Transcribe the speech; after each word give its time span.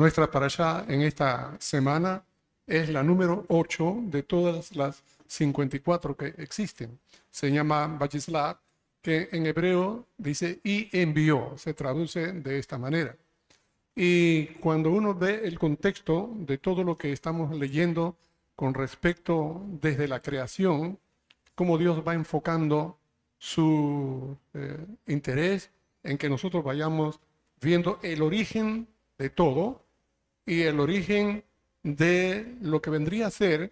Nuestra 0.00 0.30
para 0.30 0.46
allá 0.46 0.86
en 0.88 1.02
esta 1.02 1.54
semana 1.58 2.24
es 2.66 2.88
la 2.88 3.02
número 3.02 3.44
8 3.48 4.04
de 4.04 4.22
todas 4.22 4.74
las 4.74 5.02
54 5.26 6.16
que 6.16 6.34
existen. 6.38 6.98
Se 7.30 7.52
llama 7.52 7.86
Bajislav, 7.86 8.56
que 9.02 9.28
en 9.30 9.44
hebreo 9.44 10.06
dice 10.16 10.58
y 10.64 10.88
envió, 10.98 11.52
se 11.58 11.74
traduce 11.74 12.32
de 12.32 12.58
esta 12.58 12.78
manera. 12.78 13.14
Y 13.94 14.46
cuando 14.62 14.90
uno 14.90 15.14
ve 15.14 15.42
el 15.44 15.58
contexto 15.58 16.30
de 16.34 16.56
todo 16.56 16.82
lo 16.82 16.96
que 16.96 17.12
estamos 17.12 17.54
leyendo 17.54 18.16
con 18.56 18.72
respecto 18.72 19.60
desde 19.82 20.08
la 20.08 20.20
creación, 20.20 20.98
cómo 21.54 21.76
Dios 21.76 22.02
va 22.08 22.14
enfocando 22.14 22.96
su 23.36 24.34
eh, 24.54 24.78
interés 25.08 25.68
en 26.02 26.16
que 26.16 26.30
nosotros 26.30 26.64
vayamos 26.64 27.20
viendo 27.60 27.98
el 28.02 28.22
origen 28.22 28.88
de 29.18 29.28
todo 29.28 29.89
y 30.50 30.62
el 30.62 30.80
origen 30.80 31.44
de 31.84 32.56
lo 32.60 32.82
que 32.82 32.90
vendría 32.90 33.28
a 33.28 33.30
ser 33.30 33.70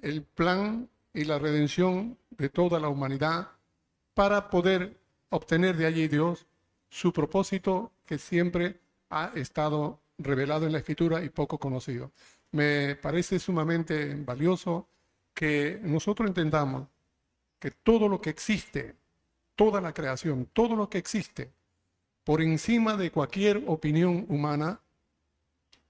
el 0.00 0.22
plan 0.22 0.88
y 1.12 1.24
la 1.24 1.40
redención 1.40 2.16
de 2.30 2.48
toda 2.48 2.78
la 2.78 2.88
humanidad 2.88 3.48
para 4.14 4.50
poder 4.50 4.96
obtener 5.30 5.76
de 5.76 5.86
allí 5.86 6.06
Dios 6.06 6.46
su 6.88 7.12
propósito 7.12 7.90
que 8.06 8.18
siempre 8.18 8.78
ha 9.08 9.32
estado 9.34 9.98
revelado 10.18 10.64
en 10.64 10.72
la 10.74 10.78
escritura 10.78 11.24
y 11.24 11.28
poco 11.28 11.58
conocido. 11.58 12.12
Me 12.52 12.94
parece 12.94 13.40
sumamente 13.40 14.14
valioso 14.14 14.86
que 15.34 15.80
nosotros 15.82 16.28
entendamos 16.28 16.86
que 17.58 17.72
todo 17.72 18.06
lo 18.06 18.20
que 18.20 18.30
existe, 18.30 18.94
toda 19.56 19.80
la 19.80 19.92
creación, 19.92 20.48
todo 20.52 20.76
lo 20.76 20.88
que 20.88 20.98
existe, 20.98 21.50
por 22.22 22.40
encima 22.40 22.96
de 22.96 23.10
cualquier 23.10 23.64
opinión 23.66 24.24
humana, 24.28 24.80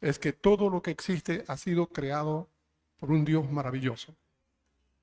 es 0.00 0.18
que 0.18 0.32
todo 0.32 0.70
lo 0.70 0.82
que 0.82 0.90
existe 0.90 1.44
ha 1.46 1.56
sido 1.56 1.86
creado 1.86 2.48
por 2.98 3.10
un 3.10 3.24
Dios 3.24 3.50
maravilloso. 3.50 4.14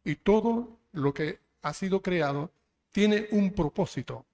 Y 0.03 0.16
todo 0.16 0.78
lo 0.94 1.14
que 1.14 1.40
ha 1.62 1.73
sido 1.73 2.02
creado 2.02 2.52
tiene 2.92 3.28
un 3.31 3.53
propósito, 3.53 4.25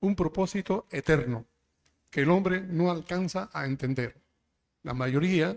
un 0.00 0.14
propósito 0.14 0.86
eterno, 0.90 1.44
que 2.10 2.22
el 2.22 2.30
hombre 2.30 2.60
no 2.60 2.90
alcanza 2.90 3.50
a 3.52 3.66
entender. 3.66 4.16
La 4.82 4.94
mayoría, 4.94 5.56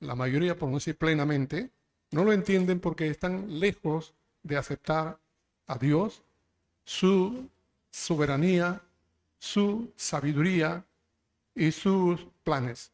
la 0.00 0.14
mayoría 0.14 0.58
por 0.58 0.68
no 0.68 0.76
decir 0.76 0.96
plenamente, 0.96 1.70
no 2.10 2.24
lo 2.24 2.32
entienden 2.32 2.80
porque 2.80 3.08
están 3.08 3.60
lejos 3.60 4.14
de 4.42 4.56
aceptar 4.56 5.18
a 5.66 5.78
Dios, 5.78 6.22
su 6.84 7.48
soberanía, 7.90 8.82
su 9.38 9.92
sabiduría 9.96 10.84
y 11.54 11.70
sus 11.72 12.26
planes. 12.42 12.92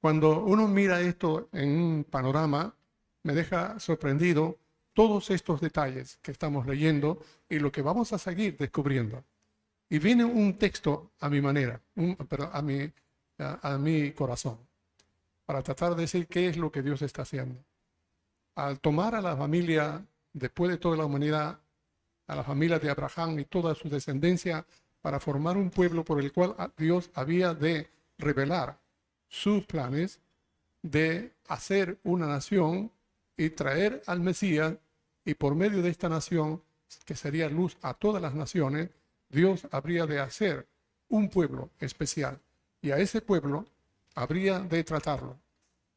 Cuando 0.00 0.44
uno 0.44 0.66
mira 0.66 1.00
esto 1.02 1.48
en 1.52 1.78
un 1.78 2.04
panorama, 2.04 2.74
me 3.22 3.34
deja 3.34 3.78
sorprendido 3.78 4.56
todos 4.94 5.30
estos 5.30 5.60
detalles 5.60 6.18
que 6.22 6.32
estamos 6.32 6.66
leyendo 6.66 7.22
y 7.50 7.58
lo 7.58 7.70
que 7.70 7.82
vamos 7.82 8.12
a 8.14 8.18
seguir 8.18 8.56
descubriendo. 8.56 9.22
Y 9.90 9.98
viene 9.98 10.24
un 10.24 10.56
texto 10.56 11.10
a 11.20 11.28
mi 11.28 11.42
manera, 11.42 11.80
a, 12.52 12.62
mi, 12.62 12.90
a 13.38 13.78
mi 13.78 14.12
corazón, 14.12 14.58
para 15.44 15.62
tratar 15.62 15.94
de 15.94 16.02
decir 16.02 16.26
qué 16.26 16.48
es 16.48 16.56
lo 16.56 16.72
que 16.72 16.80
Dios 16.80 17.02
está 17.02 17.22
haciendo. 17.22 17.62
Al 18.54 18.80
tomar 18.80 19.14
a 19.14 19.20
la 19.20 19.36
familia 19.36 20.02
después 20.32 20.70
de 20.70 20.78
toda 20.78 20.96
la 20.96 21.04
humanidad, 21.04 21.58
a 22.26 22.34
la 22.34 22.44
familia 22.44 22.78
de 22.78 22.88
Abraham 22.88 23.38
y 23.40 23.44
toda 23.44 23.74
su 23.74 23.90
descendencia, 23.90 24.64
para 25.02 25.20
formar 25.20 25.58
un 25.58 25.70
pueblo 25.70 26.04
por 26.04 26.20
el 26.20 26.32
cual 26.32 26.54
Dios 26.78 27.10
había 27.14 27.52
de 27.52 27.90
revelar 28.16 28.79
sus 29.30 29.64
planes 29.64 30.20
de 30.82 31.32
hacer 31.48 31.98
una 32.02 32.26
nación 32.26 32.92
y 33.36 33.50
traer 33.50 34.02
al 34.06 34.20
Mesías, 34.20 34.74
y 35.24 35.34
por 35.34 35.54
medio 35.54 35.80
de 35.80 35.88
esta 35.88 36.08
nación, 36.08 36.62
que 37.06 37.14
sería 37.14 37.48
luz 37.48 37.78
a 37.80 37.94
todas 37.94 38.20
las 38.20 38.34
naciones, 38.34 38.90
Dios 39.30 39.66
habría 39.70 40.06
de 40.06 40.18
hacer 40.18 40.66
un 41.08 41.30
pueblo 41.30 41.70
especial, 41.78 42.38
y 42.82 42.90
a 42.90 42.98
ese 42.98 43.22
pueblo 43.22 43.66
habría 44.14 44.58
de 44.58 44.84
tratarlo. 44.84 45.38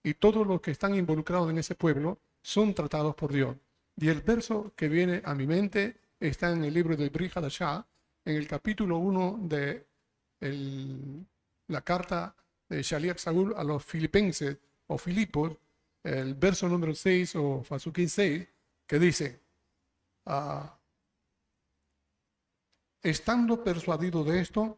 Y 0.03 0.13
todos 0.13 0.45
los 0.45 0.61
que 0.61 0.71
están 0.71 0.95
involucrados 0.95 1.49
en 1.49 1.57
ese 1.57 1.75
pueblo 1.75 2.19
son 2.41 2.73
tratados 2.73 3.15
por 3.15 3.33
Dios. 3.33 3.55
Y 3.97 4.09
el 4.09 4.21
verso 4.21 4.71
que 4.75 4.89
viene 4.89 5.21
a 5.25 5.33
mi 5.33 5.47
mente 5.47 5.97
está 6.19 6.51
en 6.51 6.63
el 6.63 6.73
libro 6.73 6.95
de 6.95 7.09
Shah, 7.09 7.85
en 8.25 8.35
el 8.35 8.47
capítulo 8.47 8.97
1 8.97 9.39
de 9.41 9.85
la 11.67 11.81
carta 11.81 12.35
de 12.73 12.83
Shaliach 12.83 13.19
Saúl 13.19 13.53
a 13.55 13.63
los 13.63 13.83
filipenses 13.83 14.57
o 14.87 14.97
filipos, 14.97 15.57
el 16.03 16.35
verso 16.35 16.67
número 16.67 16.93
6 16.93 17.35
o 17.35 17.63
Fasuki 17.63 18.07
6, 18.07 18.47
que 18.87 18.99
dice, 18.99 19.41
ah, 20.25 20.77
estando 23.01 23.63
persuadido 23.63 24.23
de 24.23 24.39
esto, 24.41 24.77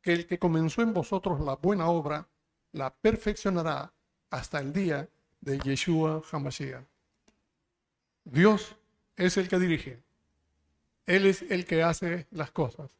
que 0.00 0.12
el 0.12 0.26
que 0.26 0.38
comenzó 0.38 0.82
en 0.82 0.92
vosotros 0.92 1.40
la 1.40 1.56
buena 1.56 1.88
obra, 1.88 2.28
la 2.72 2.92
perfeccionará 2.94 3.92
hasta 4.30 4.58
el 4.60 4.72
día 4.72 5.08
de 5.40 5.58
Yeshua 5.58 6.22
HaMashiach. 6.30 6.84
Dios 8.24 8.76
es 9.16 9.36
el 9.36 9.48
que 9.48 9.58
dirige. 9.58 10.02
Él 11.06 11.26
es 11.26 11.42
el 11.42 11.66
que 11.66 11.82
hace 11.82 12.26
las 12.30 12.50
cosas. 12.50 12.90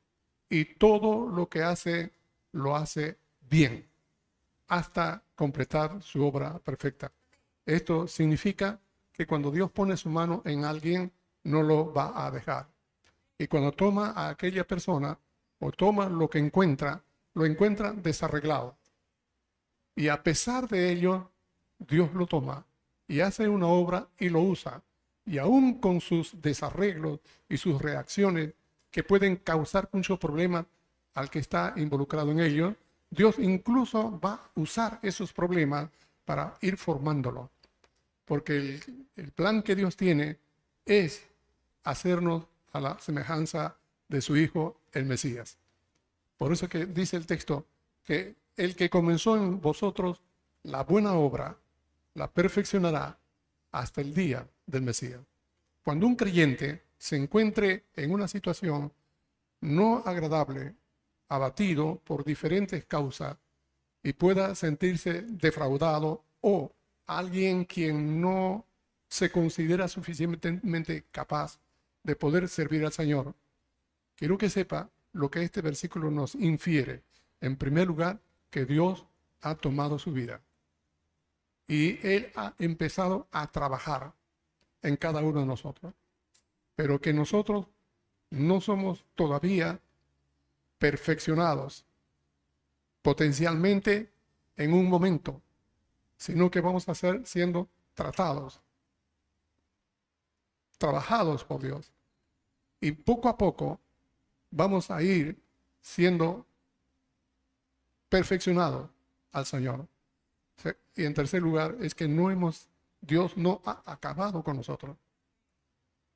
Y 0.49 0.65
todo 0.65 1.29
lo 1.29 1.49
que 1.49 1.63
hace, 1.63 2.13
lo 2.53 2.77
hace 2.77 3.17
bien, 3.41 3.92
hasta 4.72 5.22
completar 5.34 6.03
su 6.03 6.25
obra 6.25 6.59
perfecta. 6.59 7.12
Esto 7.66 8.09
significa 8.09 8.81
que 9.12 9.27
cuando 9.27 9.50
Dios 9.50 9.71
pone 9.71 9.99
su 9.99 10.09
mano 10.09 10.41
en 10.47 10.65
alguien, 10.65 11.12
no 11.44 11.62
lo 11.62 11.93
va 11.93 12.25
a 12.25 12.31
dejar. 12.31 12.69
Y 13.37 13.49
cuando 13.49 13.72
toma 13.72 14.12
a 14.12 14.31
aquella 14.31 14.66
persona 14.66 15.19
o 15.59 15.71
toma 15.72 16.09
lo 16.09 16.31
que 16.31 16.38
encuentra, 16.38 17.05
lo 17.34 17.44
encuentra 17.44 17.93
desarreglado. 17.93 18.78
Y 19.94 20.09
a 20.09 20.22
pesar 20.22 20.66
de 20.69 20.91
ello, 20.91 21.31
Dios 21.78 22.15
lo 22.15 22.27
toma 22.27 22.65
y 23.06 23.21
hace 23.21 23.50
una 23.50 23.66
obra 23.66 24.09
y 24.19 24.31
lo 24.31 24.41
usa 24.41 24.82
y 25.27 25.37
aún 25.37 25.81
con 25.81 26.00
sus 26.00 26.41
desarreglos 26.41 27.21
y 27.47 27.59
sus 27.59 27.82
reacciones 27.82 28.55
que 28.91 29.05
pueden 29.05 29.37
causar 29.37 29.91
muchos 29.93 30.19
problemas 30.19 30.65
al 31.12 31.28
que 31.28 31.41
está 31.41 31.75
involucrado 31.77 32.31
en 32.31 32.41
ello, 32.41 32.75
Dios 33.12 33.39
incluso 33.39 34.19
va 34.19 34.33
a 34.34 34.50
usar 34.55 34.99
esos 35.03 35.33
problemas 35.33 35.91
para 36.25 36.56
ir 36.62 36.78
formándolo. 36.78 37.50
Porque 38.25 38.56
el, 38.56 39.06
el 39.17 39.31
plan 39.33 39.62
que 39.62 39.77
Dios 39.77 39.97
tiene 39.97 40.39
es 40.87 41.23
hacernos 41.84 42.45
a 42.73 42.81
la 42.81 42.99
semejanza 42.99 43.77
de 44.09 44.23
su 44.23 44.37
Hijo, 44.37 44.78
el 44.93 45.05
Mesías. 45.05 45.59
Por 46.39 46.53
eso 46.53 46.69
que 46.69 46.87
dice 46.87 47.17
el 47.17 47.27
texto 47.27 47.67
que 48.03 48.34
el 48.56 48.75
que 48.75 48.89
comenzó 48.89 49.37
en 49.37 49.61
vosotros 49.61 50.21
la 50.62 50.83
buena 50.83 51.12
obra, 51.15 51.56
la 52.15 52.31
perfeccionará 52.31 53.19
hasta 53.73 54.00
el 54.00 54.15
día 54.15 54.47
del 54.67 54.83
Mesías. 54.83 55.21
Cuando 55.84 56.06
un 56.06 56.17
creyente 56.17 56.82
se 56.99 57.17
encuentre 57.17 57.85
en 57.94 58.12
una 58.12 58.29
situación 58.29 58.93
no 59.61 59.99
agradable, 60.05 60.75
abatido 61.34 62.00
por 62.05 62.25
diferentes 62.25 62.84
causas 62.84 63.38
y 64.02 64.12
pueda 64.12 64.55
sentirse 64.55 65.23
defraudado 65.23 66.23
o 66.43 66.73
alguien 67.06 67.64
quien 67.64 68.20
no 68.20 68.67
se 69.08 69.31
considera 69.31 69.88
suficientemente 69.88 71.05
capaz 71.11 71.58
de 72.02 72.17
poder 72.17 72.49
servir 72.49 72.84
al 72.84 72.93
Señor, 72.93 73.34
quiero 74.17 74.37
que 74.37 74.50
sepa 74.50 74.90
lo 75.12 75.31
que 75.31 75.43
este 75.43 75.62
versículo 75.62 76.11
nos 76.11 76.34
infiere. 76.34 77.02
En 77.40 77.56
primer 77.56 77.87
lugar, 77.87 78.20
que 78.50 78.67
Dios 78.67 79.06
ha 79.40 79.55
tomado 79.55 79.99
su 79.99 80.12
vida 80.12 80.43
y 81.67 81.99
Él 82.06 82.31
ha 82.35 82.52
empezado 82.58 83.26
a 83.32 83.50
trabajar 83.50 84.12
en 84.82 84.96
cada 84.96 85.23
uno 85.23 85.40
de 85.40 85.46
nosotros. 85.46 85.94
Pero 86.76 87.00
que 87.00 87.12
nosotros 87.12 87.67
no 88.31 88.61
somos 88.61 89.05
todavía 89.14 89.81
perfeccionados 90.82 91.87
potencialmente 93.02 94.11
en 94.56 94.73
un 94.73 94.88
momento, 94.88 95.40
sino 96.17 96.50
que 96.50 96.61
vamos 96.61 96.88
a 96.88 96.94
ser 96.96 97.25
siendo 97.25 97.69
tratados, 97.94 98.61
trabajados 100.79 101.44
por 101.44 101.62
Dios. 101.62 101.93
Y 102.81 102.90
poco 102.90 103.29
a 103.29 103.38
poco 103.38 103.79
vamos 104.50 104.90
a 104.90 105.00
ir 105.02 105.40
siendo 105.81 106.44
perfeccionados 108.08 108.90
al 109.31 109.46
Señor. 109.46 109.87
Y 110.96 111.05
en 111.05 111.14
tercer 111.14 111.43
lugar 111.43 111.76
es 111.78 111.94
que 111.94 112.08
no 112.08 112.28
hemos 112.32 112.69
Dios 113.00 113.37
no 113.37 113.62
ha 113.64 113.85
acabado 113.87 114.43
con 114.43 114.56
nosotros. 114.56 114.96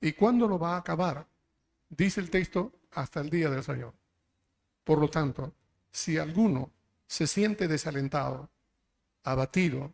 ¿Y 0.00 0.12
cuándo 0.14 0.48
lo 0.48 0.58
va 0.58 0.74
a 0.74 0.78
acabar? 0.78 1.24
Dice 1.88 2.20
el 2.20 2.30
texto, 2.30 2.72
hasta 2.90 3.20
el 3.20 3.30
día 3.30 3.48
del 3.48 3.62
Señor. 3.62 3.94
Por 4.86 5.00
lo 5.00 5.10
tanto, 5.10 5.52
si 5.90 6.16
alguno 6.16 6.70
se 7.08 7.26
siente 7.26 7.66
desalentado 7.66 8.48
abatido 9.24 9.92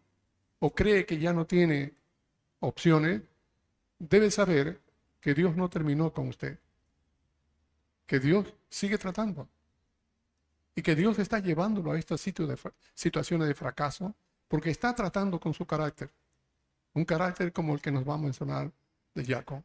o 0.58 0.74
cree 0.74 1.06
que 1.06 1.18
ya 1.18 1.32
no 1.32 1.46
tiene 1.46 1.94
opciones, 2.60 3.22
debe 3.98 4.30
saber 4.30 4.82
que 5.18 5.32
Dios 5.32 5.56
no 5.56 5.70
terminó 5.70 6.12
con 6.12 6.28
usted, 6.28 6.58
que 8.04 8.20
Dios 8.20 8.52
sigue 8.68 8.98
tratando 8.98 9.48
y 10.74 10.82
que 10.82 10.94
Dios 10.94 11.18
está 11.18 11.38
llevándolo 11.38 11.92
a 11.92 11.98
esta 11.98 12.16
de 12.16 12.58
situaciones 12.94 13.48
de 13.48 13.54
fracaso 13.54 14.14
porque 14.46 14.68
está 14.68 14.94
tratando 14.94 15.40
con 15.40 15.54
su 15.54 15.64
carácter, 15.64 16.10
un 16.92 17.06
carácter 17.06 17.50
como 17.50 17.72
el 17.72 17.80
que 17.80 17.92
nos 17.92 18.06
va 18.06 18.16
a 18.16 18.18
mencionar 18.18 18.70
de 19.14 19.24
Jacob. 19.24 19.62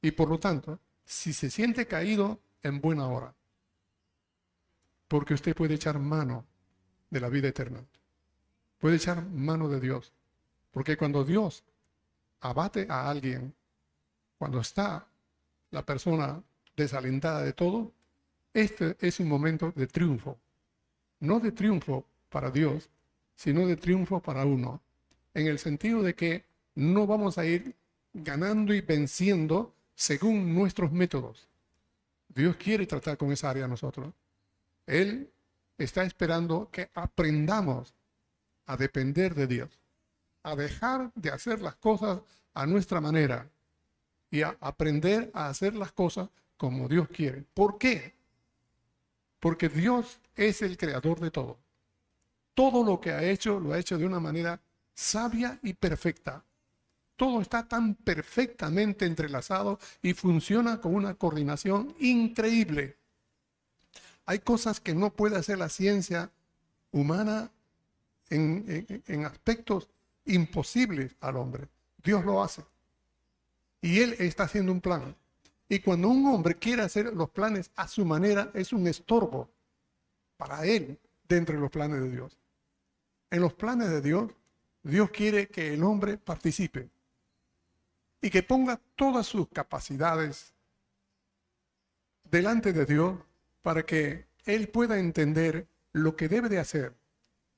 Y 0.00 0.12
por 0.12 0.30
lo 0.30 0.38
tanto, 0.38 0.78
si 1.04 1.32
se 1.32 1.50
siente 1.50 1.88
caído, 1.88 2.38
en 2.62 2.80
buena 2.80 3.08
hora, 3.08 3.35
porque 5.08 5.34
usted 5.34 5.54
puede 5.54 5.74
echar 5.74 5.98
mano 5.98 6.44
de 7.10 7.20
la 7.20 7.28
vida 7.28 7.48
eterna, 7.48 7.84
puede 8.78 8.96
echar 8.96 9.24
mano 9.26 9.68
de 9.68 9.80
Dios, 9.80 10.12
porque 10.70 10.96
cuando 10.96 11.24
Dios 11.24 11.64
abate 12.40 12.86
a 12.88 13.08
alguien, 13.08 13.54
cuando 14.38 14.60
está 14.60 15.06
la 15.70 15.84
persona 15.84 16.42
desalentada 16.76 17.42
de 17.42 17.52
todo, 17.52 17.92
este 18.52 18.96
es 19.00 19.20
un 19.20 19.28
momento 19.28 19.72
de 19.74 19.86
triunfo. 19.86 20.38
No 21.20 21.40
de 21.40 21.52
triunfo 21.52 22.04
para 22.28 22.50
Dios, 22.50 22.88
sino 23.34 23.66
de 23.66 23.76
triunfo 23.76 24.20
para 24.20 24.44
uno. 24.44 24.80
En 25.34 25.46
el 25.46 25.58
sentido 25.58 26.02
de 26.02 26.14
que 26.14 26.44
no 26.74 27.06
vamos 27.06 27.38
a 27.38 27.44
ir 27.44 27.74
ganando 28.12 28.74
y 28.74 28.80
venciendo 28.80 29.74
según 29.94 30.54
nuestros 30.54 30.92
métodos. 30.92 31.48
Dios 32.28 32.56
quiere 32.56 32.86
tratar 32.86 33.16
con 33.16 33.32
esa 33.32 33.50
área 33.50 33.66
nosotros. 33.66 34.12
Él 34.86 35.30
está 35.78 36.04
esperando 36.04 36.70
que 36.70 36.90
aprendamos 36.94 37.94
a 38.66 38.76
depender 38.76 39.34
de 39.34 39.46
Dios, 39.46 39.80
a 40.42 40.56
dejar 40.56 41.12
de 41.14 41.30
hacer 41.30 41.60
las 41.60 41.76
cosas 41.76 42.20
a 42.54 42.66
nuestra 42.66 43.00
manera 43.00 43.48
y 44.30 44.42
a 44.42 44.56
aprender 44.60 45.30
a 45.34 45.48
hacer 45.48 45.74
las 45.74 45.92
cosas 45.92 46.28
como 46.56 46.88
Dios 46.88 47.08
quiere. 47.08 47.44
¿Por 47.54 47.78
qué? 47.78 48.14
Porque 49.40 49.68
Dios 49.68 50.18
es 50.34 50.62
el 50.62 50.76
creador 50.76 51.20
de 51.20 51.30
todo. 51.30 51.58
Todo 52.54 52.82
lo 52.84 53.00
que 53.00 53.12
ha 53.12 53.22
hecho 53.22 53.60
lo 53.60 53.72
ha 53.72 53.78
hecho 53.78 53.98
de 53.98 54.06
una 54.06 54.20
manera 54.20 54.60
sabia 54.94 55.58
y 55.62 55.74
perfecta. 55.74 56.42
Todo 57.16 57.40
está 57.40 57.66
tan 57.66 57.94
perfectamente 57.94 59.06
entrelazado 59.06 59.78
y 60.02 60.14
funciona 60.14 60.80
con 60.80 60.94
una 60.94 61.14
coordinación 61.14 61.94
increíble. 61.98 62.96
Hay 64.26 64.40
cosas 64.40 64.80
que 64.80 64.94
no 64.94 65.10
puede 65.10 65.36
hacer 65.36 65.58
la 65.58 65.68
ciencia 65.68 66.30
humana 66.90 67.50
en, 68.28 69.24
aspectos 69.24 69.88
imposibles 70.24 71.14
al 71.20 71.36
hombre. 71.36 71.68
Dios 72.02 72.24
lo 72.24 72.42
hace. 72.42 72.64
Y 73.80 74.00
Él 74.00 74.16
está 74.18 74.44
haciendo 74.44 74.72
un 74.72 74.80
plan. 74.80 75.14
Y 75.68 75.78
cuando 75.78 76.08
un 76.08 76.26
hombre 76.26 76.56
quiere 76.56 76.82
hacer 76.82 77.14
los 77.14 77.30
planes 77.30 77.70
a 77.76 77.86
su 77.88 78.04
manera, 78.04 78.50
es 78.54 78.72
un 78.72 78.86
estorbo 78.86 79.48
para 80.36 80.64
él 80.64 80.98
dentro 81.28 81.54
de 81.54 81.60
los 81.60 81.70
planes 81.70 82.00
de 82.00 82.10
Dios. 82.10 82.36
En 83.30 83.40
los 83.40 83.52
planes 83.54 83.90
de 83.90 84.00
Dios, 84.00 84.30
Dios 84.82 85.10
quiere 85.10 85.48
que 85.48 85.74
el 85.74 85.82
hombre 85.82 86.18
participe 86.18 86.88
y 88.20 88.30
que 88.30 88.42
ponga 88.42 88.80
todas 88.94 89.26
sus 89.26 89.48
capacidades 89.48 90.52
delante 92.24 92.72
de 92.72 92.86
Dios 92.86 93.18
para 93.66 93.84
que 93.84 94.28
él 94.44 94.68
pueda 94.68 94.96
entender 94.96 95.66
lo 95.90 96.14
que 96.14 96.28
debe 96.28 96.48
de 96.48 96.60
hacer 96.60 96.94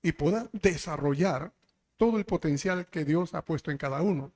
y 0.01 0.13
pueda 0.13 0.49
desarrollar 0.55 1.53
todo 1.99 2.17
el 2.17 2.25
potencial 2.25 2.87
que 2.87 3.05
Dios 3.05 3.35
ha 3.35 3.45
puesto 3.45 3.71
en 3.71 3.77
cada 3.77 4.01
uno, 4.01 4.33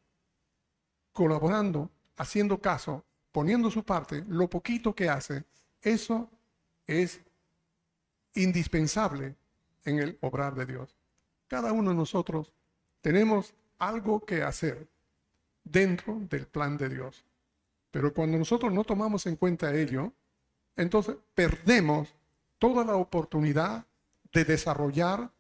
colaborando, 1.15 1.89
haciendo 2.19 2.61
caso 2.61 3.07
poniendo 3.33 3.71
su 3.71 3.85
parte, 3.85 4.23
lo 4.29 4.51
poquito 4.51 4.95
que 4.95 5.09
hace, 5.09 5.45
eso 5.81 6.29
es 6.87 7.23
indispensable 8.35 9.35
en 9.87 9.99
el 9.99 10.19
obrar 10.21 10.55
de 10.55 10.67
Dios. 10.67 10.95
Cada 11.49 11.73
uno 11.73 11.93
de 11.93 11.97
nosotros 11.97 12.53
tenemos 13.01 13.55
algo 13.79 14.21
que 14.27 14.43
hacer 14.43 14.89
dentro 15.65 16.21
del 16.29 16.47
plan 16.47 16.77
de 16.77 16.91
Dios. 16.91 17.25
Pero 17.91 18.13
cuando 18.13 18.37
nosotros 18.37 18.71
no 18.75 18.85
tomamos 18.85 19.25
en 19.25 19.37
cuenta 19.37 19.75
ello, 19.75 20.13
entonces 20.77 21.17
perdemos 21.35 22.15
toda 22.59 22.85
la 22.85 22.97
oportunidad 22.97 23.87
de 24.33 24.45
desarrollar 24.45 25.31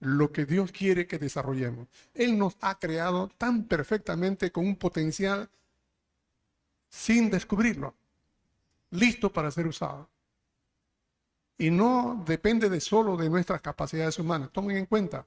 lo 0.00 0.32
que 0.32 0.44
Dios 0.44 0.72
quiere 0.72 1.06
que 1.06 1.18
desarrollemos. 1.18 1.86
Él 2.14 2.36
nos 2.36 2.56
ha 2.60 2.78
creado 2.78 3.28
tan 3.38 3.64
perfectamente 3.64 4.50
con 4.50 4.66
un 4.66 4.76
potencial 4.76 5.48
sin 6.88 7.30
descubrirlo, 7.30 7.94
listo 8.90 9.32
para 9.32 9.50
ser 9.50 9.66
usado. 9.66 10.08
Y 11.56 11.70
no 11.70 12.22
depende 12.26 12.68
de 12.68 12.80
solo 12.80 13.16
de 13.16 13.30
nuestras 13.30 13.60
capacidades 13.60 14.18
humanas. 14.18 14.50
Tomen 14.52 14.76
en 14.76 14.86
cuenta, 14.86 15.24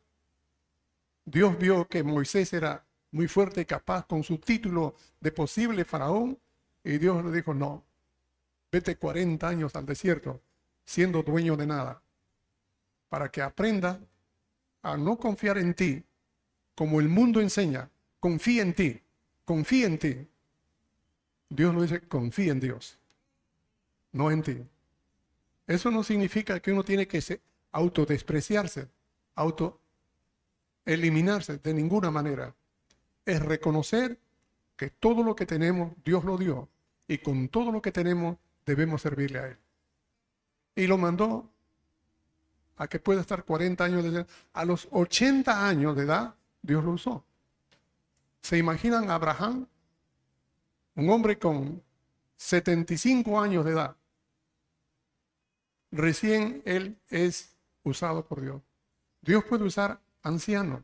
Dios 1.24 1.58
vio 1.58 1.88
que 1.88 2.04
Moisés 2.04 2.52
era 2.52 2.86
muy 3.12 3.30
fuerte 3.30 3.62
y 3.62 3.66
capaz 3.66 4.06
con 4.06 4.24
su 4.24 4.38
título 4.38 4.96
de 5.22 5.32
posible 5.32 5.86
faraón 5.86 6.38
y 6.84 6.98
Dios 6.98 7.24
le 7.24 7.32
dijo, 7.32 7.54
no, 7.54 7.84
vete 8.76 8.98
40 8.98 9.48
años 9.48 9.74
al 9.78 9.86
desierto 9.86 10.42
siendo 10.84 11.24
dueño 11.24 11.56
de 11.56 11.66
nada, 11.66 12.02
para 13.08 13.32
que 13.32 13.42
aprenda 13.42 14.02
a 14.82 14.98
no 14.98 15.18
confiar 15.18 15.58
en 15.58 15.74
ti, 15.74 16.04
como 16.76 17.00
el 17.00 17.08
mundo 17.08 17.40
enseña, 17.40 17.90
confía 18.20 18.64
en 18.64 18.74
ti, 18.74 19.02
confía 19.46 19.88
en 19.88 19.98
ti. 19.98 20.28
Dios 21.48 21.74
nos 21.74 21.84
dice, 21.84 22.02
confía 22.02 22.52
en 22.52 22.60
Dios, 22.60 23.00
no 24.12 24.30
en 24.30 24.44
ti. 24.44 24.58
Eso 25.68 25.90
no 25.90 26.04
significa 26.04 26.60
que 26.60 26.74
uno 26.74 26.84
tiene 26.84 27.08
que 27.08 27.22
autodespreciarse, 27.72 28.90
auto 29.36 29.80
eliminarse 30.84 31.60
de 31.60 31.74
ninguna 31.74 32.12
manera. 32.12 32.54
Es 33.26 33.42
reconocer 33.42 34.20
que 34.76 34.90
todo 34.90 35.24
lo 35.24 35.34
que 35.34 35.46
tenemos, 35.46 35.94
Dios 36.04 36.26
lo 36.26 36.38
dio. 36.38 36.68
Y 37.08 37.20
con 37.20 37.48
todo 37.48 37.72
lo 37.72 37.82
que 37.82 37.94
tenemos, 37.94 38.38
debemos 38.66 39.02
servirle 39.02 39.40
a 39.40 39.48
Él. 39.48 39.58
Y 40.76 40.88
lo 40.88 40.98
mandó 40.98 41.50
a 42.78 42.88
que 42.88 43.00
pueda 43.00 43.22
estar 43.22 43.44
40 43.44 43.84
años 43.84 44.04
de 44.04 44.10
edad. 44.10 44.28
A 44.54 44.66
los 44.66 44.88
80 44.92 45.68
años 45.68 45.96
de 45.96 46.04
edad, 46.04 46.36
Dios 46.62 46.84
lo 46.84 46.92
usó. 46.92 47.24
¿Se 48.42 48.58
imaginan 48.58 49.10
a 49.10 49.16
Abraham 49.16 49.68
un 50.96 51.10
hombre 51.10 51.38
con 51.38 51.84
75 52.38 53.40
años 53.40 53.66
de 53.66 53.72
edad, 53.72 53.96
recién 55.92 56.62
él 56.66 56.98
es 57.10 57.56
usado 57.84 58.26
por 58.26 58.42
Dios. 58.42 58.62
Dios 59.22 59.44
puede 59.46 59.64
usar 59.64 60.00
ancianos 60.24 60.82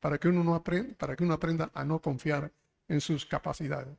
para 0.00 0.18
que 0.18 0.28
uno, 0.28 0.44
no 0.44 0.54
aprenda, 0.54 0.94
para 0.96 1.16
que 1.16 1.24
uno 1.24 1.34
aprenda 1.34 1.70
a 1.74 1.84
no 1.84 2.00
confiar 2.00 2.52
en 2.88 3.00
sus 3.00 3.26
capacidades. 3.26 3.96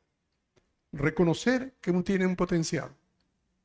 Reconocer 0.92 1.74
que 1.80 1.90
uno 1.90 2.02
tiene 2.02 2.26
un 2.26 2.36
potencial 2.36 2.90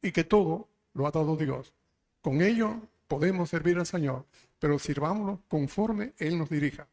y 0.02 0.12
que 0.12 0.24
todo 0.24 0.68
lo 0.94 1.08
ha 1.08 1.12
dado 1.12 1.36
Dios. 1.36 1.74
Con 2.22 2.42
ello 2.42 2.82
podemos 3.08 3.50
servir 3.50 3.78
al 3.78 3.86
Señor, 3.86 4.26
pero 4.60 4.80
sirvámoslo 4.80 5.42
conforme 5.48 6.14
Él 6.18 6.38
nos 6.38 6.50
dirija 6.50 6.88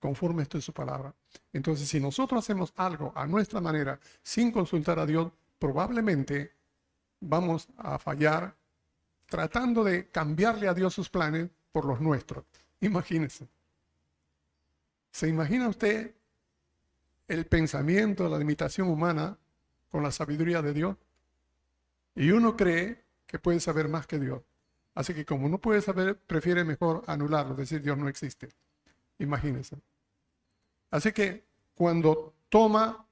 conforme 0.00 0.42
esto 0.42 0.58
es 0.58 0.64
su 0.64 0.72
palabra. 0.72 1.14
Entonces, 1.52 1.88
si 1.88 2.00
nosotros 2.00 2.42
hacemos 2.42 2.72
algo 2.76 3.12
a 3.14 3.26
nuestra 3.26 3.60
manera 3.60 4.00
sin 4.22 4.50
consultar 4.50 4.98
a 4.98 5.06
Dios, 5.06 5.30
probablemente 5.58 6.52
vamos 7.20 7.68
a 7.76 7.98
fallar 7.98 8.56
tratando 9.26 9.84
de 9.84 10.08
cambiarle 10.08 10.66
a 10.66 10.74
Dios 10.74 10.94
sus 10.94 11.08
planes 11.08 11.50
por 11.70 11.84
los 11.84 12.00
nuestros. 12.00 12.44
Imagínense. 12.80 13.46
¿Se 15.12 15.28
imagina 15.28 15.68
usted 15.68 16.14
el 17.28 17.46
pensamiento, 17.46 18.28
la 18.28 18.38
limitación 18.38 18.88
humana 18.88 19.38
con 19.90 20.02
la 20.02 20.10
sabiduría 20.12 20.62
de 20.62 20.72
Dios? 20.72 20.96
Y 22.14 22.30
uno 22.30 22.56
cree 22.56 23.02
que 23.26 23.38
puede 23.38 23.60
saber 23.60 23.88
más 23.88 24.06
que 24.06 24.18
Dios. 24.18 24.42
Así 24.94 25.14
que 25.14 25.24
como 25.24 25.48
no 25.48 25.58
puede 25.58 25.80
saber, 25.80 26.16
prefiere 26.16 26.64
mejor 26.64 27.02
anularlo, 27.06 27.54
decir 27.54 27.82
Dios 27.82 27.96
no 27.96 28.08
existe. 28.08 28.48
Imagínense. 29.18 29.76
Así 30.90 31.12
que 31.12 31.44
cuando 31.74 32.34
toma 32.48 33.06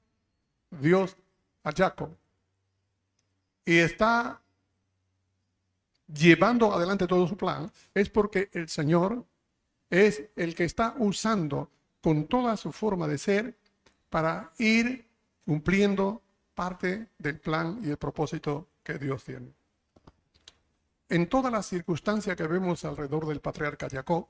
Dios 0.70 1.16
a 1.62 1.73
Jacob 1.73 2.11
y 3.64 3.78
está 3.78 4.40
llevando 6.12 6.73
adelante 6.73 7.06
todo 7.06 7.26
su 7.28 7.37
plan, 7.37 7.70
es 7.94 8.08
porque 8.08 8.49
el 8.52 8.68
Señor 8.68 9.25
es 9.90 10.25
el 10.37 10.54
que 10.54 10.64
está 10.64 10.94
usando 10.99 11.70
con 12.00 12.26
toda 12.26 12.56
su 12.56 12.73
forma 12.73 13.06
de 13.06 13.18
ser 13.18 13.56
para 14.11 14.52
ir 14.58 15.06
cumpliendo 15.44 16.23
parte 16.58 17.06
del 17.18 17.38
plan 17.38 17.78
y 17.84 17.90
el 17.90 17.98
propósito 17.98 18.66
que 18.82 18.98
Dios 18.98 19.22
tiene. 19.22 19.54
En 21.08 21.28
todas 21.28 21.52
las 21.52 21.66
circunstancias 21.66 22.36
que 22.36 22.48
vemos 22.48 22.84
alrededor 22.84 23.28
del 23.28 23.40
patriarca 23.40 23.86
Jacob, 23.88 24.26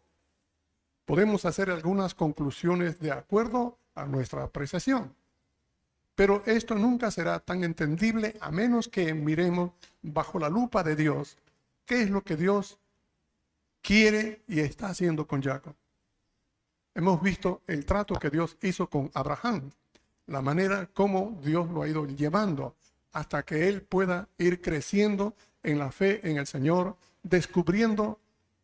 podemos 1.07 1.47
hacer 1.47 1.71
algunas 1.71 2.15
conclusiones 2.15 3.01
de 3.01 3.13
acuerdo 3.13 3.79
a 3.95 4.05
nuestra 4.05 4.43
apreciación. 4.43 5.15
Pero 6.15 6.43
esto 6.45 6.75
nunca 6.75 7.11
será 7.11 7.41
tan 7.41 7.65
entendible 7.65 8.37
a 8.43 8.51
menos 8.51 8.89
que 8.89 9.15
miremos 9.15 9.71
bajo 10.03 10.39
la 10.39 10.51
lupa 10.51 10.83
de 10.83 10.97
Dios 10.97 11.39
qué 11.87 12.03
es 12.03 12.11
lo 12.11 12.23
que 12.23 12.37
Dios 12.37 12.79
quiere 13.81 14.43
y 14.47 14.61
está 14.61 14.91
haciendo 14.91 15.27
con 15.27 15.43
Jacob. 15.43 15.75
Hemos 16.95 17.23
visto 17.23 17.63
el 17.67 17.87
trato 17.87 18.17
que 18.17 18.29
Dios 18.29 18.59
hizo 18.61 18.91
con 18.91 19.11
Abraham, 19.15 19.71
la 20.29 20.43
manera 20.43 20.87
como 20.87 21.39
Dios 21.43 21.69
lo 21.71 21.83
ha 21.83 21.89
ido 21.89 22.07
llevando 22.07 22.77
hasta 23.13 23.43
que 23.43 23.69
él 23.69 23.83
pueda 23.83 24.29
ir 24.39 24.61
creciendo 24.61 25.35
en 25.63 25.79
la 25.79 25.91
fe 25.91 26.21
en 26.29 26.37
el 26.37 26.47
Señor, 26.47 26.97
descubriendo 27.23 28.21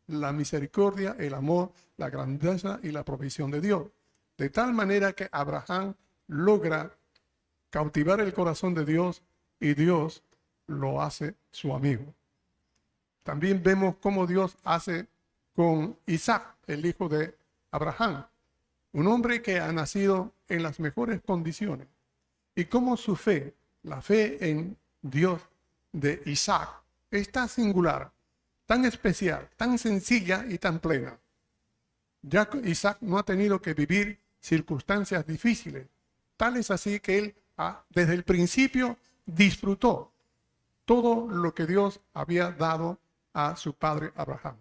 la 0.07 0.33
misericordia, 0.33 1.17
el 1.19 1.35
amor, 1.35 1.73
la 1.97 2.11
grandeza 2.11 2.79
y 2.83 2.91
la 2.91 3.05
provisión 3.05 3.51
de 3.51 3.61
Dios. 3.61 3.87
De 4.37 4.51
tal 4.51 4.75
manera 4.75 5.15
que 5.15 5.29
Abraham 5.33 5.95
logra 6.29 6.95
cautivar 7.71 8.21
el 8.21 8.35
corazón 8.35 8.75
de 8.75 8.85
Dios 8.85 9.23
y 9.59 9.75
Dios 9.75 10.23
lo 10.67 11.01
hace 11.01 11.35
su 11.51 11.75
amigo. 11.75 12.05
También 13.23 13.63
vemos 13.63 13.97
cómo 14.01 14.27
Dios 14.27 14.57
hace 14.65 15.07
con 15.55 15.97
Isaac, 16.07 16.57
el 16.67 16.85
hijo 16.85 17.09
de 17.09 17.35
Abraham, 17.71 18.27
un 18.95 19.09
hombre 19.09 19.43
que 19.43 19.61
ha 19.61 19.71
nacido 19.73 20.33
en 20.49 20.63
las 20.63 20.81
mejores 20.81 21.21
condiciones, 21.21 21.89
y 22.55 22.65
cómo 22.67 22.97
su 22.97 23.17
fe, 23.17 23.55
la 23.83 24.01
fe 24.01 24.49
en 24.49 24.77
Dios 25.03 25.43
de 25.93 26.23
Isaac, 26.27 26.71
es 27.11 27.31
tan 27.31 27.49
singular, 27.49 28.13
tan 28.67 28.85
especial, 28.85 29.51
tan 29.57 29.79
sencilla 29.79 30.47
y 30.49 30.59
tan 30.59 30.79
plena. 30.79 31.19
Ya 32.23 32.49
Isaac 32.65 32.99
no 33.01 33.19
ha 33.19 33.25
tenido 33.25 33.61
que 33.61 33.75
vivir 33.75 34.19
circunstancias 34.41 35.27
difíciles. 35.27 35.87
Tal 36.37 36.57
es 36.57 36.71
así 36.71 37.01
que 37.01 37.19
él 37.19 37.35
desde 37.91 38.15
el 38.15 38.23
principio 38.23 38.97
disfrutó 39.27 40.13
todo 40.85 41.29
lo 41.29 41.53
que 41.53 41.67
Dios 41.67 42.01
había 42.13 42.53
dado 42.53 43.01
a 43.33 43.57
su 43.57 43.75
padre 43.75 44.13
Abraham. 44.15 44.57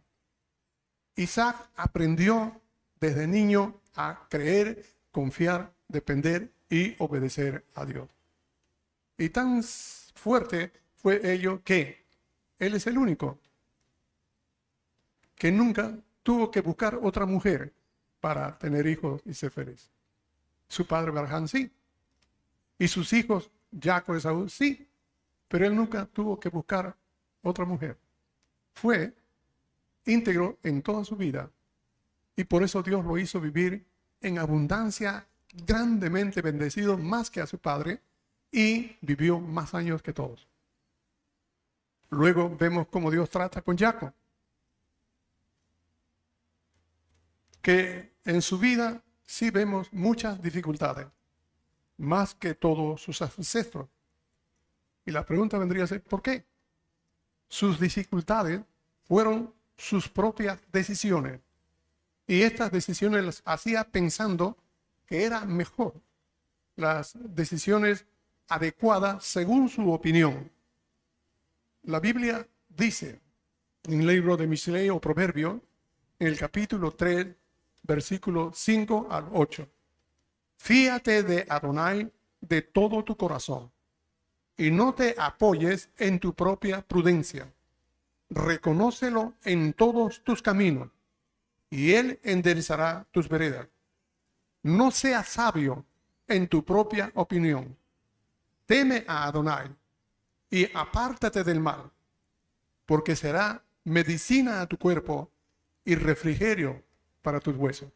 Isaac 1.15 1.69
aprendió 1.75 2.59
desde 2.99 3.27
niño 3.27 3.79
a 3.95 4.27
creer, 4.29 4.85
confiar, 5.11 5.73
depender 5.87 6.51
y 6.69 6.95
obedecer 6.99 7.65
a 7.75 7.85
Dios. 7.85 8.09
Y 9.17 9.29
tan 9.29 9.61
fuerte 9.63 10.71
fue 10.95 11.21
ello 11.31 11.61
que 11.63 12.03
él 12.59 12.73
es 12.73 12.87
el 12.87 12.97
único 12.97 13.39
que 15.35 15.51
nunca 15.51 15.97
tuvo 16.23 16.49
que 16.49 16.61
buscar 16.61 16.99
otra 17.01 17.25
mujer 17.25 17.73
para 18.21 18.57
tener 18.57 18.87
hijos 18.87 19.21
y 19.25 19.33
ser 19.33 19.51
feliz. 19.51 19.89
Su 20.69 20.87
padre 20.87 21.09
Abraham 21.09 21.47
sí. 21.47 21.69
Y 22.79 22.87
sus 22.87 23.11
hijos, 23.11 23.51
Jacob 23.77 24.15
y 24.15 24.21
Saúl, 24.21 24.49
sí. 24.49 24.87
Pero 25.49 25.67
él 25.67 25.75
nunca 25.75 26.05
tuvo 26.05 26.39
que 26.39 26.47
buscar 26.49 26.95
otra 27.41 27.65
mujer. 27.65 27.97
Fue 28.73 29.13
íntegro 30.05 30.57
en 30.63 30.81
toda 30.81 31.03
su 31.03 31.15
vida. 31.15 31.49
Y 32.35 32.43
por 32.45 32.63
eso 32.63 32.81
Dios 32.81 33.05
lo 33.05 33.17
hizo 33.17 33.39
vivir 33.39 33.85
en 34.21 34.39
abundancia, 34.39 35.27
grandemente 35.53 36.41
bendecido 36.41 36.97
más 36.97 37.29
que 37.29 37.41
a 37.41 37.47
su 37.47 37.59
padre, 37.59 38.01
y 38.51 38.97
vivió 39.01 39.39
más 39.39 39.73
años 39.73 40.01
que 40.01 40.13
todos. 40.13 40.47
Luego 42.09 42.55
vemos 42.55 42.87
cómo 42.87 43.09
Dios 43.09 43.29
trata 43.29 43.61
con 43.61 43.77
Jacob. 43.77 44.13
que 47.63 48.11
en 48.25 48.41
su 48.41 48.59
vida 48.59 49.01
sí 49.25 49.49
vemos 49.49 49.91
muchas 49.93 50.39
dificultades, 50.43 51.07
más 51.97 52.35
que 52.35 52.53
todos 52.53 53.01
sus 53.01 53.19
ancestros. 53.21 53.87
Y 55.05 55.11
la 55.11 55.25
pregunta 55.25 55.57
vendría 55.57 55.85
a 55.85 55.87
ser, 55.87 56.03
¿por 56.03 56.21
qué? 56.21 56.45
Sus 57.47 57.79
dificultades 57.79 58.61
fueron 59.07 59.53
sus 59.77 60.09
propias 60.09 60.59
decisiones. 60.71 61.39
Y 62.27 62.41
estas 62.41 62.71
decisiones 62.71 63.25
las 63.25 63.41
hacía 63.45 63.83
pensando 63.83 64.57
que 65.05 65.23
era 65.23 65.45
mejor 65.45 66.01
las 66.75 67.13
decisiones 67.15 68.05
adecuadas 68.47 69.25
según 69.25 69.69
su 69.69 69.91
opinión. 69.91 70.51
La 71.83 71.99
Biblia 71.99 72.47
dice 72.69 73.21
en 73.83 74.01
el 74.01 74.07
libro 74.07 74.37
de 74.37 74.47
Misley 74.47 74.89
o 74.89 75.01
Proverbio, 75.01 75.61
en 76.19 76.27
el 76.27 76.37
capítulo 76.37 76.91
3, 76.91 77.27
versículo 77.83 78.51
5 78.53 79.07
al 79.09 79.27
8. 79.33 79.67
Fíate 80.55 81.23
de 81.23 81.45
Adonai 81.49 82.09
de 82.39 82.61
todo 82.61 83.03
tu 83.03 83.17
corazón 83.17 83.71
y 84.55 84.71
no 84.71 84.93
te 84.93 85.15
apoyes 85.17 85.89
en 85.97 86.19
tu 86.19 86.33
propia 86.33 86.81
prudencia. 86.81 87.51
Reconócelo 88.29 89.33
en 89.43 89.73
todos 89.73 90.23
tus 90.23 90.41
caminos 90.41 90.89
y 91.73 91.95
él 91.95 92.19
enderezará 92.21 93.07
tus 93.09 93.27
veredas. 93.27 93.67
No 94.61 94.91
seas 94.91 95.27
sabio 95.27 95.83
en 96.27 96.47
tu 96.47 96.63
propia 96.63 97.11
opinión. 97.15 97.75
Teme 98.67 99.03
a 99.07 99.23
Adonai 99.25 99.75
y 100.51 100.69
apártate 100.71 101.43
del 101.43 101.59
mal, 101.59 101.89
porque 102.85 103.15
será 103.15 103.63
medicina 103.85 104.61
a 104.61 104.67
tu 104.67 104.77
cuerpo 104.77 105.31
y 105.83 105.95
refrigerio 105.95 106.83
para 107.23 107.39
tus 107.39 107.55
huesos. 107.55 107.91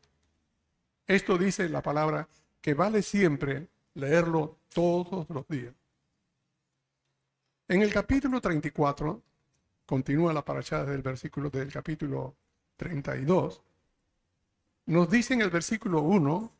Esto 1.05 1.38
dice 1.38 1.69
la 1.69 1.84
palabra 1.84 2.27
que 2.60 2.74
vale 2.74 3.03
siempre 3.03 3.67
leerlo 3.93 4.57
todos 4.74 5.29
los 5.29 5.48
días. 5.48 5.75
En 7.67 7.84
el 7.84 7.93
capítulo 7.93 8.41
34, 8.41 9.22
continúa 9.86 10.34
la 10.34 10.43
parachada 10.43 10.86
del 10.86 11.03
versículo 11.03 11.51
del 11.51 11.72
capítulo 11.72 12.36
32, 12.77 13.62
nos 14.88 15.10
dice 15.10 15.34
en 15.34 15.41
el 15.41 15.50
versículo 15.50 16.01
1, 16.01 16.51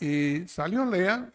y 0.00 0.46
salió 0.48 0.84
Lea, 0.84 1.32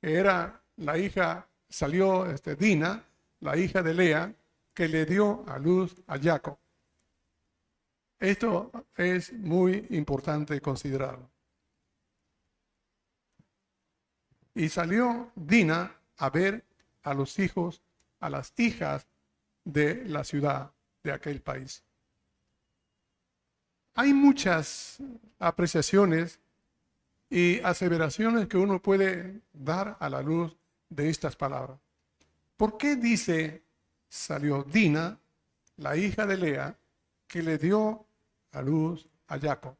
que 0.00 0.14
era 0.14 0.60
la 0.76 0.98
hija, 0.98 1.46
salió 1.68 2.26
este, 2.26 2.56
Dina, 2.56 3.04
la 3.40 3.56
hija 3.56 3.82
de 3.82 3.94
Lea, 3.94 4.34
que 4.74 4.88
le 4.88 5.06
dio 5.06 5.44
a 5.48 5.58
luz 5.58 5.94
a 6.06 6.18
Jacob. 6.18 6.58
Esto 8.18 8.70
es 8.96 9.32
muy 9.32 9.86
importante 9.90 10.60
considerarlo. 10.60 11.28
Y 14.54 14.68
salió 14.68 15.30
Dina 15.34 15.94
a 16.16 16.30
ver 16.30 16.64
a 17.02 17.14
los 17.14 17.38
hijos, 17.38 17.82
a 18.20 18.30
las 18.30 18.52
hijas 18.58 19.06
de 19.64 20.04
la 20.06 20.24
ciudad 20.24 20.72
de 21.02 21.12
aquel 21.12 21.40
país. 21.40 21.84
Hay 23.94 24.12
muchas 24.12 24.98
apreciaciones 25.38 26.38
y 27.28 27.60
aseveraciones 27.60 28.46
que 28.46 28.56
uno 28.56 28.80
puede 28.80 29.40
dar 29.52 29.96
a 30.00 30.08
la 30.08 30.22
luz 30.22 30.56
de 30.88 31.08
estas 31.08 31.36
palabras. 31.36 31.78
¿Por 32.56 32.76
qué 32.76 32.96
dice 32.96 33.62
salió 34.12 34.62
Dina, 34.64 35.18
la 35.78 35.96
hija 35.96 36.26
de 36.26 36.36
Lea, 36.36 36.76
que 37.26 37.42
le 37.42 37.56
dio 37.56 38.04
a 38.52 38.60
luz 38.60 39.08
a 39.28 39.38
Jacob. 39.38 39.74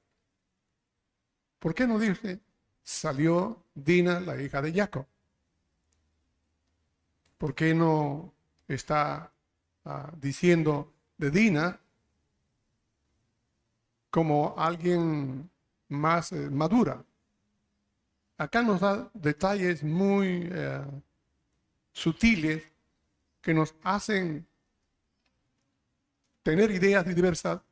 ¿Por 1.58 1.74
qué 1.74 1.86
no 1.86 1.98
dice 1.98 2.40
salió 2.82 3.62
Dina, 3.74 4.20
la 4.20 4.40
hija 4.40 4.62
de 4.62 4.72
Jacob? 4.72 5.06
¿Por 7.36 7.54
qué 7.54 7.74
no 7.74 8.32
está 8.66 9.30
ah, 9.84 10.10
diciendo 10.18 10.90
de 11.18 11.30
Dina 11.30 11.78
como 14.12 14.54
alguien 14.58 15.50
más 15.88 16.32
eh, 16.32 16.50
madura? 16.50 17.02
Acá 18.36 18.62
nos 18.62 18.80
da 18.80 19.10
detalles 19.14 19.82
muy 19.82 20.50
eh, 20.52 20.84
sutiles 21.92 22.62
que 23.40 23.54
nos 23.54 23.74
hacen 23.82 24.46
tener 26.42 26.70
ideas 26.70 27.06
diversas 27.06 27.62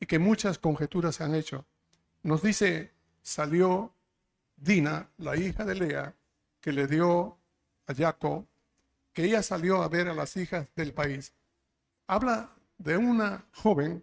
y 0.00 0.06
que 0.06 0.18
muchas 0.18 0.58
conjeturas 0.58 1.14
se 1.14 1.24
han 1.24 1.36
hecho. 1.36 1.64
Nos 2.24 2.42
dice, 2.42 2.90
salió 3.22 3.92
Dina, 4.56 5.08
la 5.18 5.36
hija 5.36 5.64
de 5.64 5.74
Lea, 5.76 6.14
que 6.60 6.72
le 6.72 6.88
dio 6.88 7.38
a 7.86 7.94
Jacob, 7.94 8.44
que 9.12 9.24
ella 9.24 9.42
salió 9.42 9.82
a 9.82 9.88
ver 9.88 10.08
a 10.08 10.14
las 10.14 10.36
hijas 10.36 10.66
del 10.74 10.92
país. 10.92 11.32
Habla 12.08 12.50
de 12.78 12.96
una 12.96 13.44
joven 13.54 14.02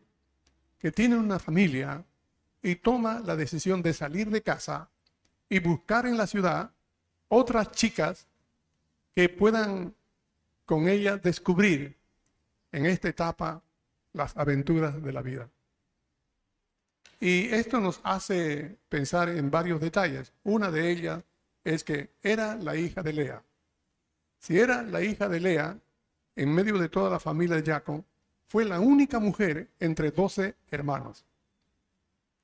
que 0.83 0.91
tiene 0.91 1.15
una 1.15 1.39
familia 1.39 2.03
y 2.61 2.75
toma 2.75 3.21
la 3.21 3.37
decisión 3.37 3.81
de 3.81 3.93
salir 3.93 4.29
de 4.29 4.41
casa 4.41 4.89
y 5.47 5.59
buscar 5.59 6.05
en 6.05 6.17
la 6.17 6.27
ciudad 6.27 6.71
otras 7.29 7.71
chicas 7.71 8.27
que 9.15 9.29
puedan 9.29 9.95
con 10.65 10.89
ella 10.89 11.15
descubrir 11.15 11.95
en 12.73 12.85
esta 12.85 13.07
etapa 13.07 13.63
las 14.11 14.35
aventuras 14.35 15.01
de 15.01 15.13
la 15.13 15.21
vida. 15.21 15.49
Y 17.17 17.45
esto 17.53 17.79
nos 17.79 18.01
hace 18.03 18.75
pensar 18.89 19.29
en 19.29 19.49
varios 19.49 19.79
detalles. 19.79 20.33
Una 20.43 20.69
de 20.69 20.91
ellas 20.91 21.23
es 21.63 21.85
que 21.85 22.09
era 22.21 22.55
la 22.55 22.75
hija 22.75 23.01
de 23.01 23.13
Lea. 23.13 23.41
Si 24.37 24.59
era 24.59 24.81
la 24.81 25.01
hija 25.01 25.29
de 25.29 25.39
Lea, 25.39 25.77
en 26.35 26.53
medio 26.53 26.77
de 26.77 26.89
toda 26.89 27.09
la 27.09 27.21
familia 27.21 27.55
de 27.55 27.71
Jacob, 27.71 28.03
fue 28.47 28.65
la 28.65 28.79
única 28.79 29.19
mujer 29.19 29.69
entre 29.79 30.11
doce 30.11 30.55
hermanos. 30.69 31.25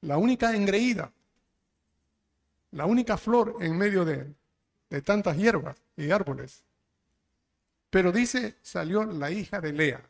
La 0.01 0.17
única 0.17 0.55
engreída. 0.55 1.11
La 2.71 2.85
única 2.85 3.17
flor 3.17 3.55
en 3.59 3.77
medio 3.77 4.05
de, 4.05 4.33
de 4.89 5.01
tantas 5.01 5.37
hierbas 5.37 5.77
y 5.97 6.11
árboles. 6.11 6.63
Pero 7.89 8.11
dice, 8.11 8.57
salió 8.61 9.03
la 9.03 9.31
hija 9.31 9.59
de 9.59 9.73
Lea. 9.73 10.01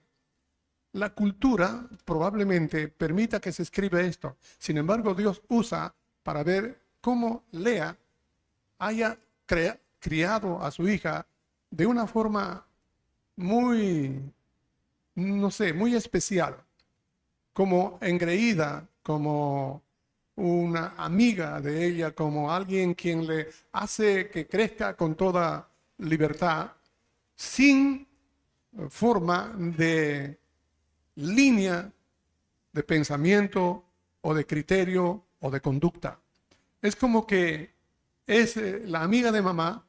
La 0.94 1.12
cultura 1.12 1.88
probablemente 2.04 2.88
permita 2.88 3.40
que 3.40 3.52
se 3.52 3.64
escriba 3.64 4.02
esto. 4.02 4.38
Sin 4.58 4.78
embargo, 4.78 5.14
Dios 5.14 5.42
usa 5.48 5.94
para 6.24 6.44
ver 6.44 6.82
cómo 7.00 7.44
Lea 7.52 7.98
haya 8.80 9.18
criado 10.00 10.62
a 10.62 10.72
su 10.72 10.88
hija 10.88 11.26
de 11.70 11.86
una 11.86 12.08
forma 12.08 12.66
muy, 13.36 14.22
no 15.20 15.52
sé, 15.52 15.74
muy 15.74 15.96
especial, 15.96 16.58
como 17.54 17.98
engreída, 18.02 18.88
como 19.04 19.84
una 20.36 20.94
amiga 20.98 21.60
de 21.60 21.86
ella, 21.86 22.12
como 22.12 22.52
alguien 22.52 22.94
quien 22.94 23.28
le 23.28 23.50
hace 23.74 24.30
que 24.30 24.48
crezca 24.48 24.96
con 24.96 25.16
toda 25.16 25.70
libertad, 25.98 26.72
sin 27.36 28.08
forma 28.90 29.54
de 29.58 30.40
línea 31.16 31.92
de 32.72 32.84
pensamiento 32.84 33.84
o 34.22 34.34
de 34.34 34.46
criterio 34.46 35.26
o 35.40 35.52
de 35.52 35.62
conducta. 35.62 36.20
Es 36.82 36.96
como 36.96 37.26
que 37.28 37.74
es 38.26 38.58
eh, 38.58 38.84
la 38.86 39.04
amiga 39.04 39.32
de 39.32 39.42
mamá 39.42 39.86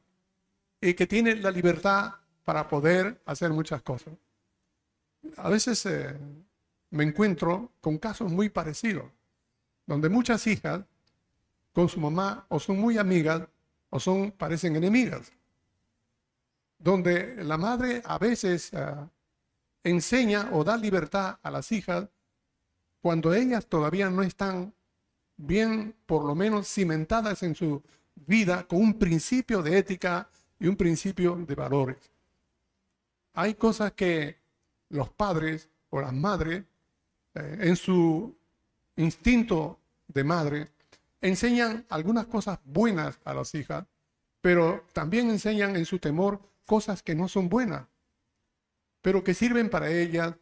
y 0.81 0.93
que 0.93 1.07
tiene 1.07 1.35
la 1.35 1.51
libertad 1.51 2.15
para 2.43 2.67
poder 2.67 3.21
hacer 3.25 3.51
muchas 3.51 3.81
cosas. 3.81 4.13
A 5.37 5.49
veces 5.49 5.85
eh, 5.85 6.17
me 6.89 7.03
encuentro 7.03 7.71
con 7.81 7.97
casos 7.97 8.31
muy 8.31 8.49
parecidos, 8.49 9.11
donde 9.85 10.09
muchas 10.09 10.45
hijas 10.47 10.83
con 11.73 11.87
su 11.89 11.99
mamá 11.99 12.45
o 12.49 12.59
son 12.59 12.79
muy 12.79 12.97
amigas 12.97 13.47
o 13.89 13.99
son 13.99 14.31
parecen 14.31 14.75
enemigas, 14.75 15.31
donde 16.77 17.43
la 17.43 17.57
madre 17.57 18.01
a 18.05 18.17
veces 18.17 18.71
eh, 18.73 18.95
enseña 19.83 20.49
o 20.51 20.63
da 20.63 20.77
libertad 20.77 21.39
a 21.41 21.51
las 21.51 21.71
hijas 21.71 22.07
cuando 23.01 23.33
ellas 23.33 23.65
todavía 23.67 24.09
no 24.09 24.21
están 24.21 24.73
bien, 25.37 25.95
por 26.05 26.23
lo 26.23 26.35
menos 26.35 26.67
cimentadas 26.67 27.41
en 27.43 27.55
su 27.55 27.81
vida 28.15 28.67
con 28.67 28.79
un 28.81 28.99
principio 28.99 29.63
de 29.63 29.77
ética 29.77 30.29
y 30.59 30.67
un 30.67 30.75
principio 30.75 31.35
de 31.35 31.55
valores. 31.55 31.97
Hay 33.33 33.55
cosas 33.55 33.93
que 33.93 34.40
los 34.91 35.09
padres 35.09 35.69
o 35.89 35.99
las 35.99 36.13
madres, 36.13 36.63
eh, 37.33 37.57
en 37.61 37.75
su 37.75 38.35
instinto 38.95 39.79
de 40.07 40.23
madre, 40.23 40.69
enseñan 41.21 41.85
algunas 41.89 42.27
cosas 42.27 42.59
buenas 42.63 43.19
a 43.25 43.33
las 43.33 43.53
hijas, 43.55 43.85
pero 44.41 44.85
también 44.93 45.29
enseñan 45.29 45.75
en 45.75 45.85
su 45.85 45.99
temor 45.99 46.39
cosas 46.65 47.03
que 47.03 47.15
no 47.15 47.27
son 47.27 47.49
buenas 47.49 47.91
pero 49.01 49.23
que 49.23 49.33
sirven 49.33 49.69
para 49.69 49.89
ellas 49.89 50.33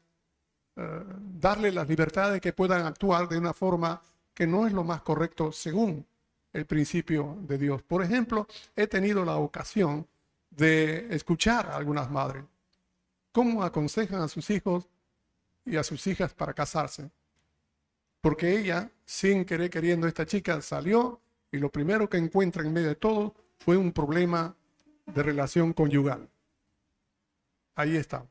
eh, 0.75 1.03
darle 1.39 1.71
la 1.71 1.83
libertad 1.83 2.31
de 2.31 2.41
que 2.41 2.53
puedan 2.53 2.85
actuar 2.85 3.27
de 3.27 3.37
una 3.37 3.53
forma 3.53 4.01
que 4.33 4.45
no 4.45 4.67
es 4.67 4.73
lo 4.73 4.83
más 4.83 5.01
correcto 5.01 5.51
según 5.51 6.05
el 6.53 6.65
principio 6.65 7.37
de 7.41 7.57
Dios. 7.57 7.81
Por 7.83 8.03
ejemplo, 8.03 8.47
he 8.75 8.87
tenido 8.87 9.23
la 9.23 9.35
ocasión 9.37 10.07
de 10.49 11.07
escuchar 11.13 11.67
a 11.67 11.75
algunas 11.75 12.09
madres 12.09 12.43
cómo 13.31 13.63
aconsejan 13.63 14.21
a 14.21 14.27
sus 14.27 14.49
hijos 14.49 14.87
y 15.65 15.77
a 15.77 15.83
sus 15.83 16.05
hijas 16.07 16.33
para 16.33 16.53
casarse. 16.53 17.09
Porque 18.21 18.59
ella, 18.59 18.91
sin 19.05 19.45
querer 19.45 19.69
queriendo, 19.69 20.07
esta 20.07 20.25
chica 20.25 20.61
salió 20.61 21.21
y 21.51 21.57
lo 21.57 21.69
primero 21.69 22.09
que 22.09 22.17
encuentra 22.17 22.63
en 22.63 22.73
medio 22.73 22.89
de 22.89 22.95
todo 22.95 23.33
fue 23.57 23.77
un 23.77 23.91
problema 23.91 24.55
de 25.05 25.23
relación 25.23 25.73
conyugal. 25.73 26.29
Ahí 27.75 27.95
está. 27.95 28.25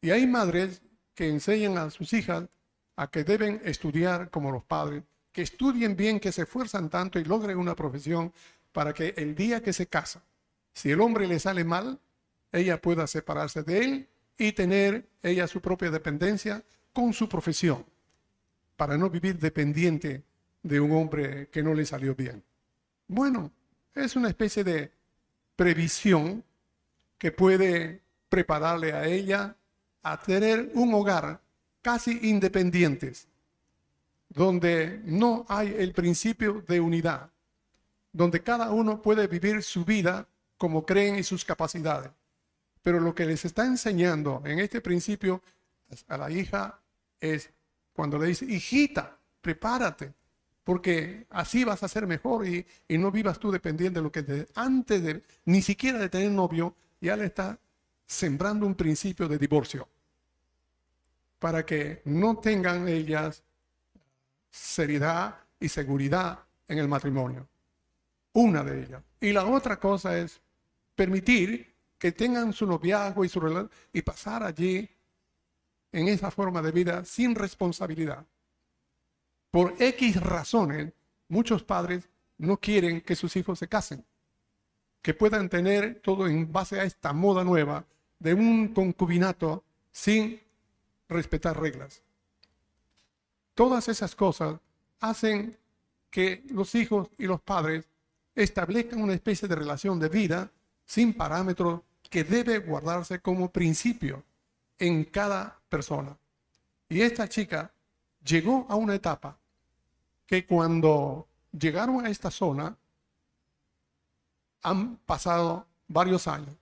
Y 0.00 0.10
hay 0.10 0.26
madres 0.26 0.82
que 1.14 1.28
enseñan 1.28 1.78
a 1.78 1.90
sus 1.90 2.12
hijas 2.12 2.48
a 2.96 3.10
que 3.10 3.24
deben 3.24 3.60
estudiar 3.64 4.30
como 4.30 4.52
los 4.52 4.64
padres, 4.64 5.02
que 5.32 5.42
estudien 5.42 5.96
bien, 5.96 6.20
que 6.20 6.32
se 6.32 6.42
esfuerzan 6.42 6.88
tanto 6.88 7.18
y 7.18 7.24
logren 7.24 7.58
una 7.58 7.74
profesión 7.74 8.32
para 8.72 8.94
que 8.94 9.14
el 9.16 9.34
día 9.34 9.62
que 9.62 9.72
se 9.72 9.86
casa, 9.86 10.22
si 10.72 10.90
el 10.90 11.00
hombre 11.00 11.26
le 11.26 11.38
sale 11.38 11.64
mal, 11.64 11.98
ella 12.52 12.80
pueda 12.80 13.06
separarse 13.06 13.62
de 13.62 13.78
él 13.84 14.08
y 14.38 14.52
tener 14.52 15.08
ella 15.22 15.46
su 15.46 15.60
propia 15.60 15.90
dependencia 15.90 16.62
con 16.92 17.12
su 17.12 17.28
profesión, 17.28 17.84
para 18.76 18.96
no 18.96 19.10
vivir 19.10 19.38
dependiente 19.38 20.22
de 20.62 20.80
un 20.80 20.92
hombre 20.92 21.48
que 21.48 21.62
no 21.62 21.74
le 21.74 21.86
salió 21.86 22.14
bien. 22.14 22.42
Bueno, 23.08 23.52
es 23.94 24.16
una 24.16 24.28
especie 24.28 24.64
de 24.64 24.90
previsión 25.54 26.44
que 27.18 27.32
puede 27.32 28.02
prepararle 28.28 28.92
a 28.92 29.06
ella 29.06 29.56
a 30.02 30.20
tener 30.20 30.70
un 30.74 30.92
hogar 30.94 31.40
casi 31.82 32.18
independientes, 32.28 33.28
donde 34.28 35.00
no 35.04 35.46
hay 35.48 35.74
el 35.78 35.92
principio 35.92 36.64
de 36.66 36.80
unidad, 36.80 37.30
donde 38.12 38.42
cada 38.42 38.70
uno 38.70 39.00
puede 39.00 39.26
vivir 39.26 39.62
su 39.62 39.84
vida 39.84 40.26
como 40.58 40.84
creen 40.84 41.16
y 41.16 41.22
sus 41.22 41.44
capacidades. 41.44 42.10
Pero 42.86 43.00
lo 43.00 43.16
que 43.16 43.26
les 43.26 43.44
está 43.44 43.66
enseñando 43.66 44.44
en 44.44 44.60
este 44.60 44.80
principio 44.80 45.42
a 46.06 46.16
la 46.16 46.30
hija 46.30 46.80
es 47.18 47.50
cuando 47.92 48.16
le 48.16 48.28
dice, 48.28 48.44
hijita, 48.44 49.18
prepárate, 49.40 50.14
porque 50.62 51.26
así 51.30 51.64
vas 51.64 51.82
a 51.82 51.88
ser 51.88 52.06
mejor 52.06 52.46
y, 52.46 52.64
no 52.90 53.10
vivas 53.10 53.40
tú 53.40 53.50
dependiendo 53.50 53.98
de 53.98 54.04
lo 54.04 54.12
que 54.12 54.46
antes 54.54 55.02
de 55.02 55.24
ni 55.46 55.62
siquiera 55.62 55.98
de 55.98 56.08
tener 56.08 56.30
novio, 56.30 56.76
ya 57.00 57.16
le 57.16 57.24
está 57.24 57.58
sembrando 58.06 58.64
un 58.64 58.76
principio 58.76 59.26
de 59.26 59.36
divorcio 59.36 59.88
para 61.40 61.66
que 61.66 62.02
no 62.04 62.38
tengan 62.38 62.86
ellas 62.86 63.42
seriedad 64.48 65.34
y 65.58 65.68
seguridad 65.68 66.38
en 66.68 66.78
el 66.78 66.86
matrimonio. 66.86 67.48
Una 68.34 68.62
de 68.62 68.84
ellas. 68.84 69.02
Y 69.20 69.32
la 69.32 69.44
otra 69.44 69.80
cosa 69.80 70.16
es 70.16 70.40
permitir 70.94 71.74
que 71.98 72.12
tengan 72.12 72.52
su 72.52 72.66
noviazgo 72.66 73.24
y 73.24 73.28
su 73.28 73.68
y 73.92 74.02
pasar 74.02 74.42
allí 74.42 74.88
en 75.92 76.08
esa 76.08 76.30
forma 76.30 76.60
de 76.62 76.72
vida 76.72 77.04
sin 77.04 77.34
responsabilidad. 77.34 78.26
Por 79.50 79.74
X 79.78 80.20
razones, 80.20 80.92
muchos 81.28 81.62
padres 81.62 82.08
no 82.38 82.58
quieren 82.58 83.00
que 83.00 83.16
sus 83.16 83.34
hijos 83.36 83.58
se 83.58 83.68
casen, 83.68 84.04
que 85.00 85.14
puedan 85.14 85.48
tener 85.48 86.00
todo 86.02 86.26
en 86.26 86.52
base 86.52 86.78
a 86.78 86.84
esta 86.84 87.12
moda 87.12 87.44
nueva 87.44 87.86
de 88.18 88.34
un 88.34 88.68
concubinato 88.68 89.64
sin 89.90 90.40
respetar 91.08 91.58
reglas. 91.58 92.02
Todas 93.54 93.88
esas 93.88 94.14
cosas 94.14 94.60
hacen 95.00 95.56
que 96.10 96.42
los 96.50 96.74
hijos 96.74 97.08
y 97.16 97.26
los 97.26 97.40
padres 97.40 97.86
establezcan 98.34 99.00
una 99.00 99.14
especie 99.14 99.48
de 99.48 99.54
relación 99.54 99.98
de 99.98 100.10
vida 100.10 100.50
sin 100.84 101.14
parámetros 101.14 101.80
que 102.08 102.24
debe 102.24 102.58
guardarse 102.58 103.20
como 103.20 103.50
principio 103.50 104.22
en 104.78 105.04
cada 105.04 105.58
persona. 105.68 106.16
Y 106.88 107.02
esta 107.02 107.28
chica 107.28 107.72
llegó 108.24 108.66
a 108.68 108.76
una 108.76 108.94
etapa 108.94 109.38
que 110.26 110.44
cuando 110.44 111.26
llegaron 111.52 112.04
a 112.04 112.10
esta 112.10 112.30
zona 112.30 112.76
han 114.62 114.96
pasado 114.98 115.66
varios 115.88 116.26
años 116.26 116.56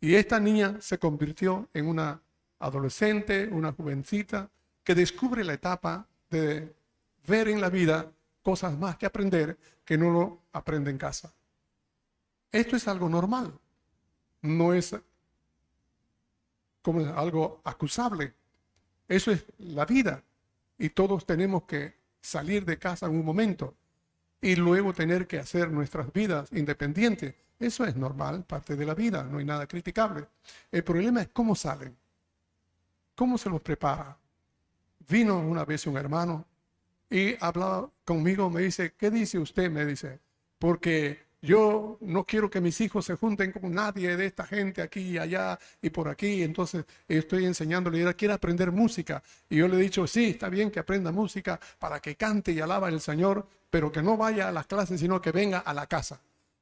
y 0.00 0.16
esta 0.16 0.38
niña 0.38 0.76
se 0.80 0.98
convirtió 0.98 1.68
en 1.72 1.88
una 1.88 2.20
adolescente, 2.58 3.48
una 3.48 3.72
jovencita, 3.72 4.50
que 4.82 4.94
descubre 4.94 5.44
la 5.44 5.54
etapa 5.54 6.06
de 6.28 6.74
ver 7.26 7.48
en 7.48 7.60
la 7.60 7.70
vida 7.70 8.12
cosas 8.42 8.78
más 8.78 8.96
que 8.96 9.06
aprender 9.06 9.56
que 9.82 9.96
no 9.96 10.10
lo 10.10 10.40
aprende 10.52 10.90
en 10.90 10.98
casa. 10.98 11.32
Esto 12.52 12.76
es 12.76 12.86
algo 12.86 13.08
normal, 13.08 13.58
no 14.44 14.74
es 14.74 14.94
como 16.82 17.00
algo 17.14 17.60
acusable. 17.64 18.34
Eso 19.08 19.30
es 19.30 19.44
la 19.58 19.86
vida 19.86 20.22
y 20.78 20.90
todos 20.90 21.24
tenemos 21.24 21.64
que 21.64 21.94
salir 22.20 22.64
de 22.64 22.78
casa 22.78 23.06
en 23.06 23.12
un 23.12 23.24
momento 23.24 23.74
y 24.42 24.56
luego 24.56 24.92
tener 24.92 25.26
que 25.26 25.38
hacer 25.38 25.70
nuestras 25.70 26.12
vidas 26.12 26.52
independientes. 26.52 27.34
Eso 27.58 27.86
es 27.86 27.96
normal, 27.96 28.44
parte 28.44 28.76
de 28.76 28.84
la 28.84 28.94
vida, 28.94 29.22
no 29.22 29.38
hay 29.38 29.46
nada 29.46 29.66
criticable. 29.66 30.26
El 30.70 30.84
problema 30.84 31.22
es 31.22 31.28
cómo 31.28 31.54
salen. 31.54 31.96
¿Cómo 33.14 33.38
se 33.38 33.48
los 33.48 33.62
prepara? 33.62 34.18
Vino 35.08 35.38
una 35.38 35.64
vez 35.64 35.86
un 35.86 35.96
hermano 35.96 36.44
y 37.08 37.34
hablaba 37.42 37.88
conmigo, 38.04 38.50
me 38.50 38.60
dice, 38.60 38.92
¿qué 38.92 39.10
dice 39.10 39.38
usted? 39.38 39.70
Me 39.70 39.86
dice, 39.86 40.20
porque 40.58 41.24
yo 41.44 41.98
no 42.00 42.24
quiero 42.24 42.48
que 42.48 42.60
mis 42.60 42.80
hijos 42.80 43.04
se 43.04 43.16
junten 43.16 43.52
con 43.52 43.70
nadie 43.70 44.16
de 44.16 44.24
esta 44.24 44.46
gente 44.46 44.80
aquí 44.80 45.00
y 45.00 45.18
allá 45.18 45.58
y 45.82 45.90
por 45.90 46.08
aquí. 46.08 46.42
Entonces 46.42 46.86
estoy 47.06 47.44
enseñándole, 47.44 48.00
ella 48.00 48.14
quiere 48.14 48.32
aprender 48.32 48.72
música. 48.72 49.22
Y 49.50 49.56
yo 49.56 49.68
le 49.68 49.76
he 49.76 49.80
dicho, 49.80 50.06
sí, 50.06 50.30
está 50.30 50.48
bien 50.48 50.70
que 50.70 50.80
aprenda 50.80 51.12
música 51.12 51.60
para 51.78 52.00
que 52.00 52.16
cante 52.16 52.52
y 52.52 52.60
alaba 52.60 52.88
al 52.88 52.98
Señor, 52.98 53.46
pero 53.68 53.92
que 53.92 54.02
no 54.02 54.16
vaya 54.16 54.48
a 54.48 54.52
las 54.52 54.66
clases, 54.66 54.98
sino 54.98 55.20
que 55.20 55.32
venga 55.32 55.58
a 55.58 55.74
la 55.74 55.86
casa. 55.86 56.18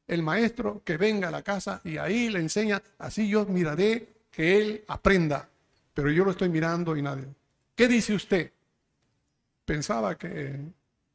El 0.08 0.24
maestro 0.24 0.82
que 0.84 0.96
venga 0.96 1.28
a 1.28 1.30
la 1.30 1.42
casa 1.42 1.80
y 1.84 1.98
ahí 1.98 2.28
le 2.28 2.40
enseña, 2.40 2.82
así 2.98 3.28
yo 3.28 3.46
miraré 3.46 4.08
que 4.32 4.58
él 4.58 4.84
aprenda. 4.88 5.48
Pero 5.94 6.10
yo 6.10 6.24
lo 6.24 6.32
estoy 6.32 6.48
mirando 6.48 6.96
y 6.96 7.02
nadie. 7.02 7.26
¿Qué 7.76 7.86
dice 7.86 8.14
usted? 8.14 8.50
Pensaba 9.64 10.18
que 10.18 10.58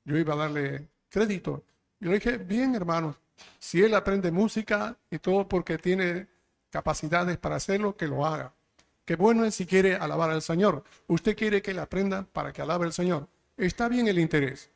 yo 0.05 0.17
iba 0.17 0.35
a 0.35 0.37
darle 0.37 0.87
crédito. 1.09 1.65
Yo 1.99 2.11
le 2.11 2.19
dije, 2.19 2.37
bien 2.37 2.73
hermanos, 2.73 3.17
si 3.59 3.81
él 3.81 3.95
aprende 3.95 4.31
música 4.31 4.97
y 5.09 5.19
todo 5.19 5.47
porque 5.47 5.77
tiene 5.77 6.27
capacidades 6.69 7.37
para 7.37 7.55
hacerlo, 7.55 7.95
que 7.95 8.07
lo 8.07 8.25
haga. 8.25 8.53
Qué 9.05 9.15
bueno 9.15 9.45
es 9.45 9.55
si 9.55 9.65
quiere 9.65 9.95
alabar 9.95 10.29
al 10.29 10.41
Señor. 10.41 10.83
Usted 11.07 11.35
quiere 11.35 11.61
que 11.61 11.71
él 11.71 11.79
aprenda 11.79 12.23
para 12.23 12.51
que 12.51 12.61
alabe 12.61 12.85
al 12.85 12.93
Señor. 12.93 13.27
Está 13.55 13.87
bien 13.87 14.07
el 14.07 14.19
interés, 14.19 14.69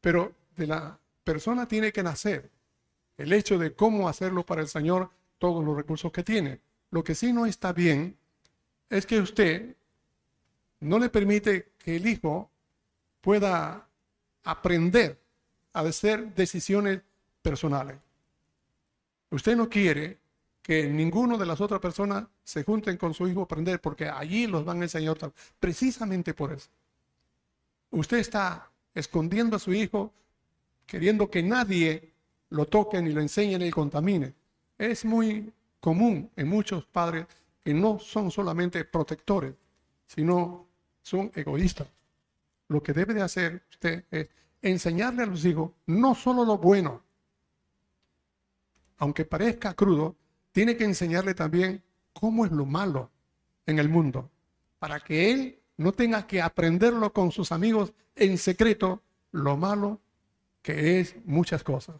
pero 0.00 0.32
de 0.56 0.66
la 0.66 0.98
persona 1.24 1.66
tiene 1.66 1.92
que 1.92 2.02
nacer 2.02 2.50
el 3.16 3.32
hecho 3.32 3.58
de 3.58 3.74
cómo 3.74 4.08
hacerlo 4.08 4.46
para 4.46 4.62
el 4.62 4.68
Señor, 4.68 5.10
todos 5.38 5.64
los 5.64 5.76
recursos 5.76 6.10
que 6.10 6.22
tiene. 6.22 6.60
Lo 6.90 7.04
que 7.04 7.14
sí 7.14 7.32
no 7.32 7.44
está 7.44 7.72
bien 7.72 8.16
es 8.88 9.04
que 9.04 9.20
usted 9.20 9.76
no 10.80 10.98
le 10.98 11.08
permite 11.08 11.72
que 11.78 11.96
el 11.96 12.06
hijo 12.06 12.50
pueda 13.20 13.86
aprender 14.44 15.20
a 15.72 15.80
hacer 15.80 16.34
decisiones 16.34 17.02
personales. 17.42 17.96
Usted 19.30 19.56
no 19.56 19.68
quiere 19.68 20.18
que 20.62 20.86
ninguno 20.88 21.38
de 21.38 21.46
las 21.46 21.60
otras 21.60 21.80
personas 21.80 22.26
se 22.44 22.64
junten 22.64 22.96
con 22.96 23.14
su 23.14 23.26
hijo 23.26 23.40
a 23.40 23.44
aprender 23.44 23.80
porque 23.80 24.08
allí 24.08 24.46
los 24.46 24.64
van 24.64 24.80
a 24.80 24.84
enseñar 24.84 25.16
precisamente 25.58 26.34
por 26.34 26.52
eso. 26.52 26.68
Usted 27.90 28.18
está 28.18 28.70
escondiendo 28.94 29.56
a 29.56 29.58
su 29.58 29.72
hijo 29.72 30.12
queriendo 30.86 31.30
que 31.30 31.42
nadie 31.42 32.12
lo 32.50 32.66
toque 32.66 33.00
ni 33.00 33.12
lo 33.12 33.20
enseñe 33.20 33.58
ni 33.58 33.70
lo 33.70 33.74
contamine. 33.74 34.34
Es 34.76 35.04
muy 35.04 35.52
común 35.80 36.30
en 36.36 36.48
muchos 36.48 36.84
padres 36.86 37.26
que 37.62 37.72
no 37.72 37.98
son 37.98 38.30
solamente 38.30 38.84
protectores, 38.84 39.54
sino 40.06 40.66
son 41.02 41.30
egoístas. 41.34 41.88
Lo 42.68 42.82
que 42.82 42.92
debe 42.92 43.14
de 43.14 43.22
hacer 43.22 43.62
usted 43.70 44.04
es 44.10 44.28
enseñarle 44.62 45.22
a 45.22 45.26
los 45.26 45.44
hijos 45.44 45.70
no 45.86 46.14
solo 46.14 46.44
lo 46.44 46.58
bueno, 46.58 47.02
aunque 49.00 49.24
parezca 49.24 49.74
crudo, 49.74 50.14
tiene 50.52 50.76
que 50.76 50.84
enseñarle 50.84 51.34
también 51.34 51.82
cómo 52.12 52.44
es 52.44 52.52
lo 52.52 52.66
malo 52.66 53.10
en 53.66 53.78
el 53.78 53.88
mundo, 53.88 54.30
para 54.78 55.00
que 55.00 55.32
él 55.32 55.58
no 55.78 55.92
tenga 55.92 56.26
que 56.26 56.42
aprenderlo 56.42 57.12
con 57.12 57.32
sus 57.32 57.50
amigos 57.50 57.94
en 58.14 58.36
secreto, 58.36 59.02
lo 59.32 59.56
malo 59.56 60.00
que 60.62 61.00
es 61.00 61.16
muchas 61.24 61.64
cosas. 61.64 61.96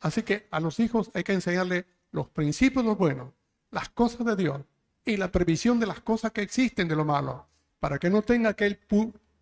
Así 0.00 0.22
que 0.22 0.46
a 0.52 0.60
los 0.60 0.78
hijos 0.78 1.10
hay 1.12 1.24
que 1.24 1.32
enseñarle 1.32 1.86
los 2.12 2.28
principios 2.28 2.84
de 2.84 2.90
lo 2.90 2.96
bueno, 2.96 3.34
las 3.72 3.88
cosas 3.88 4.24
de 4.24 4.36
Dios 4.36 4.60
y 5.04 5.16
la 5.16 5.32
previsión 5.32 5.80
de 5.80 5.86
las 5.86 6.00
cosas 6.00 6.30
que 6.30 6.42
existen 6.42 6.86
de 6.86 6.94
lo 6.94 7.04
malo, 7.04 7.48
para 7.80 7.98
que 7.98 8.10
no 8.10 8.22
tenga 8.22 8.54
que 8.54 8.66
él 8.66 8.78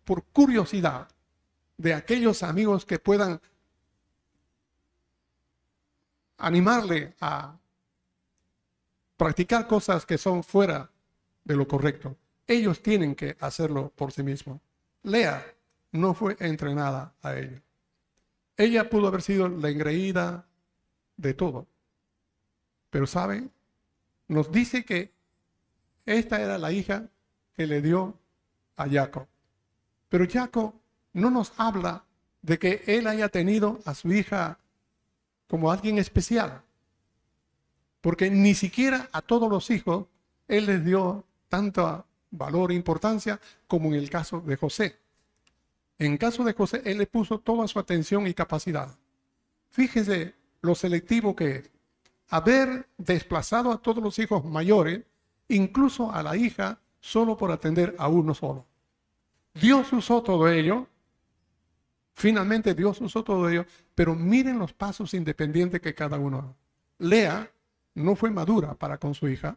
por 0.03 0.23
curiosidad 0.23 1.09
de 1.77 1.93
aquellos 1.93 2.41
amigos 2.41 2.85
que 2.85 2.97
puedan 2.97 3.39
animarle 6.37 7.15
a 7.19 7.57
practicar 9.17 9.67
cosas 9.67 10.05
que 10.05 10.17
son 10.17 10.43
fuera 10.43 10.89
de 11.43 11.55
lo 11.55 11.67
correcto. 11.67 12.15
Ellos 12.45 12.81
tienen 12.81 13.15
que 13.15 13.35
hacerlo 13.39 13.91
por 13.95 14.11
sí 14.11 14.23
mismos. 14.23 14.61
Lea 15.03 15.43
no 15.91 16.13
fue 16.13 16.37
entrenada 16.39 17.13
a 17.21 17.35
ello. 17.35 17.61
Ella 18.55 18.89
pudo 18.89 19.07
haber 19.07 19.21
sido 19.21 19.47
la 19.49 19.69
engreída 19.69 20.45
de 21.15 21.33
todo. 21.33 21.67
Pero 22.89 23.07
¿sabe? 23.07 23.49
Nos 24.27 24.51
dice 24.51 24.85
que 24.85 25.11
esta 26.05 26.41
era 26.41 26.57
la 26.57 26.71
hija 26.71 27.09
que 27.53 27.67
le 27.67 27.81
dio 27.81 28.17
a 28.75 28.87
Jacob. 28.87 29.27
Pero 30.09 30.25
Jacob 30.29 30.73
no 31.13 31.29
nos 31.29 31.53
habla 31.57 32.05
de 32.41 32.57
que 32.59 32.83
él 32.87 33.07
haya 33.07 33.29
tenido 33.29 33.79
a 33.85 33.93
su 33.93 34.11
hija 34.13 34.59
como 35.47 35.71
alguien 35.71 35.97
especial. 35.97 36.61
Porque 38.01 38.29
ni 38.29 38.53
siquiera 38.53 39.09
a 39.11 39.21
todos 39.21 39.49
los 39.49 39.69
hijos 39.69 40.05
él 40.47 40.65
les 40.65 40.83
dio 40.85 41.25
tanto 41.49 42.05
valor 42.31 42.71
e 42.71 42.75
importancia 42.75 43.39
como 43.67 43.89
en 43.89 43.95
el 43.95 44.09
caso 44.09 44.41
de 44.41 44.55
José. 44.55 44.99
En 45.99 46.17
caso 46.17 46.43
de 46.43 46.53
José, 46.53 46.81
él 46.85 46.99
le 46.99 47.07
puso 47.07 47.39
toda 47.39 47.67
su 47.67 47.79
atención 47.79 48.27
y 48.27 48.33
capacidad. 48.33 48.95
Fíjese 49.71 50.35
lo 50.61 50.75
selectivo 50.75 51.35
que 51.35 51.55
es. 51.55 51.71
Haber 52.29 52.87
desplazado 52.97 53.71
a 53.71 53.81
todos 53.81 54.03
los 54.03 54.19
hijos 54.19 54.43
mayores, 54.45 55.03
incluso 55.47 56.11
a 56.11 56.21
la 56.21 56.35
hija, 56.35 56.79
solo 56.99 57.37
por 57.37 57.51
atender 57.51 57.95
a 57.97 58.09
uno 58.09 58.33
solo. 58.33 58.65
Dios 59.53 59.91
usó 59.93 60.21
todo 60.21 60.47
ello 60.47 60.87
Finalmente 62.17 62.73
Dios 62.73 62.99
usó 62.99 63.23
todo 63.23 63.47
ello, 63.47 63.63
pero 63.93 64.15
miren 64.15 64.57
los 64.57 64.73
pasos 64.73 65.13
independientes 65.13 65.79
que 65.79 65.93
cada 65.93 66.17
uno. 66.17 66.55
Lea 66.97 67.47
no 67.93 68.15
fue 68.15 68.31
madura 68.31 68.73
para 68.73 68.97
con 68.97 69.13
su 69.13 69.27
hija. 69.27 69.55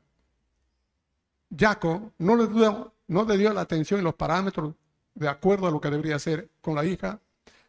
Jacob 1.59 2.13
no 2.19 2.37
le, 2.37 2.47
dio, 2.49 2.93
no 3.09 3.25
le 3.25 3.39
dio 3.39 3.55
la 3.55 3.63
atención 3.63 4.01
y 4.01 4.03
los 4.03 4.15
parámetros 4.15 4.75
de 5.15 5.27
acuerdo 5.27 5.69
a 5.69 5.71
lo 5.71 5.81
que 5.81 5.89
debería 5.89 6.17
hacer 6.17 6.51
con 6.61 6.75
la 6.75 6.85
hija. 6.85 7.19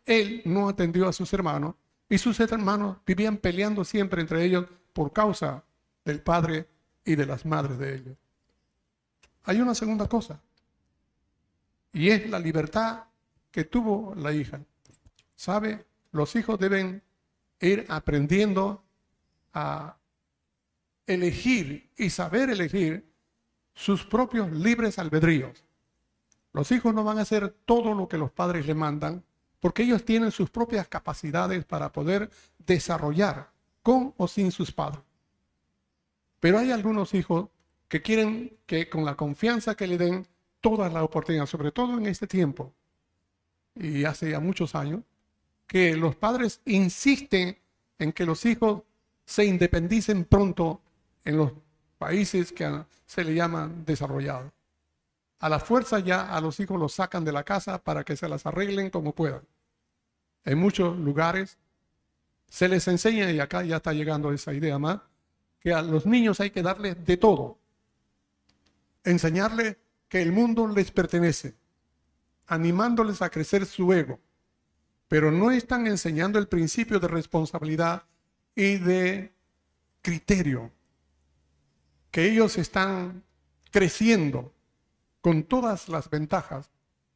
Él 0.06 0.42
no 0.44 0.68
atendió 0.68 1.08
a 1.08 1.14
sus 1.14 1.32
hermanos 1.32 1.76
y 2.10 2.18
sus 2.18 2.38
hermanos 2.42 2.98
vivían 3.06 3.38
peleando 3.38 3.86
siempre 3.86 4.20
entre 4.20 4.44
ellos 4.44 4.66
por 4.92 5.14
causa 5.14 5.64
del 6.04 6.20
padre 6.22 6.68
y 7.06 7.16
de 7.16 7.26
las 7.26 7.46
madres 7.46 7.78
de 7.78 7.96
ellos. 7.96 8.18
Hay 9.46 9.62
una 9.62 9.74
segunda 9.74 10.10
cosa 10.10 10.42
y 11.94 12.10
es 12.10 12.30
la 12.30 12.40
libertad 12.40 13.06
que 13.52 13.64
tuvo 13.64 14.14
la 14.16 14.34
hija. 14.34 14.60
¿Sabe? 15.42 15.88
Los 16.12 16.36
hijos 16.36 16.60
deben 16.60 17.02
ir 17.60 17.88
aprendiendo 17.90 18.84
a 19.56 19.98
elegir 21.08 21.90
y 21.98 22.12
saber 22.12 22.52
elegir 22.52 23.12
sus 23.74 24.06
propios 24.06 24.52
libres 24.52 25.00
albedríos. 25.00 25.66
Los 26.54 26.72
hijos 26.72 26.94
no 26.94 27.04
van 27.04 27.18
a 27.18 27.24
hacer 27.24 27.56
todo 27.66 27.96
lo 27.96 28.08
que 28.08 28.20
los 28.20 28.30
padres 28.30 28.68
le 28.68 28.76
mandan 28.76 29.24
porque 29.60 29.82
ellos 29.82 30.06
tienen 30.06 30.30
sus 30.30 30.52
propias 30.52 30.88
capacidades 30.88 31.66
para 31.66 31.92
poder 31.92 32.30
desarrollar 32.60 33.50
con 33.82 34.14
o 34.18 34.28
sin 34.28 34.52
sus 34.52 34.72
padres. 34.72 35.02
Pero 36.40 36.60
hay 36.60 36.70
algunos 36.70 37.16
hijos 37.16 37.50
que 37.88 38.04
quieren 38.04 38.60
que 38.68 38.92
con 38.92 39.06
la 39.06 39.16
confianza 39.16 39.74
que 39.74 39.88
le 39.88 39.98
den 39.98 40.28
todas 40.60 40.94
las 40.94 41.02
oportunidades, 41.02 41.50
sobre 41.50 41.72
todo 41.72 41.98
en 41.98 42.06
este 42.06 42.28
tiempo 42.28 42.76
y 43.74 44.04
hace 44.04 44.30
ya 44.30 44.40
muchos 44.40 44.76
años, 44.76 45.02
que 45.72 45.96
los 45.96 46.18
padres 46.18 46.60
insisten 46.66 47.58
en 47.98 48.12
que 48.12 48.26
los 48.26 48.46
hijos 48.46 48.84
se 49.24 49.46
independicen 49.46 50.26
pronto 50.26 50.82
en 51.24 51.38
los 51.38 51.54
países 51.98 52.52
que 52.52 52.84
se 53.06 53.24
le 53.24 53.34
llaman 53.34 53.86
desarrollados. 53.86 54.52
A 55.40 55.48
la 55.48 55.62
fuerza 55.62 56.00
ya 56.00 56.36
a 56.36 56.42
los 56.42 56.60
hijos 56.60 56.78
los 56.78 56.92
sacan 56.92 57.24
de 57.24 57.32
la 57.32 57.46
casa 57.46 57.82
para 57.82 58.04
que 58.04 58.18
se 58.18 58.28
las 58.28 58.46
arreglen 58.46 58.90
como 58.90 59.16
puedan. 59.16 59.44
En 60.44 60.58
muchos 60.58 60.98
lugares 60.98 61.58
se 62.50 62.68
les 62.68 62.86
enseña, 62.90 63.32
y 63.32 63.40
acá 63.40 63.64
ya 63.64 63.78
está 63.78 63.94
llegando 63.94 64.34
esa 64.34 64.54
idea 64.54 64.78
más, 64.78 65.00
que 65.62 65.74
a 65.74 65.82
los 65.82 66.06
niños 66.06 66.42
hay 66.42 66.52
que 66.52 66.64
darles 66.64 67.02
de 67.06 67.16
todo. 67.16 67.58
Enseñarles 69.06 69.78
que 70.10 70.22
el 70.22 70.34
mundo 70.34 70.68
les 70.68 70.92
pertenece, 70.92 71.56
animándoles 72.48 73.22
a 73.22 73.30
crecer 73.30 73.66
su 73.66 73.94
ego 73.94 74.20
pero 75.12 75.30
no 75.30 75.52
están 75.52 75.88
enseñando 75.88 76.40
el 76.40 76.48
principio 76.48 76.98
de 76.98 77.10
responsabilidad 77.10 78.04
y 78.56 78.78
de 78.78 79.34
criterio, 80.02 80.72
que 82.10 82.32
ellos 82.32 82.58
están 82.58 83.22
creciendo 83.72 84.54
con 85.20 85.44
todas 85.44 85.90
las 85.90 86.10
ventajas, 86.10 86.70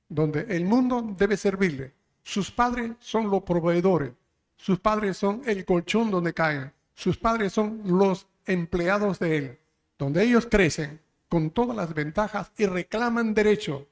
donde 0.09 0.41
el 0.49 0.65
mundo 0.65 1.15
debe 1.17 1.37
servirle. 1.37 1.93
Sus 2.21 2.51
padres 2.51 2.91
son 2.99 3.29
los 3.29 3.43
proveedores, 3.43 4.11
sus 4.57 4.77
padres 4.77 5.15
son 5.15 5.41
el 5.45 5.63
colchón 5.63 6.11
donde 6.11 6.33
caen, 6.33 6.73
sus 6.95 7.17
padres 7.17 7.53
son 7.53 7.81
los 7.85 8.27
empleados 8.45 9.19
de 9.19 9.37
él, 9.37 9.59
donde 9.97 10.21
ellos 10.21 10.47
crecen 10.51 10.99
con 11.29 11.49
todas 11.49 11.77
las 11.77 11.93
ventajas 11.93 12.51
y 12.57 12.65
reclaman 12.65 13.33
derecho, 13.33 13.87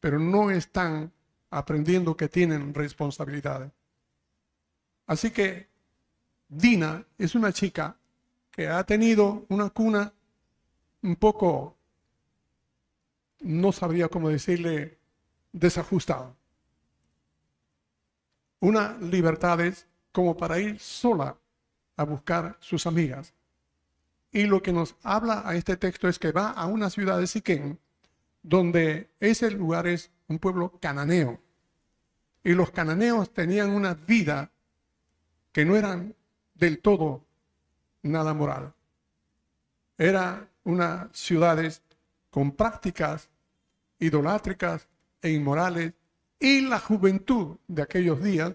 pero 0.00 0.18
no 0.18 0.50
están 0.50 1.12
aprendiendo 1.58 2.16
que 2.16 2.28
tienen 2.28 2.74
responsabilidades. 2.74 3.72
Así 5.06 5.30
que 5.30 5.68
Dina 6.48 7.04
es 7.18 7.34
una 7.34 7.52
chica 7.52 7.96
que 8.50 8.68
ha 8.68 8.84
tenido 8.84 9.44
una 9.48 9.70
cuna 9.70 10.12
un 11.02 11.16
poco, 11.16 11.76
no 13.40 13.72
sabría 13.72 14.08
cómo 14.08 14.28
decirle, 14.28 14.98
desajustada. 15.52 16.34
Una 18.60 18.96
libertad 18.98 19.60
es 19.60 19.86
como 20.12 20.36
para 20.36 20.58
ir 20.58 20.78
sola 20.78 21.36
a 21.96 22.04
buscar 22.04 22.56
sus 22.60 22.86
amigas. 22.86 23.34
Y 24.32 24.44
lo 24.44 24.62
que 24.62 24.72
nos 24.72 24.96
habla 25.02 25.42
a 25.46 25.54
este 25.54 25.76
texto 25.76 26.08
es 26.08 26.18
que 26.18 26.32
va 26.32 26.50
a 26.50 26.66
una 26.66 26.90
ciudad 26.90 27.18
de 27.18 27.26
Siquén, 27.26 27.78
donde 28.42 29.10
ese 29.20 29.50
lugar 29.50 29.86
es 29.86 30.10
un 30.28 30.38
pueblo 30.38 30.78
cananeo. 30.80 31.40
Y 32.46 32.54
los 32.54 32.70
cananeos 32.70 33.30
tenían 33.30 33.70
una 33.70 33.94
vida 33.94 34.52
que 35.50 35.64
no 35.64 35.74
eran 35.74 36.14
del 36.54 36.78
todo 36.78 37.24
nada 38.02 38.34
moral. 38.34 38.72
Eran 39.98 40.48
unas 40.62 41.08
ciudades 41.10 41.82
con 42.30 42.52
prácticas 42.52 43.28
idolátricas 43.98 44.86
e 45.22 45.30
inmorales 45.30 45.92
y 46.38 46.60
la 46.60 46.78
juventud 46.78 47.56
de 47.66 47.82
aquellos 47.82 48.22
días 48.22 48.54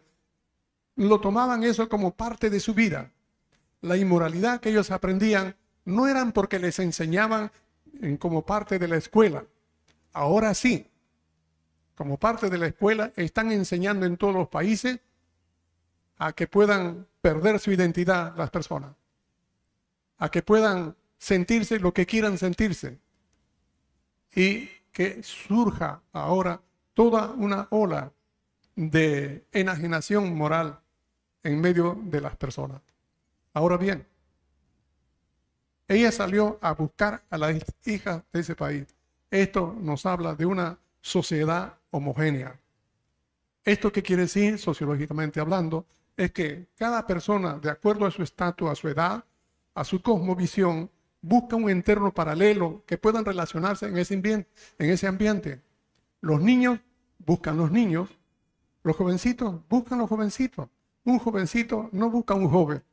lo 0.96 1.20
tomaban 1.20 1.66
eso 1.66 1.90
como 1.90 2.16
parte 2.16 2.50
de 2.50 2.62
su 2.62 2.74
vida. 2.74 3.12
La 3.82 3.98
inmoralidad 3.98 4.62
que 4.62 4.70
ellos 4.70 4.90
aprendían 4.90 5.58
no 5.84 6.08
eran 6.08 6.32
porque 6.32 6.60
les 6.60 6.80
enseñaban 6.80 7.52
como 8.20 8.46
parte 8.46 8.80
de 8.80 8.88
la 8.88 8.96
escuela. 8.96 9.44
Ahora 10.14 10.54
sí, 10.54 10.88
como 12.02 12.18
parte 12.18 12.50
de 12.50 12.58
la 12.58 12.66
escuela, 12.66 13.14
están 13.16 13.52
enseñando 13.52 14.08
en 14.08 14.18
todos 14.18 14.34
los 14.34 14.48
países 14.48 15.00
a 16.18 16.34
que 16.34 16.48
puedan 16.48 17.06
perder 17.22 17.60
su 17.60 17.72
identidad 17.72 18.36
las 18.36 18.50
personas, 18.50 18.96
a 20.18 20.30
que 20.32 20.42
puedan 20.42 20.96
sentirse 21.20 21.80
lo 21.80 21.94
que 21.94 22.08
quieran 22.08 22.40
sentirse 22.40 22.98
y 24.34 24.68
que 24.92 25.22
surja 25.22 26.02
ahora 26.12 26.60
toda 26.96 27.34
una 27.34 27.68
ola 27.70 28.12
de 28.76 29.46
enajenación 29.52 30.36
moral 30.36 30.80
en 31.44 31.62
medio 31.62 32.00
de 32.06 32.20
las 32.20 32.36
personas. 32.36 32.82
Ahora 33.54 33.78
bien, 33.78 34.08
ella 35.88 36.12
salió 36.12 36.58
a 36.64 36.74
buscar 36.74 37.22
a 37.30 37.38
las 37.38 37.64
hijas 37.86 38.24
de 38.34 38.40
ese 38.40 38.56
país. 38.56 38.88
Esto 39.30 39.78
nos 39.80 40.08
habla 40.08 40.34
de 40.34 40.48
una 40.48 40.80
sociedad 41.02 41.78
homogénea. 41.90 42.60
¿Esto 43.64 43.92
qué 43.92 44.02
quiere 44.02 44.24
decir 44.24 44.58
sociológicamente 44.58 45.40
hablando? 45.40 45.86
Es 46.18 46.32
que 46.32 46.68
cada 46.78 47.06
persona, 47.06 47.60
de 47.60 47.70
acuerdo 47.70 48.06
a 48.06 48.12
su 48.12 48.24
estatus, 48.24 48.70
a 48.70 48.76
su 48.76 48.88
edad, 48.88 49.24
a 49.74 49.84
su 49.84 50.02
cosmovisión, 50.02 50.90
busca 51.22 51.56
un 51.56 51.70
entorno 51.70 52.14
paralelo 52.14 52.84
que 52.86 52.98
puedan 52.98 53.26
relacionarse 53.26 53.88
en 53.88 53.98
ese 53.98 54.16
ambiente. 54.16 54.50
En 54.78 54.90
ese 54.90 55.08
ambiente. 55.08 55.62
Los 56.22 56.42
niños 56.42 56.80
buscan 57.20 57.58
los 57.58 57.72
niños, 57.72 58.10
los 58.84 58.96
jovencitos 58.96 59.62
buscan 59.70 60.00
los 60.00 60.10
jovencitos. 60.10 60.70
Un 61.04 61.20
jovencito 61.20 61.90
no 61.92 62.10
busca 62.10 62.34
un 62.34 62.50
joven, 62.50 62.84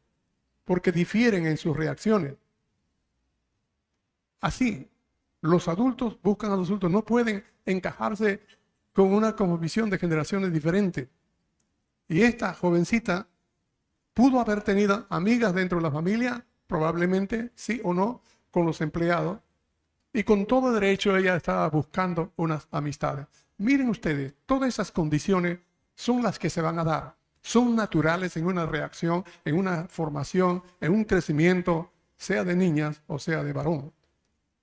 porque 0.65 0.93
difieren 0.93 1.47
en 1.47 1.57
sus 1.57 1.77
reacciones. 1.77 2.35
Así, 4.41 4.89
los 5.41 5.69
adultos 5.69 6.19
buscan 6.23 6.53
a 6.53 6.57
los 6.57 6.69
adultos, 6.69 6.91
no 6.91 7.05
pueden 7.05 7.45
encajarse 7.65 8.43
con 8.93 9.13
una 9.13 9.33
visión 9.61 9.91
de 9.91 9.99
generaciones 9.99 10.53
diferentes. 10.53 11.09
Y 12.09 12.23
esta 12.23 12.55
jovencita 12.55 13.29
pudo 14.15 14.41
haber 14.41 14.63
tenido 14.63 15.07
amigas 15.11 15.55
dentro 15.55 15.79
de 15.79 15.85
la 15.85 15.91
familia, 15.91 16.45
probablemente 16.67 17.53
sí 17.55 17.81
o 17.85 17.95
no, 17.95 18.23
con 18.51 18.67
los 18.67 18.81
empleados, 18.81 19.39
y 20.13 20.25
con 20.25 20.47
todo 20.47 20.73
derecho 20.73 21.17
ella 21.17 21.37
estaba 21.37 21.69
buscando 21.69 22.33
unas 22.37 22.67
amistades. 22.71 23.27
Miren 23.59 23.89
ustedes, 23.91 24.35
todas 24.47 24.69
esas 24.69 24.91
condiciones 24.91 25.59
son 25.95 26.23
las 26.23 26.39
que 26.39 26.51
se 26.51 26.63
van 26.63 26.79
a 26.79 26.85
dar. 26.85 27.17
Son 27.41 27.77
naturales 27.77 28.37
en 28.37 28.47
una 28.47 28.67
reacción, 28.67 29.25
en 29.45 29.57
una 29.57 29.87
formación, 29.89 30.63
en 30.81 30.93
un 30.93 31.05
crecimiento, 31.05 31.93
sea 32.17 32.43
de 32.43 32.57
niñas 32.57 33.03
o 33.07 33.19
sea 33.19 33.45
de 33.45 33.53
varón. 33.53 33.93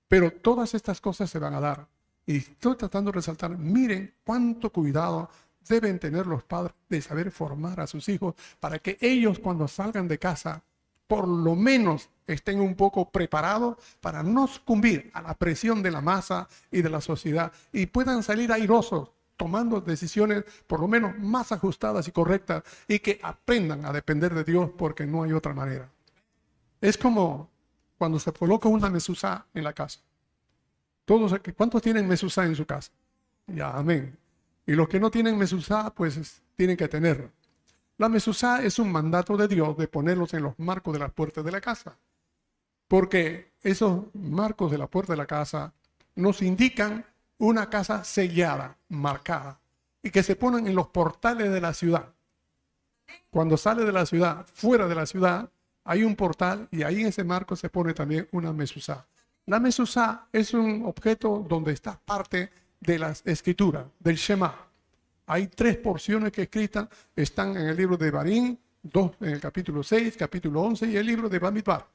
Pero 0.08 0.32
todas 0.32 0.74
estas 0.74 1.00
cosas 1.00 1.30
se 1.30 1.38
van 1.38 1.54
a 1.54 1.60
dar. 1.60 1.86
Y 2.26 2.38
estoy 2.38 2.76
tratando 2.76 3.10
de 3.10 3.16
resaltar, 3.16 3.56
miren 3.56 4.14
cuánto 4.24 4.70
cuidado 4.70 5.30
deben 5.68 5.98
tener 5.98 6.26
los 6.26 6.42
padres 6.42 6.74
de 6.88 7.00
saber 7.00 7.30
formar 7.30 7.80
a 7.80 7.86
sus 7.86 8.08
hijos 8.08 8.34
para 8.60 8.78
que 8.78 8.98
ellos 9.00 9.38
cuando 9.38 9.68
salgan 9.68 10.08
de 10.08 10.18
casa, 10.18 10.62
por 11.06 11.26
lo 11.26 11.54
menos 11.54 12.08
estén 12.26 12.60
un 12.60 12.74
poco 12.74 13.10
preparados 13.10 13.76
para 14.00 14.22
no 14.22 14.46
sucumbir 14.46 15.10
a 15.14 15.22
la 15.22 15.34
presión 15.34 15.82
de 15.82 15.90
la 15.90 16.00
masa 16.00 16.48
y 16.70 16.82
de 16.82 16.90
la 16.90 17.00
sociedad 17.00 17.52
y 17.72 17.86
puedan 17.86 18.22
salir 18.22 18.52
airosos 18.52 19.10
tomando 19.36 19.80
decisiones 19.80 20.44
por 20.66 20.80
lo 20.80 20.88
menos 20.88 21.16
más 21.18 21.52
ajustadas 21.52 22.08
y 22.08 22.12
correctas 22.12 22.64
y 22.88 22.98
que 22.98 23.20
aprendan 23.22 23.84
a 23.84 23.92
depender 23.92 24.34
de 24.34 24.44
Dios 24.44 24.70
porque 24.76 25.06
no 25.06 25.22
hay 25.22 25.32
otra 25.32 25.54
manera. 25.54 25.88
Es 26.80 26.96
como 26.96 27.50
cuando 27.98 28.18
se 28.18 28.32
coloca 28.32 28.68
una 28.68 28.90
mesusa 28.90 29.46
en 29.54 29.64
la 29.64 29.72
casa. 29.72 30.00
Todos, 31.04 31.34
¿Cuántos 31.56 31.82
tienen 31.82 32.06
mesusa 32.08 32.44
en 32.44 32.56
su 32.56 32.66
casa? 32.66 32.90
Ya, 33.46 33.70
amén. 33.76 34.16
Y 34.66 34.72
los 34.72 34.88
que 34.88 34.98
no 34.98 35.10
tienen 35.10 35.38
mesusa, 35.38 35.90
pues 35.94 36.42
tienen 36.56 36.76
que 36.76 36.88
tenerla. 36.88 37.30
La 37.98 38.08
mesusa 38.08 38.62
es 38.62 38.78
un 38.78 38.90
mandato 38.90 39.36
de 39.36 39.48
Dios 39.48 39.76
de 39.76 39.88
ponerlos 39.88 40.34
en 40.34 40.42
los 40.42 40.58
marcos 40.58 40.92
de 40.92 40.98
las 40.98 41.12
puertas 41.12 41.44
de 41.44 41.52
la 41.52 41.60
casa. 41.60 41.96
Porque 42.88 43.52
esos 43.62 44.14
marcos 44.14 44.70
de 44.70 44.78
la 44.78 44.86
puerta 44.86 45.12
de 45.12 45.16
la 45.16 45.26
casa 45.26 45.72
nos 46.14 46.42
indican 46.42 47.04
una 47.38 47.70
casa 47.70 48.04
sellada, 48.04 48.76
marcada, 48.88 49.60
y 50.02 50.10
que 50.10 50.22
se 50.22 50.36
ponen 50.36 50.66
en 50.66 50.74
los 50.74 50.88
portales 50.88 51.50
de 51.50 51.60
la 51.60 51.72
ciudad. 51.72 52.12
Cuando 53.30 53.56
sale 53.56 53.84
de 53.84 53.92
la 53.92 54.06
ciudad, 54.06 54.46
fuera 54.52 54.88
de 54.88 54.94
la 54.94 55.06
ciudad, 55.06 55.50
hay 55.86 56.02
un 56.02 56.16
portal 56.16 56.68
y 56.70 56.82
ahí 56.82 57.00
en 57.00 57.06
ese 57.06 57.22
marco 57.24 57.54
se 57.54 57.70
pone 57.70 57.94
también 57.94 58.28
una 58.32 58.52
mesusa. 58.52 59.06
La 59.46 59.60
mesusa 59.60 60.26
es 60.32 60.52
un 60.52 60.84
objeto 60.84 61.46
donde 61.48 61.72
está 61.72 61.98
parte 61.98 62.50
de 62.80 62.98
las 62.98 63.22
escrituras, 63.24 63.86
del 64.00 64.16
Shema. 64.16 64.52
Hay 65.26 65.46
tres 65.46 65.76
porciones 65.76 66.32
que 66.32 66.42
escritas, 66.42 66.88
están 67.14 67.56
en 67.56 67.68
el 67.68 67.76
libro 67.76 67.96
de 67.96 68.10
Barín, 68.10 68.58
dos 68.82 69.12
en 69.20 69.28
el 69.28 69.40
capítulo 69.40 69.84
6, 69.84 70.16
capítulo 70.16 70.62
11 70.62 70.86
y 70.88 70.96
el 70.96 71.06
libro 71.06 71.28
de 71.28 71.38
Bamidbar. 71.38 71.86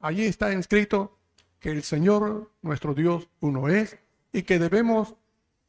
Allí 0.00 0.24
está 0.24 0.50
escrito 0.50 1.18
que 1.60 1.70
el 1.70 1.82
Señor, 1.82 2.50
nuestro 2.62 2.94
Dios, 2.94 3.28
uno 3.40 3.68
es 3.68 3.98
y 4.32 4.42
que 4.42 4.58
debemos 4.58 5.14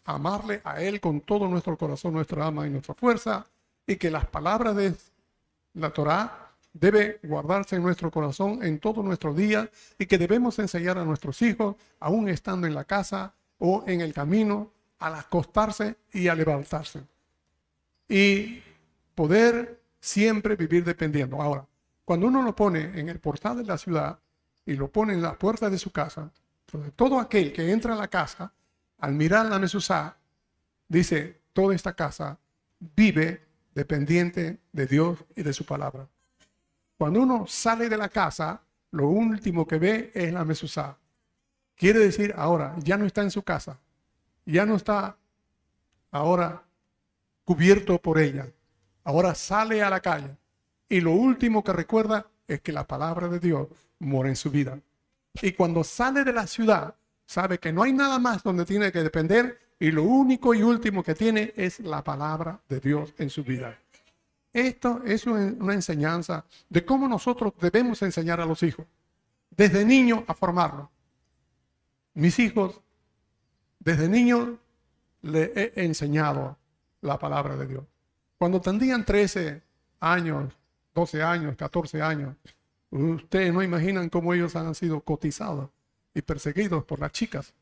amarle 0.05 0.61
a 0.63 0.81
Él 0.81 1.01
con 1.01 1.21
todo 1.21 1.49
nuestro 1.49 1.77
corazón, 1.77 2.13
nuestra 2.13 2.47
alma 2.47 2.65
y 2.65 2.69
nuestra 2.69 2.93
fuerza 2.93 3.45
y 3.85 3.97
que 3.97 4.09
las 4.09 4.25
palabras 4.27 4.75
de 4.77 4.95
la 5.73 5.89
Torá 5.91 6.44
debe 6.75 7.19
guardarse 7.23 7.77
en 7.77 7.83
nuestro 7.83 8.11
corazón 8.11 8.61
en 8.61 8.79
todo 8.79 9.01
nuestro 9.01 9.33
día 9.33 9.69
y 9.97 10.05
que 10.05 10.17
debemos 10.17 10.59
enseñar 10.59 10.97
a 10.97 11.05
nuestros 11.05 11.41
hijos, 11.41 11.77
aún 12.01 12.27
estando 12.27 12.67
en 12.67 12.75
la 12.75 12.83
casa 12.83 13.33
o 13.59 13.83
en 13.87 14.01
el 14.01 14.13
camino, 14.13 14.71
al 14.99 15.15
acostarse 15.15 15.95
y 16.11 16.27
a 16.27 16.35
levantarse. 16.35 17.01
Y 18.09 18.61
poder 19.15 19.79
siempre 20.01 20.55
vivir 20.57 20.83
dependiendo. 20.83 21.41
Ahora, 21.41 21.65
cuando 22.03 22.27
uno 22.27 22.41
lo 22.41 22.53
pone 22.53 22.99
en 22.99 23.07
el 23.07 23.19
portal 23.19 23.57
de 23.57 23.63
la 23.63 23.77
ciudad 23.77 24.19
y 24.65 24.73
lo 24.73 24.89
pone 24.89 25.13
en 25.13 25.21
la 25.21 25.39
puerta 25.39 25.69
de 25.69 25.77
su 25.77 25.91
casa, 25.91 26.29
todo 26.95 27.19
aquel 27.19 27.53
que 27.53 27.71
entra 27.71 27.93
a 27.93 27.97
la 27.97 28.09
casa, 28.09 28.51
al 28.99 29.13
mirar 29.13 29.45
la 29.45 29.59
mesuzá, 29.59 30.17
dice, 30.89 31.39
toda 31.53 31.73
esta 31.73 31.93
casa 31.93 32.37
vive 32.79 33.41
dependiente 33.73 34.59
de 34.73 34.87
Dios 34.87 35.19
y 35.35 35.43
de 35.43 35.53
su 35.53 35.65
palabra. 35.65 36.07
Cuando 36.97 37.21
uno 37.21 37.45
sale 37.47 37.89
de 37.89 37.97
la 37.97 38.09
casa, 38.09 38.61
lo 38.91 39.09
último 39.09 39.67
que 39.67 39.77
ve 39.77 40.11
es 40.13 40.31
la 40.31 40.45
mesuzá. 40.45 40.97
Quiere 41.75 41.99
decir, 41.99 42.33
ahora 42.37 42.75
ya 42.79 42.97
no 42.97 43.05
está 43.05 43.21
en 43.21 43.31
su 43.31 43.43
casa, 43.43 43.77
ya 44.45 44.65
no 44.65 44.75
está 44.75 45.17
ahora 46.11 46.63
cubierto 47.43 48.01
por 48.01 48.19
ella. 48.19 48.47
Ahora 49.03 49.35
sale 49.35 49.83
a 49.83 49.89
la 49.89 49.99
calle 49.99 50.37
y 50.87 51.01
lo 51.01 51.11
último 51.11 51.63
que 51.63 51.73
recuerda 51.73 52.27
es 52.47 52.61
que 52.61 52.71
la 52.71 52.87
palabra 52.87 53.27
de 53.27 53.39
Dios 53.39 53.67
mora 53.99 54.29
en 54.29 54.35
su 54.35 54.49
vida. 54.49 54.79
Y 55.41 55.51
cuando 55.51 55.83
sale 55.83 56.23
de 56.23 56.31
la 56.31 56.47
ciudad, 56.47 56.95
sabe 57.25 57.59
que 57.59 57.73
no 57.73 57.83
hay 57.83 57.91
nada 57.91 58.19
más 58.19 58.41
donde 58.43 58.65
tiene 58.65 58.91
que 58.91 59.03
depender 59.03 59.59
y 59.79 59.91
lo 59.91 60.03
único 60.03 60.53
y 60.53 60.63
último 60.63 61.03
que 61.03 61.15
tiene 61.15 61.53
es 61.57 61.81
la 61.81 62.03
palabra 62.03 62.61
de 62.69 62.79
Dios 62.79 63.13
en 63.17 63.29
su 63.29 63.43
vida. 63.43 63.77
Esto 64.55 65.01
es 65.03 65.27
una 65.27 65.73
enseñanza 65.73 66.45
de 66.69 66.85
cómo 66.85 67.09
nosotros 67.09 67.51
debemos 67.59 68.01
enseñar 68.03 68.39
a 68.39 68.45
los 68.45 68.63
hijos, 68.63 68.85
desde 69.49 69.83
niño 69.83 70.23
a 70.27 70.33
formarlos. 70.33 70.87
Mis 72.13 72.39
hijos, 72.39 72.79
desde 73.79 74.07
niño 74.07 74.57
le 75.23 75.51
he 75.53 75.83
enseñado 75.83 76.57
la 77.01 77.19
palabra 77.19 77.57
de 77.57 77.67
Dios. 77.67 77.83
Cuando 78.37 78.61
tendrían 78.61 79.03
13 79.03 79.61
años, 79.99 80.53
12 80.93 81.21
años, 81.21 81.57
14 81.57 82.01
años, 82.01 82.33
ustedes 82.91 83.53
no 83.53 83.61
imaginan 83.61 84.07
cómo 84.07 84.33
ellos 84.33 84.55
han 84.55 84.73
sido 84.73 85.01
cotizados 85.01 85.69
y 86.13 86.21
perseguidos 86.21 86.85
por 86.85 87.01
las 87.01 87.11
chicas 87.11 87.53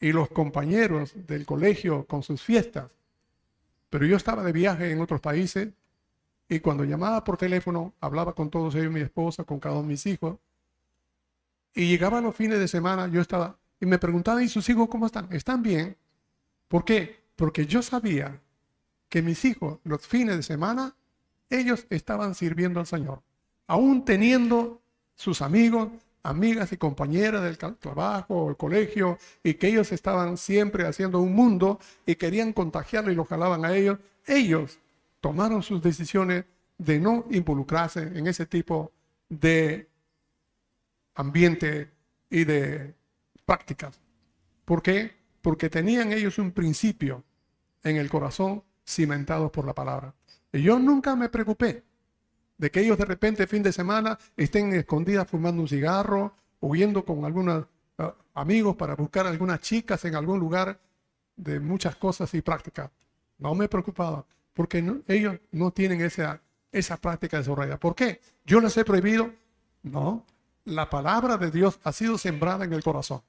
y 0.00 0.10
los 0.10 0.30
compañeros 0.30 1.12
del 1.26 1.44
colegio 1.44 2.06
con 2.06 2.22
sus 2.22 2.40
fiestas. 2.40 2.90
Pero 3.90 4.06
yo 4.06 4.16
estaba 4.16 4.42
de 4.42 4.52
viaje 4.52 4.90
en 4.90 5.02
otros 5.02 5.20
países 5.20 5.68
y 6.48 6.60
cuando 6.60 6.84
llamaba 6.84 7.24
por 7.24 7.36
teléfono, 7.36 7.94
hablaba 8.00 8.34
con 8.34 8.50
todos 8.50 8.74
ellos, 8.74 8.92
mi 8.92 9.00
esposa, 9.00 9.44
con 9.44 9.58
cada 9.58 9.76
uno 9.76 9.82
de 9.82 9.88
mis 9.88 10.06
hijos. 10.06 10.36
Y 11.74 11.88
llegaba 11.88 12.20
los 12.20 12.36
fines 12.36 12.58
de 12.58 12.68
semana, 12.68 13.08
yo 13.08 13.20
estaba, 13.20 13.56
y 13.80 13.86
me 13.86 13.98
preguntaban, 13.98 14.42
¿y 14.42 14.48
sus 14.48 14.68
hijos 14.68 14.88
cómo 14.88 15.06
están? 15.06 15.28
¿Están 15.32 15.62
bien? 15.62 15.96
¿Por 16.68 16.84
qué? 16.84 17.22
Porque 17.36 17.66
yo 17.66 17.82
sabía 17.82 18.40
que 19.08 19.22
mis 19.22 19.44
hijos, 19.44 19.78
los 19.84 20.06
fines 20.06 20.36
de 20.36 20.42
semana, 20.42 20.94
ellos 21.48 21.86
estaban 21.90 22.34
sirviendo 22.34 22.80
al 22.80 22.86
Señor. 22.86 23.22
Aún 23.66 24.04
teniendo 24.04 24.80
sus 25.14 25.42
amigos, 25.42 25.88
amigas 26.22 26.72
y 26.72 26.76
compañeras 26.76 27.42
del 27.42 27.56
trabajo 27.56 28.34
o 28.34 28.50
el 28.50 28.56
colegio, 28.56 29.18
y 29.42 29.54
que 29.54 29.68
ellos 29.68 29.92
estaban 29.92 30.36
siempre 30.36 30.86
haciendo 30.86 31.20
un 31.20 31.34
mundo 31.34 31.78
y 32.06 32.14
querían 32.14 32.52
contagiarlo 32.52 33.10
y 33.10 33.14
lo 33.14 33.24
jalaban 33.24 33.64
a 33.64 33.74
ellos, 33.74 33.98
ellos 34.26 34.78
tomaron 35.22 35.62
sus 35.62 35.80
decisiones 35.80 36.44
de 36.76 36.98
no 36.98 37.24
involucrarse 37.30 38.02
en 38.02 38.26
ese 38.26 38.44
tipo 38.44 38.92
de 39.28 39.88
ambiente 41.14 41.92
y 42.28 42.44
de 42.44 42.94
prácticas. 43.46 44.00
¿Por 44.64 44.82
qué? 44.82 45.12
Porque 45.40 45.70
tenían 45.70 46.12
ellos 46.12 46.38
un 46.38 46.50
principio 46.50 47.22
en 47.84 47.96
el 47.96 48.10
corazón 48.10 48.64
cimentado 48.84 49.50
por 49.52 49.64
la 49.64 49.74
palabra. 49.74 50.12
Y 50.52 50.60
yo 50.60 50.78
nunca 50.80 51.14
me 51.14 51.28
preocupé 51.28 51.84
de 52.58 52.70
que 52.72 52.80
ellos 52.80 52.98
de 52.98 53.04
repente 53.04 53.46
fin 53.46 53.62
de 53.62 53.72
semana 53.72 54.18
estén 54.36 54.72
escondidas 54.72 55.28
fumando 55.28 55.62
un 55.62 55.68
cigarro, 55.68 56.34
huyendo 56.60 57.04
con 57.04 57.24
algunos 57.24 57.64
ah, 57.98 58.14
amigos 58.34 58.74
para 58.74 58.96
buscar 58.96 59.28
algunas 59.28 59.60
chicas 59.60 60.04
en 60.04 60.16
algún 60.16 60.40
lugar 60.40 60.80
de 61.36 61.60
muchas 61.60 61.94
cosas 61.94 62.34
y 62.34 62.42
prácticas. 62.42 62.90
No 63.38 63.54
me 63.54 63.68
preocupaba 63.68 64.26
porque 64.54 64.84
ellos 65.08 65.38
no 65.50 65.70
tienen 65.72 66.00
esa, 66.00 66.40
esa 66.70 66.96
práctica 66.96 67.38
desarrollada. 67.38 67.78
¿Por 67.78 67.94
qué? 67.94 68.20
¿Yo 68.44 68.60
les 68.60 68.76
he 68.76 68.84
prohibido? 68.84 69.32
No, 69.82 70.26
la 70.64 70.88
palabra 70.90 71.36
de 71.36 71.50
Dios 71.50 71.80
ha 71.84 71.92
sido 71.92 72.18
sembrada 72.18 72.64
en 72.64 72.72
el 72.72 72.82
corazón. 72.82 73.22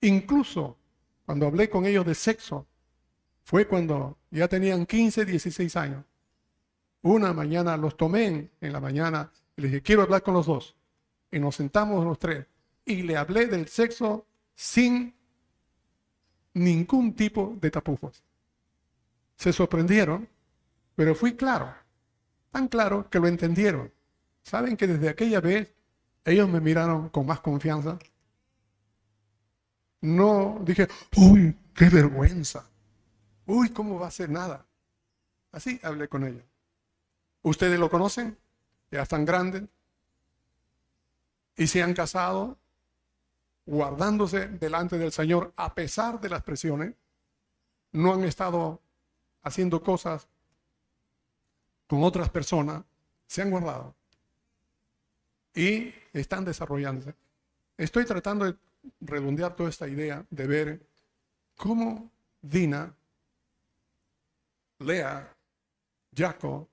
Incluso 0.00 0.76
cuando 1.26 1.46
hablé 1.46 1.68
con 1.68 1.84
ellos 1.84 2.06
de 2.06 2.14
sexo, 2.14 2.66
fue 3.42 3.66
cuando 3.66 4.18
ya 4.30 4.48
tenían 4.48 4.86
15, 4.86 5.24
16 5.24 5.76
años. 5.76 6.04
Una 7.02 7.32
mañana 7.32 7.76
los 7.76 7.96
tomé 7.96 8.50
en 8.60 8.72
la 8.72 8.80
mañana 8.80 9.30
y 9.56 9.62
les 9.62 9.70
dije, 9.70 9.82
quiero 9.82 10.02
hablar 10.02 10.22
con 10.22 10.34
los 10.34 10.46
dos. 10.46 10.74
Y 11.30 11.38
nos 11.38 11.56
sentamos 11.56 12.04
los 12.04 12.18
tres 12.18 12.46
y 12.84 13.02
le 13.02 13.16
hablé 13.16 13.46
del 13.46 13.68
sexo 13.68 14.26
sin 14.54 15.14
ningún 16.54 17.14
tipo 17.14 17.56
de 17.60 17.70
tapujos 17.70 18.22
se 19.38 19.52
sorprendieron, 19.52 20.28
pero 20.96 21.14
fui 21.14 21.36
claro, 21.36 21.72
tan 22.50 22.66
claro 22.66 23.08
que 23.08 23.20
lo 23.20 23.28
entendieron. 23.28 23.92
¿Saben 24.42 24.76
que 24.76 24.88
desde 24.88 25.08
aquella 25.08 25.40
vez 25.40 25.72
ellos 26.24 26.48
me 26.48 26.60
miraron 26.60 27.08
con 27.10 27.24
más 27.24 27.40
confianza? 27.40 27.98
No 30.00 30.58
dije, 30.62 30.88
uy, 31.16 31.56
qué 31.72 31.88
vergüenza. 31.88 32.68
Uy, 33.46 33.70
¿cómo 33.70 34.00
va 34.00 34.08
a 34.08 34.10
ser 34.10 34.28
nada? 34.28 34.66
Así 35.52 35.78
hablé 35.84 36.08
con 36.08 36.24
ellos. 36.24 36.44
¿Ustedes 37.42 37.78
lo 37.78 37.88
conocen? 37.88 38.36
Ya 38.90 39.02
están 39.02 39.24
grandes. 39.24 39.62
Y 41.56 41.68
se 41.68 41.82
han 41.82 41.94
casado 41.94 42.58
guardándose 43.66 44.48
delante 44.48 44.98
del 44.98 45.12
Señor 45.12 45.52
a 45.56 45.74
pesar 45.74 46.20
de 46.20 46.28
las 46.28 46.42
presiones. 46.42 46.94
No 47.92 48.14
han 48.14 48.24
estado 48.24 48.80
haciendo 49.48 49.82
cosas 49.82 50.28
con 51.86 52.04
otras 52.04 52.28
personas, 52.30 52.84
se 53.26 53.42
han 53.42 53.50
guardado 53.50 53.94
y 55.54 55.92
están 56.12 56.44
desarrollándose. 56.44 57.14
Estoy 57.76 58.04
tratando 58.04 58.44
de 58.44 58.56
redondear 59.00 59.56
toda 59.56 59.68
esta 59.68 59.88
idea 59.88 60.24
de 60.30 60.46
ver 60.46 60.86
cómo 61.56 62.10
Dina, 62.40 62.94
Lea, 64.78 65.34
Jacob 66.14 66.68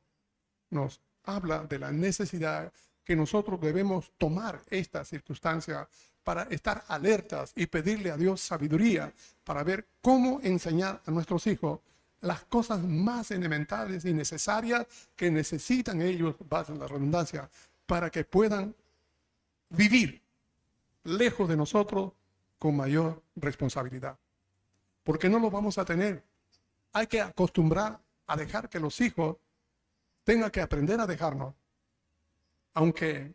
nos 0.69 1.01
habla 1.23 1.63
de 1.63 1.79
la 1.79 1.91
necesidad 1.91 2.71
que 3.03 3.15
nosotros 3.15 3.59
debemos 3.59 4.11
tomar 4.17 4.61
esta 4.69 5.03
circunstancia 5.03 5.87
para 6.23 6.43
estar 6.43 6.83
alertas 6.87 7.53
y 7.55 7.67
pedirle 7.67 8.11
a 8.11 8.17
Dios 8.17 8.41
sabiduría 8.41 9.13
para 9.43 9.63
ver 9.63 9.87
cómo 10.01 10.39
enseñar 10.43 11.01
a 11.05 11.11
nuestros 11.11 11.45
hijos 11.47 11.79
las 12.25 12.43
cosas 12.45 12.81
más 12.81 13.29
elementales 13.31 14.03
y 14.03 14.13
necesarias 14.13 14.85
que 15.15 15.29
necesitan 15.29 16.01
ellos, 16.01 16.35
base 16.49 16.75
la 16.75 16.87
redundancia, 16.87 17.49
para 17.85 18.09
que 18.09 18.23
puedan 18.23 18.75
vivir 19.69 20.21
lejos 21.03 21.47
de 21.47 21.55
nosotros 21.55 22.13
con 22.57 22.75
mayor 22.75 23.21
responsabilidad. 23.35 24.17
Porque 25.03 25.29
no 25.29 25.37
lo 25.37 25.51
vamos 25.51 25.77
a 25.77 25.85
tener. 25.85 26.23
Hay 26.93 27.05
que 27.05 27.21
acostumbrar 27.21 27.99
a 28.25 28.35
dejar 28.35 28.69
que 28.69 28.79
los 28.79 28.99
hijos 29.01 29.37
tengan 30.23 30.49
que 30.49 30.61
aprender 30.61 30.99
a 30.99 31.05
dejarnos. 31.05 31.53
Aunque 32.73 33.33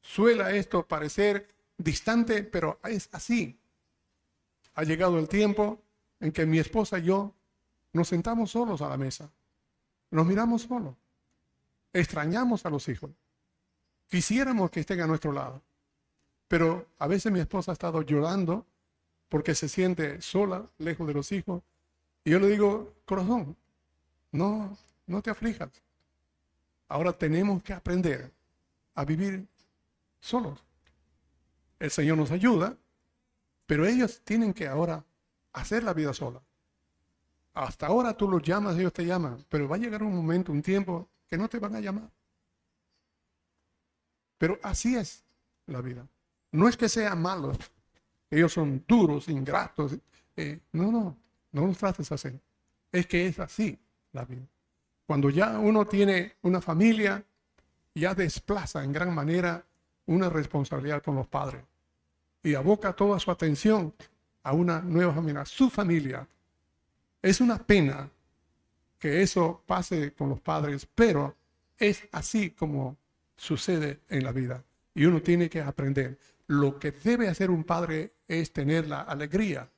suela 0.00 0.52
esto 0.52 0.86
parecer 0.86 1.48
distante, 1.76 2.44
pero 2.44 2.80
es 2.84 3.10
así. 3.12 3.58
Ha 4.74 4.84
llegado 4.84 5.18
el 5.18 5.28
tiempo 5.28 5.82
en 6.18 6.32
que 6.32 6.46
mi 6.46 6.58
esposa 6.58 6.98
y 6.98 7.04
yo 7.04 7.35
nos 7.96 8.08
sentamos 8.08 8.50
solos 8.52 8.82
a 8.82 8.88
la 8.88 8.96
mesa. 8.96 9.28
Nos 10.10 10.26
miramos 10.26 10.62
solos. 10.62 10.94
Extrañamos 11.92 12.64
a 12.66 12.70
los 12.70 12.88
hijos. 12.88 13.10
Quisiéramos 14.08 14.70
que 14.70 14.80
estén 14.80 15.00
a 15.00 15.06
nuestro 15.06 15.32
lado. 15.32 15.62
Pero 16.46 16.86
a 16.98 17.08
veces 17.08 17.32
mi 17.32 17.40
esposa 17.40 17.72
ha 17.72 17.74
estado 17.74 18.02
llorando 18.02 18.64
porque 19.28 19.54
se 19.54 19.68
siente 19.68 20.20
sola, 20.20 20.64
lejos 20.78 21.06
de 21.08 21.14
los 21.14 21.32
hijos. 21.32 21.62
Y 22.24 22.30
yo 22.30 22.38
le 22.38 22.48
digo, 22.48 22.94
corazón, 23.04 23.56
no, 24.30 24.76
no 25.06 25.22
te 25.22 25.30
aflijas. 25.30 25.70
Ahora 26.88 27.12
tenemos 27.12 27.62
que 27.62 27.72
aprender 27.72 28.30
a 28.94 29.04
vivir 29.04 29.46
solos. 30.20 30.62
El 31.78 31.90
Señor 31.90 32.16
nos 32.16 32.30
ayuda, 32.30 32.76
pero 33.66 33.86
ellos 33.86 34.20
tienen 34.22 34.54
que 34.54 34.68
ahora 34.68 35.04
hacer 35.52 35.82
la 35.82 35.92
vida 35.92 36.12
sola. 36.12 36.40
Hasta 37.56 37.86
ahora 37.86 38.14
tú 38.14 38.28
los 38.28 38.42
llamas, 38.42 38.76
ellos 38.76 38.92
te 38.92 39.06
llaman, 39.06 39.42
pero 39.48 39.66
va 39.66 39.76
a 39.76 39.78
llegar 39.78 40.02
un 40.02 40.14
momento, 40.14 40.52
un 40.52 40.60
tiempo, 40.60 41.08
que 41.26 41.38
no 41.38 41.48
te 41.48 41.58
van 41.58 41.74
a 41.74 41.80
llamar. 41.80 42.10
Pero 44.36 44.58
así 44.62 44.94
es 44.94 45.24
la 45.64 45.80
vida. 45.80 46.06
No 46.52 46.68
es 46.68 46.76
que 46.76 46.86
sean 46.86 47.22
malos, 47.22 47.56
ellos 48.30 48.52
son 48.52 48.84
duros, 48.86 49.28
ingratos. 49.28 49.96
Eh, 50.36 50.60
no, 50.72 50.92
no, 50.92 51.16
no 51.52 51.66
los 51.66 51.78
trates 51.78 52.12
así. 52.12 52.28
Es 52.92 53.06
que 53.06 53.26
es 53.26 53.38
así 53.38 53.78
la 54.12 54.26
vida. 54.26 54.46
Cuando 55.06 55.30
ya 55.30 55.58
uno 55.58 55.86
tiene 55.86 56.36
una 56.42 56.60
familia, 56.60 57.24
ya 57.94 58.14
desplaza 58.14 58.84
en 58.84 58.92
gran 58.92 59.14
manera 59.14 59.64
una 60.04 60.28
responsabilidad 60.28 61.02
con 61.02 61.14
los 61.14 61.26
padres 61.26 61.64
y 62.42 62.54
aboca 62.54 62.92
toda 62.92 63.18
su 63.18 63.30
atención 63.30 63.94
a 64.42 64.52
una 64.52 64.82
nueva 64.82 65.14
familia, 65.14 65.46
su 65.46 65.70
familia, 65.70 66.28
es 67.22 67.40
una 67.40 67.58
pena 67.58 68.10
que 68.98 69.22
eso 69.22 69.62
pase 69.66 70.12
con 70.12 70.28
los 70.28 70.40
padres, 70.40 70.86
pero 70.94 71.36
es 71.78 72.08
así 72.12 72.50
como 72.50 72.96
sucede 73.36 74.00
en 74.08 74.24
la 74.24 74.32
vida. 74.32 74.64
Y 74.94 75.04
uno 75.04 75.20
tiene 75.20 75.50
que 75.50 75.60
aprender. 75.60 76.18
Lo 76.46 76.78
que 76.78 76.92
debe 76.92 77.28
hacer 77.28 77.50
un 77.50 77.64
padre 77.64 78.12
es 78.28 78.52
tener 78.52 78.86
la 78.86 79.02
alegría 79.02 79.68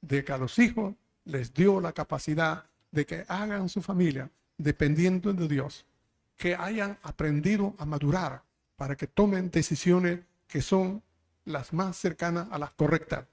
de 0.00 0.24
que 0.24 0.32
a 0.32 0.38
los 0.38 0.58
hijos 0.58 0.94
les 1.24 1.52
dio 1.52 1.80
la 1.80 1.92
capacidad 1.92 2.64
de 2.90 3.04
que 3.04 3.24
hagan 3.28 3.68
su 3.68 3.82
familia 3.82 4.30
dependiendo 4.56 5.32
de 5.32 5.46
Dios, 5.46 5.84
que 6.36 6.54
hayan 6.54 6.98
aprendido 7.02 7.74
a 7.78 7.84
madurar 7.84 8.42
para 8.76 8.96
que 8.96 9.06
tomen 9.06 9.50
decisiones 9.50 10.20
que 10.46 10.62
son 10.62 11.02
las 11.44 11.72
más 11.72 11.96
cercanas 11.96 12.48
a 12.50 12.58
las 12.58 12.70
correctas 12.72 13.26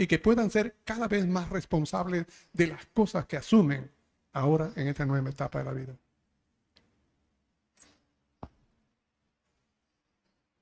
y 0.00 0.06
que 0.06 0.18
puedan 0.18 0.50
ser 0.50 0.76
cada 0.82 1.08
vez 1.08 1.26
más 1.26 1.50
responsables 1.50 2.24
de 2.54 2.68
las 2.68 2.86
cosas 2.86 3.26
que 3.26 3.36
asumen 3.36 3.90
ahora 4.32 4.72
en 4.74 4.88
esta 4.88 5.04
nueva 5.04 5.28
etapa 5.28 5.58
de 5.58 5.64
la 5.66 5.72
vida. 5.72 5.94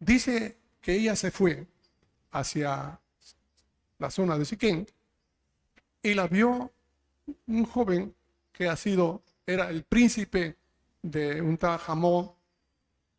Dice 0.01 0.57
que 0.81 0.95
ella 0.95 1.15
se 1.15 1.31
fue 1.31 1.65
hacia 2.33 2.99
la 4.01 4.11
zona 4.11 4.37
de 4.37 4.45
Siquén 4.45 4.89
y 6.03 6.15
la 6.15 6.27
vio 6.27 6.73
un 7.47 7.65
joven 7.65 8.13
que 8.51 8.69
ha 8.69 8.75
sido, 8.75 9.23
era 9.47 9.71
el 9.71 9.85
príncipe 9.85 10.57
de 11.01 11.41
un 11.41 11.57
tal 11.59 11.79
Jamón 11.79 12.33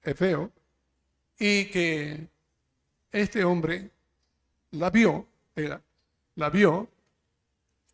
Efeo, 0.03 0.51
y 1.39 1.69
que 1.69 2.27
este 3.09 3.45
hombre 3.45 3.89
la 4.71 4.89
vio, 4.89 5.25
era, 5.55 5.81
la 6.39 6.49
vio, 6.49 6.87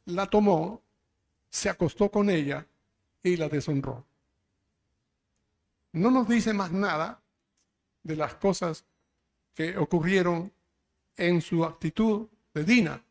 la 0.06 0.28
tomó, 0.28 0.80
se 1.50 1.68
acostó 1.68 2.12
con 2.12 2.30
ella 2.30 2.64
y 3.24 3.38
la 3.38 3.50
deshonró. 3.50 4.06
No 5.93 6.12
nos 6.12 6.28
dice 6.28 6.54
más 6.54 6.72
nada 6.72 7.20
de 8.04 8.16
las 8.16 8.36
cosas 8.36 8.86
que 9.56 9.76
ocurrieron 9.78 10.52
en 11.18 11.41
su 11.41 11.66
actitud 11.66 12.28
de 12.54 12.64
Dina. 12.64 13.04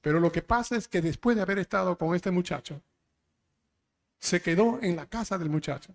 Pero 0.00 0.20
lo 0.20 0.30
que 0.30 0.42
pasa 0.42 0.76
es 0.76 0.86
que 0.86 1.00
después 1.00 1.34
de 1.34 1.42
haber 1.42 1.58
estado 1.58 1.98
con 1.98 2.14
este 2.14 2.30
muchacho, 2.30 2.80
se 4.20 4.40
quedó 4.40 4.78
en 4.80 4.94
la 4.94 5.06
casa 5.06 5.38
del 5.38 5.50
muchacho. 5.50 5.92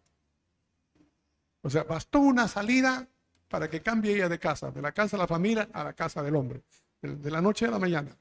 O 1.62 1.70
sea, 1.70 1.84
bastó 1.84 2.20
una 2.20 2.50
salida 2.50 3.08
para 3.48 3.70
que 3.70 3.82
cambie 3.82 4.14
ella 4.14 4.28
de 4.28 4.40
casa, 4.40 4.72
de 4.72 4.82
la 4.82 4.92
casa 4.92 5.16
de 5.16 5.24
la 5.24 5.28
familia 5.28 5.70
a 5.72 5.86
la 5.86 5.94
casa 5.94 6.22
del 6.22 6.36
hombre, 6.36 6.64
de 7.02 7.32
la 7.32 7.40
noche 7.40 7.66
a 7.66 7.72
la 7.72 7.80
mañana. 7.80 8.14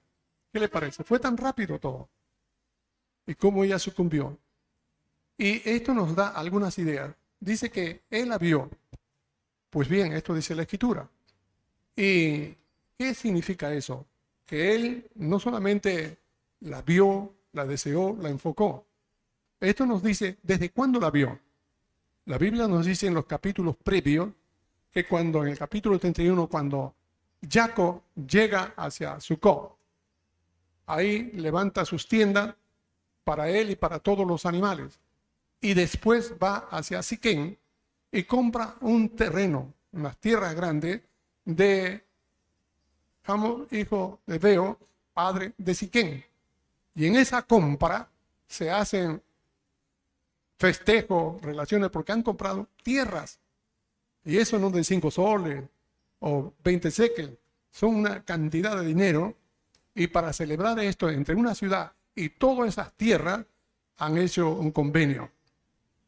¿Qué 0.54 0.60
le 0.60 0.68
parece? 0.68 1.02
Fue 1.02 1.18
tan 1.18 1.36
rápido 1.36 1.80
todo. 1.80 2.08
Y 3.26 3.34
cómo 3.34 3.64
ella 3.64 3.76
sucumbió. 3.76 4.38
Y 5.36 5.68
esto 5.68 5.92
nos 5.92 6.14
da 6.14 6.28
algunas 6.28 6.78
ideas. 6.78 7.12
Dice 7.40 7.72
que 7.72 8.02
él 8.08 8.28
la 8.28 8.38
vio. 8.38 8.70
Pues 9.68 9.88
bien, 9.88 10.12
esto 10.12 10.32
dice 10.32 10.54
la 10.54 10.62
escritura. 10.62 11.10
¿Y 11.96 12.54
qué 12.96 13.14
significa 13.16 13.74
eso? 13.74 14.06
Que 14.46 14.76
él 14.76 15.10
no 15.16 15.40
solamente 15.40 16.18
la 16.60 16.82
vio, 16.82 17.34
la 17.50 17.66
deseó, 17.66 18.16
la 18.20 18.28
enfocó. 18.28 18.86
Esto 19.58 19.86
nos 19.86 20.04
dice 20.04 20.38
desde 20.40 20.70
cuándo 20.70 21.00
la 21.00 21.10
vio. 21.10 21.36
La 22.26 22.38
Biblia 22.38 22.68
nos 22.68 22.86
dice 22.86 23.08
en 23.08 23.14
los 23.14 23.26
capítulos 23.26 23.74
previos 23.74 24.28
que 24.92 25.04
cuando 25.04 25.42
en 25.42 25.48
el 25.48 25.58
capítulo 25.58 25.98
31, 25.98 26.46
cuando 26.46 26.94
Jacob 27.42 28.02
llega 28.14 28.72
hacia 28.76 29.18
Sucó, 29.18 29.73
ahí 30.86 31.30
levanta 31.32 31.84
sus 31.84 32.06
tiendas 32.08 32.54
para 33.24 33.48
él 33.48 33.70
y 33.70 33.76
para 33.76 33.98
todos 33.98 34.26
los 34.26 34.46
animales. 34.46 34.98
Y 35.60 35.74
después 35.74 36.34
va 36.42 36.68
hacia 36.70 37.02
Siquén 37.02 37.58
y 38.12 38.24
compra 38.24 38.76
un 38.80 39.08
terreno, 39.10 39.72
unas 39.92 40.16
tierras 40.18 40.54
grandes 40.54 41.00
de 41.44 42.04
Hamor, 43.24 43.66
hijo 43.70 44.20
de 44.26 44.38
Veo, 44.38 44.78
padre 45.12 45.52
de 45.56 45.74
Siquén. 45.74 46.24
Y 46.94 47.06
en 47.06 47.16
esa 47.16 47.42
compra 47.42 48.08
se 48.46 48.70
hacen 48.70 49.22
festejos, 50.58 51.40
relaciones, 51.42 51.90
porque 51.90 52.12
han 52.12 52.22
comprado 52.22 52.68
tierras 52.82 53.40
y 54.24 54.38
eso 54.38 54.58
no 54.58 54.70
de 54.70 54.82
cinco 54.84 55.10
soles 55.10 55.64
o 56.20 56.52
20 56.64 56.90
sekel, 56.90 57.38
son 57.70 57.96
una 57.96 58.24
cantidad 58.24 58.76
de 58.76 58.86
dinero. 58.86 59.36
Y 59.94 60.08
para 60.08 60.32
celebrar 60.32 60.78
esto 60.80 61.08
entre 61.08 61.34
una 61.34 61.54
ciudad 61.54 61.92
y 62.14 62.30
todas 62.30 62.68
esas 62.68 62.92
tierras, 62.94 63.44
han 63.98 64.18
hecho 64.18 64.50
un 64.50 64.70
convenio. 64.72 65.30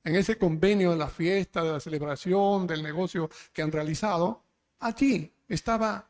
En 0.02 0.16
ese 0.16 0.38
convenio 0.38 0.90
de 0.92 0.96
la 0.96 1.08
fiesta, 1.08 1.62
de 1.62 1.72
la 1.72 1.80
celebración, 1.80 2.66
del 2.66 2.82
negocio 2.82 3.30
que 3.52 3.62
han 3.62 3.72
realizado, 3.72 4.42
allí 4.80 5.32
estaba 5.48 6.08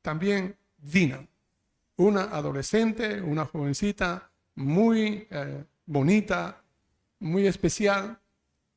también 0.00 0.56
Dina, 0.76 1.26
una 1.96 2.22
adolescente, 2.24 3.20
una 3.20 3.44
jovencita 3.44 4.30
muy 4.56 5.26
eh, 5.30 5.64
bonita, 5.86 6.62
muy 7.20 7.46
especial. 7.46 8.18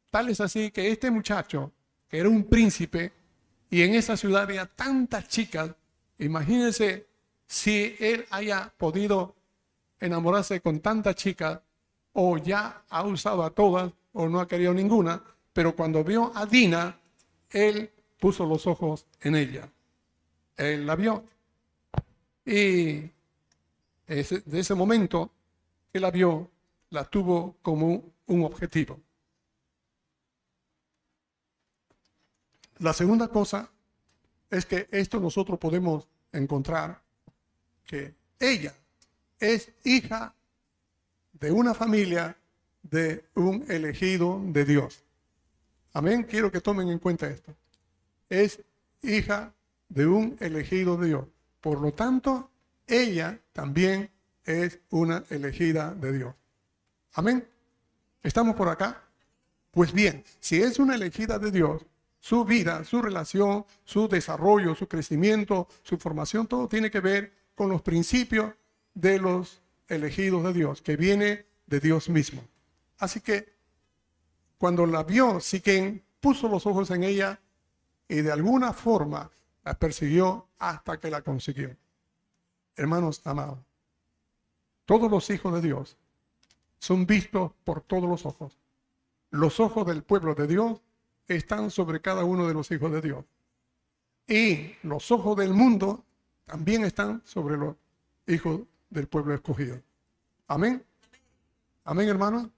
Tal 0.09 0.29
es 0.29 0.39
así 0.39 0.71
que 0.71 0.91
este 0.91 1.09
muchacho 1.09 1.71
era 2.09 2.29
un 2.29 2.43
príncipe, 2.43 3.11
y 3.69 3.81
en 3.81 3.95
esa 3.95 4.15
ciudad 4.15 4.43
había 4.43 4.67
tantas 4.67 5.27
chicas, 5.27 5.71
imagínense 6.19 7.07
si 7.47 7.95
él 7.99 8.25
haya 8.29 8.73
podido 8.77 9.35
enamorarse 9.99 10.61
con 10.61 10.79
tantas 10.79 11.15
chicas, 11.15 11.61
o 12.13 12.37
ya 12.37 12.83
ha 12.89 13.03
usado 13.03 13.43
a 13.43 13.49
todas, 13.49 13.91
o 14.13 14.27
no 14.27 14.39
ha 14.39 14.47
querido 14.47 14.73
ninguna, 14.73 15.21
pero 15.51 15.75
cuando 15.75 16.03
vio 16.03 16.31
a 16.35 16.45
Dina, 16.45 16.99
él 17.49 17.91
puso 18.19 18.45
los 18.45 18.65
ojos 18.67 19.05
en 19.21 19.35
ella. 19.35 19.69
Él 20.57 20.85
la 20.85 20.95
vio. 20.95 21.23
Y 22.45 23.11
de 24.07 24.59
ese 24.59 24.75
momento 24.75 25.31
que 25.91 25.99
la 25.99 26.11
vio, 26.11 26.49
la 26.89 27.05
tuvo 27.05 27.55
como 27.61 28.13
un 28.27 28.43
objetivo. 28.43 28.99
La 32.79 32.93
segunda 32.93 33.27
cosa 33.29 33.69
es 34.49 34.65
que 34.65 34.87
esto 34.91 35.19
nosotros 35.19 35.57
podemos 35.59 36.07
encontrar 36.31 37.01
que 37.85 38.13
ella 38.39 38.73
es 39.39 39.71
hija 39.83 40.33
de 41.33 41.51
una 41.51 41.73
familia 41.73 42.35
de 42.81 43.25
un 43.35 43.65
elegido 43.69 44.41
de 44.43 44.65
Dios. 44.65 45.03
Amén. 45.93 46.23
Quiero 46.23 46.51
que 46.51 46.61
tomen 46.61 46.89
en 46.89 46.99
cuenta 46.99 47.27
esto. 47.27 47.55
Es 48.29 48.59
hija 49.01 49.53
de 49.89 50.07
un 50.07 50.37
elegido 50.39 50.97
de 50.97 51.07
Dios. 51.07 51.25
Por 51.61 51.81
lo 51.81 51.93
tanto, 51.93 52.49
ella 52.87 53.39
también 53.53 54.09
es 54.43 54.79
una 54.89 55.23
elegida 55.29 55.93
de 55.93 56.11
Dios. 56.11 56.35
Amén. 57.13 57.47
¿Estamos 58.21 58.55
por 58.55 58.69
acá? 58.69 59.01
Pues 59.71 59.91
bien, 59.93 60.23
si 60.39 60.61
es 60.61 60.79
una 60.79 60.95
elegida 60.95 61.39
de 61.39 61.51
Dios, 61.51 61.85
su 62.19 62.43
vida, 62.43 62.83
su 62.83 63.01
relación, 63.01 63.65
su 63.83 64.07
desarrollo, 64.07 64.73
su 64.75 64.87
crecimiento, 64.87 65.67
su 65.83 65.97
formación, 65.97 66.47
todo 66.47 66.67
tiene 66.67 66.89
que 66.89 66.99
ver 66.99 67.31
con 67.55 67.69
los 67.69 67.81
principios 67.81 68.53
de 68.93 69.19
los 69.19 69.61
elegidos 69.87 70.43
de 70.43 70.53
Dios, 70.53 70.81
que 70.81 70.97
viene 70.97 71.45
de 71.65 71.79
Dios 71.79 72.09
mismo. 72.09 72.43
Así 72.97 73.21
que 73.21 73.55
cuando 74.57 74.85
la 74.85 75.03
vio, 75.03 75.39
Siquén 75.39 76.03
puso 76.19 76.47
los 76.47 76.65
ojos 76.65 76.91
en 76.91 77.03
ella 77.03 77.39
y 78.07 78.15
de 78.15 78.31
alguna 78.31 78.73
forma 78.73 79.29
la 79.63 79.77
persiguió 79.77 80.47
hasta 80.59 80.99
que 80.99 81.09
la 81.09 81.21
consiguió. 81.21 81.75
Hermanos 82.75 83.21
amados, 83.25 83.59
todos 84.85 85.09
los 85.09 85.29
hijos 85.29 85.53
de 85.53 85.61
Dios 85.61 85.97
son 86.79 87.05
vistos 87.05 87.51
por 87.63 87.81
todos 87.81 88.09
los 88.09 88.25
ojos. 88.25 88.57
Los 89.31 89.59
ojos 89.59 89.87
del 89.87 90.03
pueblo 90.03 90.35
de 90.35 90.47
Dios 90.47 90.81
están 91.27 91.71
sobre 91.71 92.01
cada 92.01 92.23
uno 92.23 92.47
de 92.47 92.53
los 92.53 92.69
hijos 92.71 92.91
de 92.91 93.01
Dios. 93.01 93.25
Y 94.27 94.75
los 94.83 95.11
ojos 95.11 95.35
del 95.37 95.53
mundo 95.53 96.04
también 96.45 96.85
están 96.85 97.21
sobre 97.25 97.57
los 97.57 97.75
hijos 98.27 98.61
del 98.89 99.07
pueblo 99.07 99.33
escogido. 99.33 99.81
Amén. 100.47 100.83
Amén, 101.83 102.07
hermano. 102.07 102.51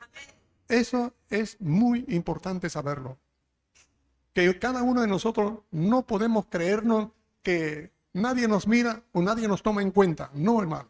Eso 0.68 1.14
es 1.30 1.60
muy 1.62 2.06
importante 2.10 2.70
saberlo. 2.70 3.18
Que 4.34 4.60
cada 4.60 4.84
uno 4.84 5.02
de 5.02 5.08
nosotros 5.08 5.60
no 5.72 6.06
podemos 6.06 6.46
creernos 6.48 7.12
que 7.42 7.92
nadie 8.14 8.48
nos 8.48 8.68
mira 8.68 9.02
o 9.14 9.22
nadie 9.22 9.48
nos 9.48 9.64
toma 9.64 9.82
en 9.82 9.92
cuenta. 9.92 10.30
No, 10.34 10.62
hermano. 10.62 10.90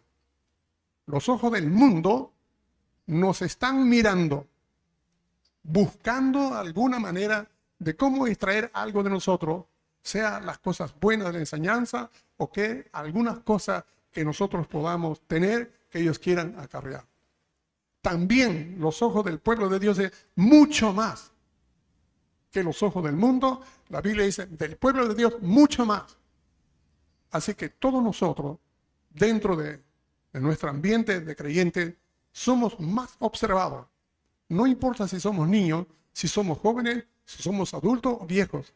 Los 1.05 1.29
ojos 1.29 1.51
del 1.53 1.69
mundo 1.69 2.33
nos 3.05 3.41
están 3.41 3.87
mirando, 3.87 4.47
buscando 5.63 6.53
alguna 6.55 6.99
manera 6.99 7.47
de 7.79 7.95
cómo 7.95 8.27
extraer 8.27 8.69
algo 8.73 9.03
de 9.03 9.11
nosotros, 9.11 9.65
sea 10.01 10.41
las 10.41 10.57
cosas 10.57 10.93
buenas 10.99 11.27
de 11.27 11.33
la 11.33 11.39
enseñanza 11.39 12.09
o 12.37 12.51
que 12.51 12.89
algunas 12.91 13.39
cosas 13.39 13.83
que 14.11 14.23
nosotros 14.23 14.67
podamos 14.67 15.21
tener 15.21 15.71
que 15.89 15.99
ellos 15.99 16.19
quieran 16.19 16.55
acarrear. 16.59 17.05
También 18.01 18.77
los 18.79 19.01
ojos 19.01 19.25
del 19.25 19.39
pueblo 19.39 19.69
de 19.69 19.79
Dios 19.79 19.99
es 19.99 20.11
mucho 20.35 20.93
más 20.93 21.31
que 22.51 22.63
los 22.63 22.81
ojos 22.81 23.03
del 23.03 23.15
mundo. 23.15 23.61
La 23.89 24.01
Biblia 24.01 24.25
dice, 24.25 24.45
del 24.47 24.77
pueblo 24.77 25.07
de 25.07 25.15
Dios 25.15 25.41
mucho 25.41 25.85
más. 25.85 26.17
Así 27.31 27.53
que 27.53 27.69
todos 27.69 28.01
nosotros, 28.01 28.57
dentro 29.09 29.55
de, 29.55 29.81
nuestro 30.33 30.69
ambiente 30.69 31.19
de 31.19 31.35
creyentes, 31.35 31.95
somos 32.31 32.79
más 32.79 33.15
observados. 33.19 33.87
No 34.49 34.67
importa 34.67 35.07
si 35.07 35.19
somos 35.19 35.47
niños, 35.47 35.85
si 36.13 36.27
somos 36.27 36.59
jóvenes, 36.59 37.03
si 37.25 37.43
somos 37.43 37.73
adultos 37.73 38.17
o 38.19 38.25
viejos, 38.25 38.73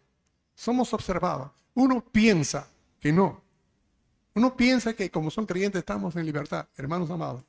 somos 0.55 0.93
observados. 0.93 1.51
Uno 1.76 2.03
piensa 2.03 2.68
que 2.99 3.14
no. 3.14 3.41
Uno 4.34 4.55
piensa 4.55 4.93
que 4.93 5.11
como 5.11 5.29
son 5.29 5.45
creyentes 5.45 5.79
estamos 5.79 6.15
en 6.15 6.25
libertad, 6.25 6.67
hermanos 6.77 7.09
amados. 7.09 7.43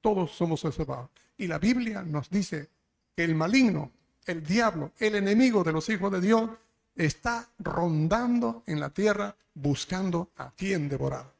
Todos 0.00 0.32
somos 0.32 0.64
observados. 0.64 1.10
Y 1.36 1.46
la 1.46 1.58
Biblia 1.58 2.02
nos 2.02 2.30
dice 2.30 2.70
que 3.14 3.24
el 3.24 3.34
maligno, 3.34 3.90
el 4.26 4.42
diablo, 4.42 4.92
el 4.98 5.14
enemigo 5.14 5.62
de 5.62 5.72
los 5.72 5.88
hijos 5.88 6.10
de 6.10 6.20
Dios, 6.20 6.50
está 6.96 7.48
rondando 7.58 8.62
en 8.66 8.80
la 8.80 8.90
tierra 8.90 9.36
buscando 9.54 10.30
a 10.36 10.50
quien 10.52 10.88
devorar. 10.88 11.30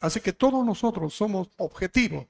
Así 0.00 0.20
que 0.20 0.32
todos 0.32 0.64
nosotros 0.64 1.12
somos 1.14 1.50
objetivos 1.58 2.26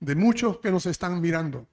de 0.00 0.14
muchos 0.14 0.58
que 0.58 0.70
nos 0.70 0.86
están 0.86 1.20
mirando. 1.20 1.66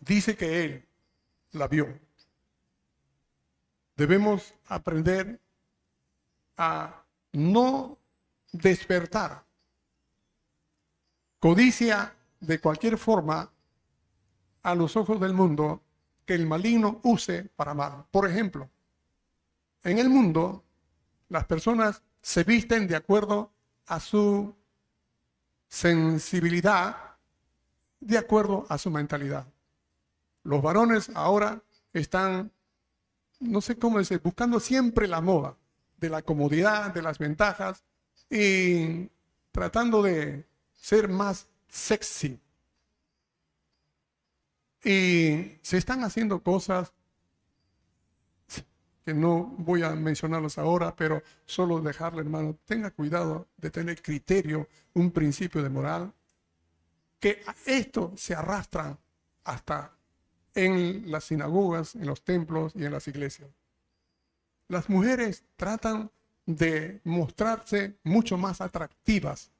Dice 0.00 0.36
que 0.36 0.64
Él 0.64 0.84
la 1.52 1.68
vio. 1.68 1.86
Debemos 3.96 4.54
aprender 4.66 5.40
a 6.56 7.04
no 7.32 7.98
despertar 8.52 9.44
codicia 11.38 12.14
de 12.40 12.60
cualquier 12.60 12.98
forma 12.98 13.50
a 14.62 14.74
los 14.74 14.96
ojos 14.96 15.20
del 15.20 15.34
mundo 15.34 15.82
que 16.24 16.34
el 16.34 16.46
maligno 16.46 17.00
use 17.02 17.50
para 17.56 17.74
mal. 17.74 18.06
Por 18.10 18.28
ejemplo, 18.28 18.70
en 19.82 19.98
el 19.98 20.08
mundo 20.08 20.64
las 21.28 21.44
personas 21.46 22.02
se 22.20 22.44
visten 22.44 22.86
de 22.86 22.96
acuerdo 22.96 23.52
a 23.86 23.98
su 23.98 24.54
sensibilidad, 25.68 27.16
de 27.98 28.18
acuerdo 28.18 28.66
a 28.68 28.78
su 28.78 28.90
mentalidad. 28.90 29.46
Los 30.44 30.62
varones 30.62 31.10
ahora 31.14 31.62
están, 31.92 32.50
no 33.40 33.60
sé 33.60 33.78
cómo 33.78 33.98
decir, 33.98 34.20
buscando 34.22 34.60
siempre 34.60 35.06
la 35.06 35.20
moda 35.20 35.56
de 35.98 36.08
la 36.08 36.22
comodidad, 36.22 36.92
de 36.92 37.02
las 37.02 37.18
ventajas 37.18 37.84
y 38.28 39.08
tratando 39.52 40.02
de 40.02 40.46
ser 40.74 41.08
más 41.08 41.46
sexy. 41.68 42.40
Y 44.84 45.58
se 45.62 45.78
están 45.78 46.02
haciendo 46.02 46.42
cosas 46.42 46.92
que 49.04 49.14
no 49.14 49.54
voy 49.58 49.82
a 49.82 49.90
mencionarlos 49.90 50.58
ahora, 50.58 50.94
pero 50.94 51.22
solo 51.44 51.80
dejarle, 51.80 52.20
hermano, 52.20 52.56
tenga 52.64 52.90
cuidado 52.90 53.48
de 53.56 53.70
tener 53.70 54.00
criterio, 54.00 54.68
un 54.94 55.10
principio 55.10 55.62
de 55.62 55.68
moral, 55.68 56.12
que 57.18 57.42
esto 57.66 58.12
se 58.16 58.34
arrastra 58.34 58.96
hasta 59.44 59.92
en 60.54 61.10
las 61.10 61.24
sinagogas, 61.24 61.94
en 61.94 62.06
los 62.06 62.22
templos 62.22 62.72
y 62.74 62.84
en 62.84 62.92
las 62.92 63.08
iglesias. 63.08 63.48
Las 64.68 64.88
mujeres 64.88 65.44
tratan 65.56 66.10
de 66.46 67.00
mostrarse 67.04 67.96
mucho 68.04 68.36
más 68.36 68.60
atractivas, 68.60 69.50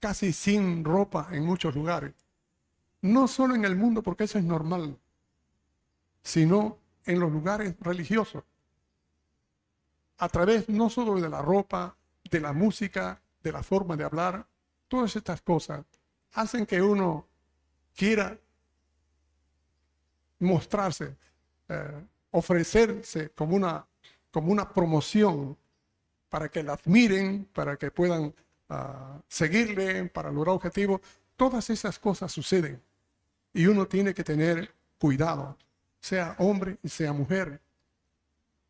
casi 0.00 0.32
sin 0.32 0.84
ropa 0.84 1.28
en 1.32 1.44
muchos 1.44 1.74
lugares. 1.74 2.14
No 3.02 3.28
solo 3.28 3.54
en 3.54 3.64
el 3.64 3.76
mundo, 3.76 4.02
porque 4.02 4.24
eso 4.24 4.38
es 4.38 4.44
normal, 4.44 4.98
sino 6.22 6.78
en 7.04 7.20
los 7.20 7.30
lugares 7.30 7.74
religiosos. 7.80 8.44
A 10.18 10.28
través 10.28 10.68
no 10.68 10.88
solo 10.88 11.20
de 11.20 11.28
la 11.28 11.42
ropa, 11.42 11.96
de 12.30 12.40
la 12.40 12.52
música, 12.52 13.20
de 13.42 13.52
la 13.52 13.62
forma 13.62 13.96
de 13.96 14.04
hablar, 14.04 14.46
todas 14.88 15.16
estas 15.16 15.42
cosas 15.42 15.84
hacen 16.32 16.66
que 16.66 16.80
uno 16.80 17.26
quiera 17.94 18.38
mostrarse, 20.38 21.16
eh, 21.68 22.04
ofrecerse 22.30 23.30
como 23.30 23.56
una, 23.56 23.86
como 24.30 24.52
una 24.52 24.72
promoción 24.72 25.56
para 26.28 26.48
que 26.48 26.62
la 26.62 26.74
admiren, 26.74 27.48
para 27.52 27.76
que 27.76 27.90
puedan 27.90 28.34
ah, 28.68 29.20
seguirle, 29.28 30.06
para 30.06 30.30
lograr 30.30 30.56
objetivos. 30.56 31.00
Todas 31.36 31.70
esas 31.70 31.98
cosas 31.98 32.32
suceden 32.32 32.80
y 33.52 33.66
uno 33.66 33.86
tiene 33.86 34.14
que 34.14 34.24
tener 34.24 34.74
cuidado 34.98 35.56
sea 36.04 36.36
hombre 36.38 36.76
y 36.82 36.90
sea 36.90 37.14
mujer. 37.14 37.62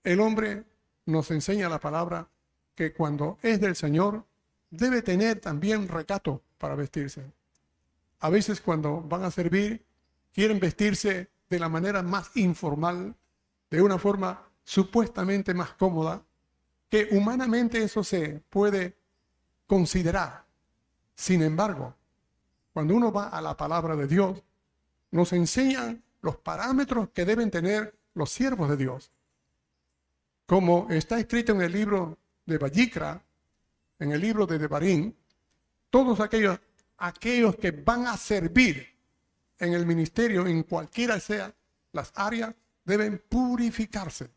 El 0.05 0.21
hombre 0.21 0.63
nos 1.05 1.33
enseña 1.33 1.69
la 1.69 1.81
palabra 1.81 2.29
que 2.77 2.93
cuando 2.93 3.39
es 3.43 3.61
del 3.61 3.75
Señor 3.75 4.25
debe 4.71 5.03
tener 5.03 5.41
también 5.41 5.89
recato 5.89 6.43
para 6.59 6.77
vestirse. 6.77 7.25
A 8.21 8.31
veces 8.31 8.61
cuando 8.61 9.01
van 9.01 9.25
a 9.25 9.33
servir 9.33 9.85
quieren 10.33 10.61
vestirse 10.61 11.29
de 11.49 11.59
la 11.59 11.69
manera 11.69 12.03
más 12.03 12.37
informal, 12.37 13.15
de 13.71 13.83
una 13.83 13.99
forma 13.99 14.43
supuestamente 14.65 15.55
más 15.55 15.73
cómoda, 15.75 16.23
que 16.89 17.09
humanamente 17.11 17.83
eso 17.83 18.05
se 18.05 18.43
puede 18.51 18.97
considerar. 19.67 20.45
Sin 21.15 21.43
embargo, 21.43 21.95
cuando 22.73 22.95
uno 22.95 23.13
va 23.13 23.29
a 23.29 23.41
la 23.41 23.57
palabra 23.57 23.97
de 23.97 24.07
Dios, 24.07 24.43
nos 25.11 25.33
enseñan 25.33 26.03
los 26.23 26.37
parámetros 26.37 27.11
que 27.11 27.25
deben 27.25 27.51
tener 27.51 27.95
los 28.15 28.31
siervos 28.31 28.69
de 28.69 28.77
Dios. 28.77 29.13
Como 30.47 30.89
está 30.91 31.19
escrito 31.19 31.53
en 31.53 31.63
el 31.63 31.73
libro 31.73 32.19
de 32.47 32.59
Vallicra, 32.59 33.23
en 33.99 34.13
el 34.13 34.21
libro 34.21 34.47
de 34.47 34.59
Devarim, 34.59 35.15
todos 35.91 36.21
aquellos, 36.21 36.59
aquellos 36.99 37.57
que 37.57 37.71
van 37.71 38.07
a 38.07 38.17
servir 38.17 38.94
en 39.59 39.73
el 39.73 39.87
ministerio, 39.87 40.47
en 40.47 40.63
cualquiera 40.65 41.21
sea 41.21 41.55
las 41.93 42.13
áreas, 42.15 42.55
deben 42.85 43.23
purificarse. 43.29 44.31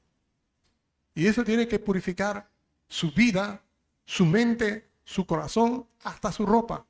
Y 1.15 1.28
eso 1.28 1.43
tiene 1.43 1.68
que 1.68 1.80
purificar 1.80 2.47
su 2.88 3.11
vida, 3.11 3.61
su 4.05 4.26
mente, 4.26 4.88
su 5.03 5.26
corazón, 5.26 5.88
hasta 6.03 6.32
su 6.32 6.45
ropa. 6.45 6.86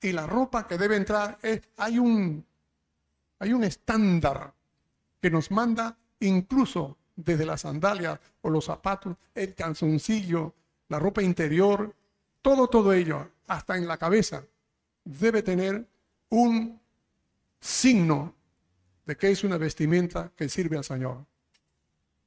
Y 0.00 0.12
la 0.12 0.26
ropa 0.26 0.66
que 0.66 0.78
debe 0.78 0.96
entrar 0.96 1.38
es, 1.42 1.60
hay 1.76 1.98
un 1.98 2.44
hay 3.40 3.54
un 3.54 3.64
estándar 3.64 4.52
que 5.20 5.30
nos 5.30 5.50
manda 5.50 5.96
incluso 6.20 6.98
desde 7.16 7.46
las 7.46 7.62
sandalias 7.62 8.20
o 8.42 8.50
los 8.50 8.66
zapatos, 8.66 9.16
el 9.34 9.54
calzoncillo, 9.54 10.54
la 10.88 10.98
ropa 10.98 11.22
interior, 11.22 11.94
todo, 12.42 12.68
todo 12.68 12.92
ello, 12.92 13.30
hasta 13.46 13.76
en 13.76 13.88
la 13.88 13.96
cabeza, 13.96 14.44
debe 15.04 15.42
tener 15.42 15.88
un 16.28 16.79
signo 17.60 18.34
de 19.06 19.16
que 19.16 19.30
es 19.30 19.44
una 19.44 19.58
vestimenta 19.58 20.32
que 20.34 20.48
sirve 20.48 20.76
al 20.76 20.84
Señor. 20.84 21.26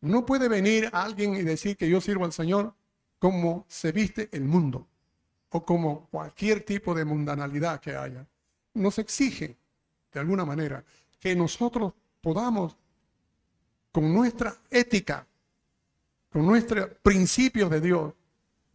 No 0.02 0.26
puede 0.26 0.48
venir 0.48 0.90
alguien 0.92 1.36
y 1.36 1.44
decir 1.44 1.78
que 1.78 1.90
yo 1.90 2.02
sirvo 2.02 2.26
al 2.26 2.34
Señor 2.34 2.74
como 3.20 3.66
se 3.70 3.92
viste 3.92 4.30
el 4.32 4.44
mundo 4.44 4.88
o 5.50 5.66
como 5.66 6.08
cualquier 6.08 6.66
tipo 6.66 6.94
de 6.94 7.06
mundanalidad 7.06 7.80
que 7.80 7.96
haya. 7.96 8.28
Nos 8.74 9.00
exige, 9.00 9.56
de 10.12 10.20
alguna 10.20 10.44
manera, 10.44 10.84
que 11.20 11.36
nosotros 11.36 11.94
podamos, 12.20 12.76
con 13.92 14.14
nuestra 14.14 14.56
ética, 14.70 15.26
con 16.30 16.46
nuestros 16.46 16.90
principios 17.02 17.70
de 17.70 17.80
Dios, 17.80 18.14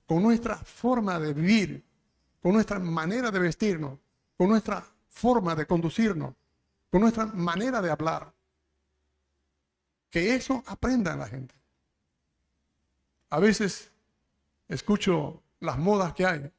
con 0.07 0.23
nuestra 0.23 0.57
forma 0.57 1.19
de 1.19 1.35
vivir, 1.35 1.85
con 2.41 2.55
nuestra 2.55 2.79
manera 2.79 3.31
de 3.31 3.39
vestirnos, 3.39 3.99
con 4.37 4.49
nuestra 4.49 4.83
forma 5.09 5.55
de 5.55 5.67
conducirnos, 5.67 6.35
con 6.91 7.03
nuestra 7.03 7.27
manera 7.27 7.81
de 7.81 7.91
hablar, 7.91 8.33
que 10.11 10.35
eso 10.35 10.63
aprenda 10.67 11.17
la 11.17 11.29
gente. 11.29 11.55
A 13.31 13.39
veces 13.39 13.91
escucho 14.69 15.43
las 15.61 15.79
modas 15.79 16.15
que 16.15 16.25
hay 16.27 16.51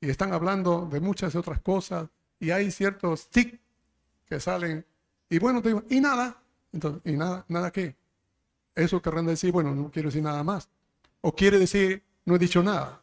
y 0.00 0.08
están 0.08 0.32
hablando 0.32 0.86
de 0.86 1.00
muchas 1.00 1.34
otras 1.34 1.60
cosas 1.60 2.08
y 2.40 2.50
hay 2.50 2.70
ciertos 2.70 3.28
tics 3.28 3.58
que 4.26 4.40
salen 4.40 4.86
y 5.32 5.38
bueno, 5.38 5.62
te 5.62 5.68
digo, 5.68 5.82
¿y 5.88 5.98
nada? 5.98 6.42
Entonces, 6.72 7.00
¿y 7.10 7.16
nada? 7.16 7.46
¿Nada 7.48 7.70
qué? 7.70 7.96
Eso 8.74 9.00
querrán 9.00 9.24
decir, 9.24 9.50
bueno, 9.50 9.74
no 9.74 9.90
quiero 9.90 10.08
decir 10.08 10.22
nada 10.22 10.44
más. 10.44 10.68
O 11.22 11.34
quiere 11.34 11.58
decir, 11.58 12.02
no 12.26 12.36
he 12.36 12.38
dicho 12.38 12.62
nada. 12.62 13.00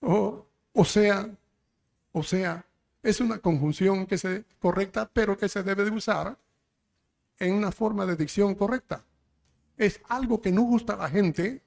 O, 0.00 0.44
o 0.72 0.84
sea, 0.84 1.30
o 2.10 2.22
sea, 2.24 2.66
es 3.02 3.20
una 3.20 3.38
conjunción 3.38 4.06
que 4.06 4.18
se 4.18 4.44
correcta, 4.60 5.10
pero 5.12 5.36
que 5.36 5.48
se 5.48 5.62
debe 5.62 5.84
de 5.84 5.90
usar 5.90 6.36
en 7.38 7.54
una 7.54 7.72
forma 7.72 8.06
de 8.06 8.16
dicción 8.16 8.54
correcta. 8.54 9.04
Es 9.76 10.00
algo 10.08 10.40
que 10.40 10.52
no 10.52 10.62
gusta 10.62 10.94
a 10.94 10.96
la 10.96 11.08
gente, 11.08 11.62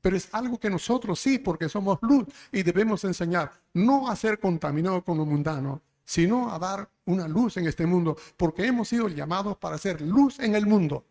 pero 0.00 0.16
es 0.16 0.28
algo 0.32 0.58
que 0.58 0.70
nosotros 0.70 1.18
sí, 1.18 1.38
porque 1.38 1.68
somos 1.68 1.98
luz 2.02 2.26
y 2.52 2.62
debemos 2.62 3.04
enseñar, 3.04 3.52
no 3.72 4.08
a 4.08 4.16
ser 4.16 4.38
contaminados 4.38 5.02
con 5.04 5.16
lo 5.16 5.24
mundano, 5.24 5.80
sino 6.04 6.52
a 6.52 6.58
dar 6.58 6.88
una 7.06 7.26
luz 7.26 7.56
en 7.56 7.66
este 7.66 7.86
mundo, 7.86 8.16
porque 8.36 8.66
hemos 8.66 8.88
sido 8.88 9.08
llamados 9.08 9.56
para 9.56 9.76
hacer 9.76 10.00
luz 10.02 10.38
en 10.38 10.54
el 10.54 10.66
mundo. 10.66 11.04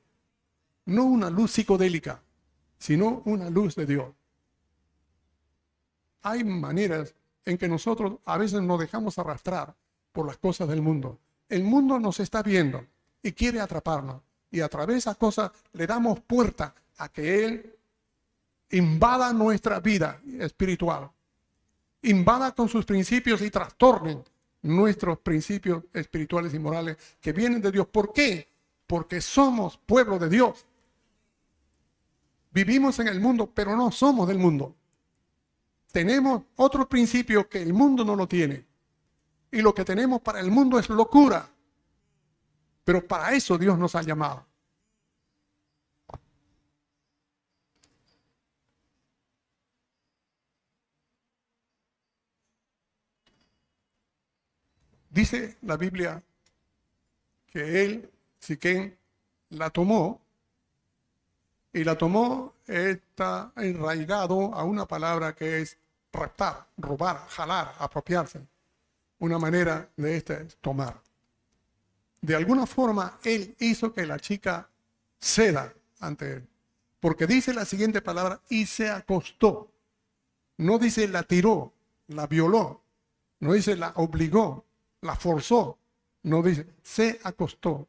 No 0.86 1.04
una 1.04 1.30
luz 1.30 1.52
psicodélica, 1.52 2.22
sino 2.78 3.22
una 3.26 3.50
luz 3.50 3.76
de 3.76 3.86
Dios. 3.86 4.14
Hay 6.22 6.44
maneras 6.44 7.14
en 7.48 7.58
que 7.58 7.70
nosotros 7.70 8.20
a 8.26 8.38
veces 8.38 8.62
nos 8.62 8.78
dejamos 8.78 9.18
arrastrar 9.18 9.74
por 10.12 10.28
las 10.28 10.38
cosas 10.38 10.68
del 10.68 10.82
mundo. 10.82 11.18
El 11.48 11.64
mundo 11.64 11.98
nos 11.98 12.20
está 12.20 12.44
viendo 12.44 12.86
y 13.24 13.32
quiere 13.32 13.62
atraparnos. 13.62 14.22
Y 14.52 14.60
a 14.60 14.68
través 14.68 14.96
de 14.96 15.00
esas 15.00 15.18
cosas 15.18 15.52
le 15.72 15.88
damos 15.88 16.20
puerta 16.20 16.76
a 16.98 17.08
que 17.10 17.46
Él 17.46 17.76
invada 18.72 19.32
nuestra 19.32 19.80
vida 19.80 20.20
espiritual. 20.40 21.10
Invada 22.02 22.54
con 22.54 22.68
sus 22.68 22.84
principios 22.84 23.42
y 23.42 23.50
trastornen 23.50 24.24
nuestros 24.64 25.20
principios 25.20 25.86
espirituales 25.94 26.54
y 26.54 26.60
morales 26.60 26.98
que 27.22 27.32
vienen 27.32 27.62
de 27.62 27.72
Dios. 27.72 27.88
¿Por 27.88 28.12
qué? 28.12 28.50
Porque 28.86 29.22
somos 29.22 29.78
pueblo 29.78 30.20
de 30.20 30.28
Dios. 30.28 30.66
Vivimos 32.52 33.00
en 33.00 33.08
el 33.08 33.22
mundo, 33.22 33.50
pero 33.54 33.78
no 33.78 33.90
somos 33.90 34.28
del 34.28 34.38
mundo. 34.38 34.76
Tenemos 35.98 36.44
otro 36.58 36.88
principio 36.88 37.50
que 37.50 37.60
el 37.60 37.74
mundo 37.74 38.06
no 38.06 38.16
lo 38.16 38.28
tiene. 38.28 38.64
Y 39.52 39.64
lo 39.64 39.74
que 39.74 39.84
tenemos 39.84 40.22
para 40.22 40.40
el 40.40 40.52
mundo 40.52 40.78
es 40.78 40.90
locura. 40.90 41.50
Pero 42.84 43.08
para 43.08 43.34
eso 43.34 43.58
Dios 43.58 43.80
nos 43.80 43.96
ha 43.96 44.04
llamado. 44.04 44.46
Dice 55.10 55.58
la 55.64 55.78
Biblia 55.78 56.24
que 57.48 57.84
él, 57.84 58.12
Siquén, 58.38 58.96
la 59.50 59.72
tomó 59.72 60.22
y 61.74 61.84
la 61.84 61.98
tomó, 61.98 62.54
está 62.68 63.52
enraigado 63.56 64.54
a 64.54 64.64
una 64.64 64.86
palabra 64.86 65.34
que 65.34 65.62
es 65.62 65.80
raptar, 66.18 66.68
robar, 66.78 67.28
jalar, 67.30 67.74
apropiarse. 67.80 68.42
Una 69.20 69.40
manera 69.40 69.90
de 69.96 70.18
este 70.18 70.46
tomar. 70.62 71.02
De 72.22 72.36
alguna 72.36 72.66
forma, 72.66 73.20
él 73.24 73.56
hizo 73.60 73.94
que 73.94 74.06
la 74.06 74.20
chica 74.20 74.70
ceda 75.20 75.74
ante 76.00 76.34
él. 76.34 76.48
Porque 77.00 77.26
dice 77.26 77.54
la 77.54 77.66
siguiente 77.66 78.02
palabra, 78.02 78.42
y 78.50 78.66
se 78.66 78.90
acostó. 78.90 79.72
No 80.58 80.78
dice 80.80 81.08
la 81.08 81.24
tiró, 81.24 81.74
la 82.08 82.28
violó. 82.28 82.82
No 83.40 83.54
dice 83.54 83.76
la 83.76 83.94
obligó, 83.96 84.66
la 85.02 85.16
forzó, 85.16 85.78
no 86.24 86.42
dice, 86.42 86.66
se 86.82 87.20
acostó. 87.24 87.88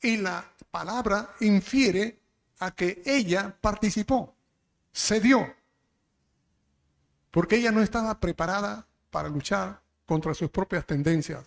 Y 0.00 0.16
la 0.16 0.44
palabra 0.70 1.34
infiere 1.40 2.18
a 2.60 2.70
que 2.70 3.02
ella 3.04 3.56
participó, 3.60 4.34
cedió, 4.92 5.54
porque 7.30 7.56
ella 7.56 7.72
no 7.72 7.82
estaba 7.82 8.18
preparada 8.18 8.86
para 9.10 9.28
luchar 9.28 9.80
contra 10.06 10.34
sus 10.34 10.50
propias 10.50 10.86
tendencias, 10.86 11.46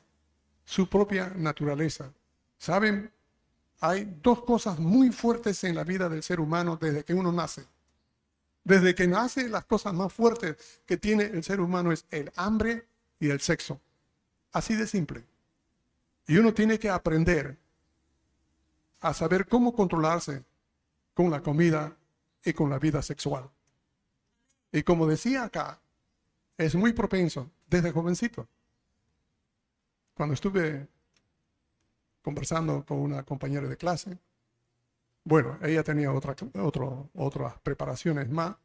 su 0.63 0.87
propia 0.87 1.31
naturaleza. 1.35 2.11
¿Saben? 2.57 3.11
Hay 3.79 4.17
dos 4.21 4.43
cosas 4.43 4.79
muy 4.79 5.11
fuertes 5.11 5.63
en 5.65 5.75
la 5.75 5.83
vida 5.83 6.07
del 6.07 6.23
ser 6.23 6.39
humano 6.39 6.77
desde 6.77 7.03
que 7.03 7.13
uno 7.13 7.31
nace. 7.31 7.65
Desde 8.63 8.95
que 8.95 9.07
nace, 9.07 9.49
las 9.49 9.65
cosas 9.65 9.93
más 9.93 10.13
fuertes 10.13 10.81
que 10.85 10.95
tiene 10.95 11.25
el 11.25 11.43
ser 11.43 11.59
humano 11.59 11.91
es 11.91 12.05
el 12.09 12.31
hambre 12.37 12.87
y 13.19 13.29
el 13.29 13.41
sexo. 13.41 13.81
Así 14.53 14.75
de 14.75 14.87
simple. 14.87 15.25
Y 16.27 16.37
uno 16.37 16.53
tiene 16.53 16.79
que 16.79 16.89
aprender 16.89 17.57
a 19.01 19.13
saber 19.13 19.47
cómo 19.47 19.75
controlarse 19.75 20.45
con 21.13 21.29
la 21.29 21.41
comida 21.41 21.93
y 22.45 22.53
con 22.53 22.69
la 22.69 22.79
vida 22.79 23.01
sexual. 23.01 23.49
Y 24.73 24.81
como 24.81 25.05
decía 25.05 25.43
acá, 25.43 25.79
es 26.57 26.73
muy 26.73 26.93
propenso 26.93 27.51
desde 27.67 27.91
jovencito. 27.91 28.47
Cuando 30.15 30.33
estuve 30.33 30.87
conversando 32.23 32.83
con 32.83 32.97
una 32.97 33.21
compañera 33.23 33.67
de 33.67 33.77
clase, 33.77 34.17
bueno, 35.23 35.59
ella 35.61 35.83
tenía 35.83 36.11
otra, 36.11 36.35
otras 37.13 37.59
preparaciones 37.59 38.29
más, 38.29 38.55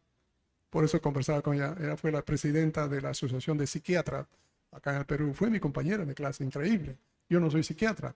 por 0.70 0.82
eso 0.82 1.00
conversaba 1.00 1.42
con 1.42 1.54
ella. 1.56 1.76
Ella 1.78 1.96
fue 1.96 2.10
la 2.10 2.22
presidenta 2.22 2.88
de 2.88 3.02
la 3.02 3.10
Asociación 3.10 3.58
de 3.58 3.66
Psiquiatras 3.66 4.26
acá 4.72 4.92
en 4.92 4.98
el 4.98 5.06
Perú. 5.06 5.34
Fue 5.34 5.50
mi 5.50 5.60
compañera 5.60 6.06
de 6.06 6.14
clase, 6.14 6.42
increíble. 6.42 6.98
Yo 7.28 7.38
no 7.38 7.50
soy 7.50 7.62
psiquiatra. 7.62 8.14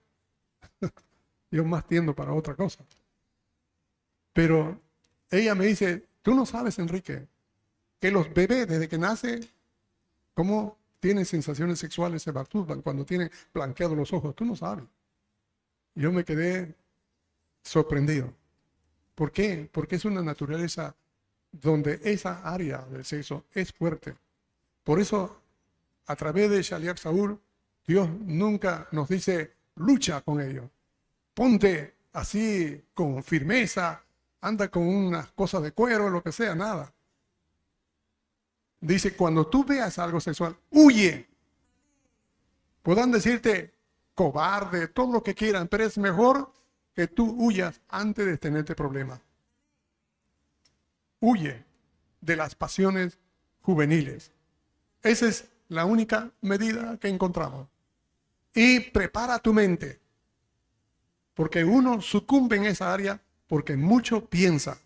Yo 1.50 1.64
más 1.64 1.86
tiendo 1.86 2.14
para 2.14 2.32
otra 2.32 2.54
cosa. 2.54 2.84
Pero 4.32 4.80
ella 5.30 5.54
me 5.54 5.66
dice, 5.66 6.06
tú 6.22 6.34
no 6.34 6.46
sabes, 6.46 6.78
Enrique, 6.78 7.26
que 8.02 8.10
los 8.10 8.34
bebés 8.34 8.66
desde 8.66 8.88
que 8.88 8.98
nace, 8.98 9.48
¿cómo 10.34 10.76
tienen 10.98 11.24
sensaciones 11.24 11.78
sexuales, 11.78 12.22
se 12.22 12.32
masturban 12.32 12.82
cuando 12.82 13.06
tienen 13.06 13.30
blanqueados 13.54 13.96
los 13.96 14.12
ojos? 14.12 14.34
Tú 14.34 14.44
no 14.44 14.56
sabes. 14.56 14.84
Yo 15.94 16.10
me 16.10 16.24
quedé 16.24 16.74
sorprendido. 17.62 18.34
¿Por 19.14 19.30
qué? 19.30 19.70
Porque 19.70 19.94
es 19.94 20.04
una 20.04 20.20
naturaleza 20.20 20.96
donde 21.52 22.00
esa 22.02 22.42
área 22.42 22.78
del 22.90 23.04
sexo 23.04 23.44
es 23.54 23.72
fuerte. 23.72 24.16
Por 24.82 24.98
eso 24.98 25.40
a 26.06 26.16
través 26.16 26.50
de 26.50 26.60
Shaliach 26.60 26.98
Saúl, 26.98 27.38
Dios 27.86 28.08
nunca 28.26 28.88
nos 28.90 29.08
dice, 29.08 29.52
lucha 29.76 30.22
con 30.22 30.40
ellos. 30.40 30.68
Ponte 31.34 31.94
así 32.14 32.82
con 32.94 33.22
firmeza, 33.22 34.02
anda 34.40 34.66
con 34.66 34.88
unas 34.88 35.30
cosas 35.30 35.62
de 35.62 35.70
cuero, 35.70 36.10
lo 36.10 36.20
que 36.20 36.32
sea, 36.32 36.56
nada. 36.56 36.92
Dice, 38.82 39.14
cuando 39.14 39.46
tú 39.46 39.64
veas 39.64 39.96
algo 40.00 40.20
sexual, 40.20 40.56
huye. 40.70 41.28
Puedan 42.82 43.12
decirte 43.12 43.72
cobarde, 44.12 44.88
todo 44.88 45.12
lo 45.12 45.22
que 45.22 45.36
quieran, 45.36 45.68
pero 45.68 45.84
es 45.84 45.96
mejor 45.96 46.52
que 46.92 47.06
tú 47.06 47.30
huyas 47.38 47.80
antes 47.88 48.26
de 48.26 48.36
tenerte 48.36 48.74
problemas. 48.74 49.20
Huye 51.20 51.64
de 52.20 52.36
las 52.36 52.56
pasiones 52.56 53.18
juveniles. 53.60 54.32
Ese 55.00 55.28
es 55.28 55.48
la 55.68 55.84
única 55.84 56.32
medida 56.40 56.98
que 56.98 57.08
encontramos. 57.08 57.68
Y 58.52 58.80
prepara 58.80 59.38
tu 59.38 59.52
mente, 59.52 60.00
porque 61.34 61.62
uno 61.64 62.00
sucumbe 62.00 62.56
en 62.56 62.66
esa 62.66 62.92
área 62.92 63.22
porque 63.46 63.76
mucho 63.76 64.26
piensa. 64.26 64.76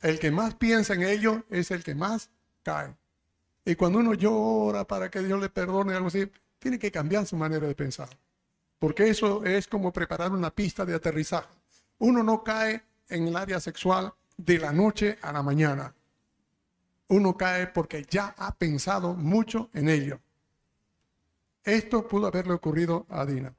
El 0.00 0.18
que 0.18 0.30
más 0.30 0.54
piensa 0.54 0.94
en 0.94 1.02
ello 1.02 1.44
es 1.50 1.70
el 1.70 1.84
que 1.84 1.94
más 1.94 2.30
cae. 2.62 2.94
Y 3.64 3.74
cuando 3.74 3.98
uno 3.98 4.14
llora 4.14 4.86
para 4.86 5.10
que 5.10 5.20
Dios 5.20 5.40
le 5.40 5.50
perdone 5.50 5.94
algo 5.94 6.08
así, 6.08 6.30
tiene 6.58 6.78
que 6.78 6.90
cambiar 6.90 7.26
su 7.26 7.36
manera 7.36 7.66
de 7.66 7.74
pensar. 7.74 8.08
Porque 8.78 9.08
eso 9.08 9.44
es 9.44 9.68
como 9.68 9.92
preparar 9.92 10.32
una 10.32 10.50
pista 10.50 10.84
de 10.84 10.94
aterrizaje. 10.94 11.48
Uno 11.98 12.22
no 12.22 12.42
cae 12.42 12.82
en 13.08 13.28
el 13.28 13.36
área 13.36 13.60
sexual 13.60 14.12
de 14.36 14.58
la 14.58 14.72
noche 14.72 15.18
a 15.20 15.32
la 15.32 15.42
mañana 15.42 15.94
uno 17.10 17.36
cae 17.36 17.66
porque 17.66 18.06
ya 18.08 18.34
ha 18.38 18.54
pensado 18.54 19.14
mucho 19.14 19.68
en 19.74 19.88
ello. 19.88 20.20
Esto 21.64 22.06
pudo 22.06 22.28
haberle 22.28 22.54
ocurrido 22.54 23.04
a 23.10 23.26
Dina. 23.26 23.52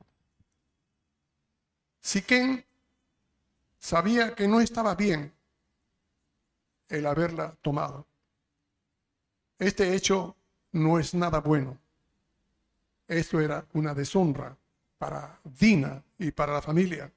Siquén 2.00 2.66
sabía 3.78 4.34
que 4.36 4.48
no 4.48 4.62
estaba 4.62 4.96
bien 4.96 5.34
el 6.92 7.06
haberla 7.06 7.56
tomado. 7.62 8.06
Este 9.58 9.96
hecho 9.96 10.36
no 10.72 11.00
es 11.00 11.14
nada 11.14 11.40
bueno. 11.40 11.78
Esto 13.08 13.40
era 13.40 13.66
una 13.74 13.94
deshonra 13.94 14.56
para 14.98 15.40
Dina 15.44 16.04
y 16.18 16.32
para 16.32 16.54
la 16.54 16.62
familia. 16.62 17.12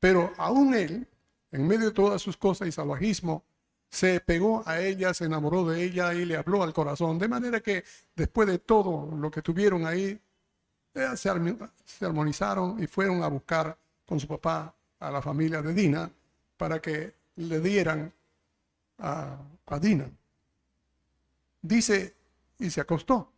Pero 0.00 0.32
aún 0.36 0.74
él, 0.74 1.06
en 1.52 1.66
medio 1.66 1.86
de 1.86 1.92
todas 1.92 2.20
sus 2.20 2.36
cosas 2.36 2.68
y 2.68 2.72
salvajismo, 2.72 3.44
se 3.88 4.20
pegó 4.20 4.62
a 4.66 4.80
ella, 4.80 5.14
se 5.14 5.24
enamoró 5.24 5.64
de 5.64 5.82
ella 5.82 6.12
y 6.12 6.24
le 6.24 6.36
habló 6.36 6.62
al 6.62 6.74
corazón. 6.74 7.18
De 7.18 7.28
manera 7.28 7.60
que 7.60 7.84
después 8.14 8.48
de 8.48 8.58
todo 8.58 9.16
lo 9.16 9.30
que 9.30 9.42
tuvieron 9.42 9.86
ahí, 9.86 10.20
eh, 10.94 11.16
se, 11.16 11.28
armonizaron 12.04 12.82
y 12.82 12.86
fueron 12.86 13.22
a 13.22 13.28
buscar 13.28 13.76
con 14.06 14.18
su 14.18 14.26
papá 14.26 14.74
a 14.98 15.10
la 15.10 15.20
familia 15.20 15.62
de 15.62 15.74
Dina 15.74 16.10
para 16.56 16.80
que 16.80 17.14
le 17.36 17.60
dieran 17.60 18.12
a, 18.98 19.38
Dina. 19.80 20.10
Dice, 21.60 22.14
y 22.58 22.70
se 22.70 22.80
acostó. 22.80 23.32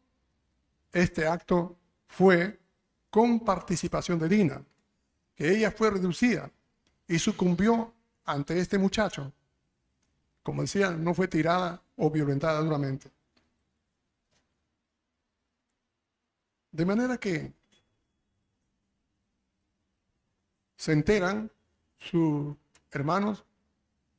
Este 0.93 1.27
acto 1.27 1.77
fue 2.07 2.59
con 3.11 3.41
participación 3.41 4.19
de 4.19 4.29
Dina, 4.29 4.65
que 5.35 5.51
ella 5.51 5.71
fue 5.71 5.91
reducida 5.91 6.51
y 7.07 7.19
sucumbió 7.19 7.95
ante 8.25 8.59
este 8.59 8.79
muchacho 8.79 9.33
como 10.49 10.63
decía, 10.63 10.93
no 10.93 11.13
fue 11.13 11.29
tirada 11.29 11.83
o 11.97 12.11
violentada 12.11 12.61
duramente. 12.61 13.11
De 16.73 16.87
manera 16.87 17.19
que 17.19 17.53
se 20.75 20.93
enteran 20.93 21.53
sus 21.99 22.57
hermanos, 22.91 23.45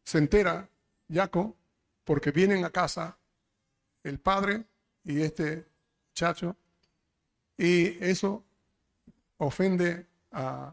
se 0.03 0.19
entera 0.19 0.68
Jaco, 1.12 1.55
porque 2.03 2.32
vienen 2.32 2.64
a 2.66 2.70
casa 2.70 3.18
el 4.03 4.20
padre 4.20 4.64
y 5.03 5.22
este 5.22 5.66
chacho, 6.14 6.55
y 7.57 7.97
eso 8.03 8.43
ofende 9.38 10.05
a, 10.32 10.72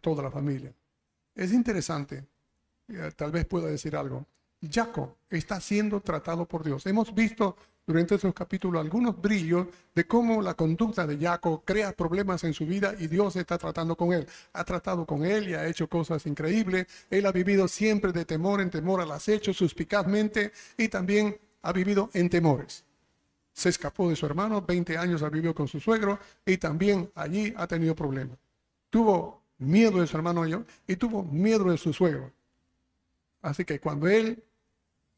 toda 0.00 0.22
la 0.22 0.30
familia. 0.30 0.72
Es 1.34 1.52
interesante, 1.52 2.24
eh, 2.88 3.12
tal 3.16 3.30
vez 3.30 3.46
pueda 3.46 3.68
decir 3.68 3.96
algo. 3.96 4.26
Jacob 4.60 5.14
está 5.30 5.60
siendo 5.60 6.00
tratado 6.00 6.46
por 6.46 6.64
Dios. 6.64 6.84
Hemos 6.86 7.14
visto 7.14 7.56
durante 7.88 8.16
esos 8.16 8.34
capítulos 8.34 8.82
algunos 8.82 9.18
brillos 9.18 9.66
de 9.94 10.06
cómo 10.06 10.42
la 10.42 10.52
conducta 10.52 11.06
de 11.06 11.16
Jacob 11.16 11.62
crea 11.64 11.92
problemas 11.92 12.44
en 12.44 12.52
su 12.52 12.66
vida 12.66 12.94
y 12.98 13.06
Dios 13.06 13.34
está 13.36 13.56
tratando 13.56 13.96
con 13.96 14.12
él. 14.12 14.26
Ha 14.52 14.62
tratado 14.62 15.06
con 15.06 15.24
él 15.24 15.48
y 15.48 15.54
ha 15.54 15.66
hecho 15.66 15.88
cosas 15.88 16.26
increíbles. 16.26 16.86
Él 17.08 17.24
ha 17.24 17.32
vivido 17.32 17.66
siempre 17.66 18.12
de 18.12 18.26
temor 18.26 18.60
en 18.60 18.68
temor 18.68 19.00
al 19.00 19.10
acecho, 19.10 19.54
suspicazmente, 19.54 20.52
y 20.76 20.88
también 20.88 21.38
ha 21.62 21.72
vivido 21.72 22.10
en 22.12 22.28
temores. 22.28 22.84
Se 23.54 23.70
escapó 23.70 24.10
de 24.10 24.16
su 24.16 24.26
hermano, 24.26 24.60
20 24.60 24.98
años 24.98 25.22
ha 25.22 25.30
vivido 25.30 25.54
con 25.54 25.66
su 25.66 25.80
suegro 25.80 26.18
y 26.44 26.58
también 26.58 27.10
allí 27.14 27.54
ha 27.56 27.66
tenido 27.66 27.94
problemas. 27.94 28.36
Tuvo 28.90 29.40
miedo 29.56 30.02
de 30.02 30.06
su 30.06 30.14
hermano 30.14 30.44
y 30.86 30.96
tuvo 30.96 31.22
miedo 31.22 31.64
de 31.70 31.78
su 31.78 31.94
suegro. 31.94 32.30
Así 33.40 33.64
que 33.64 33.80
cuando 33.80 34.08
él 34.08 34.44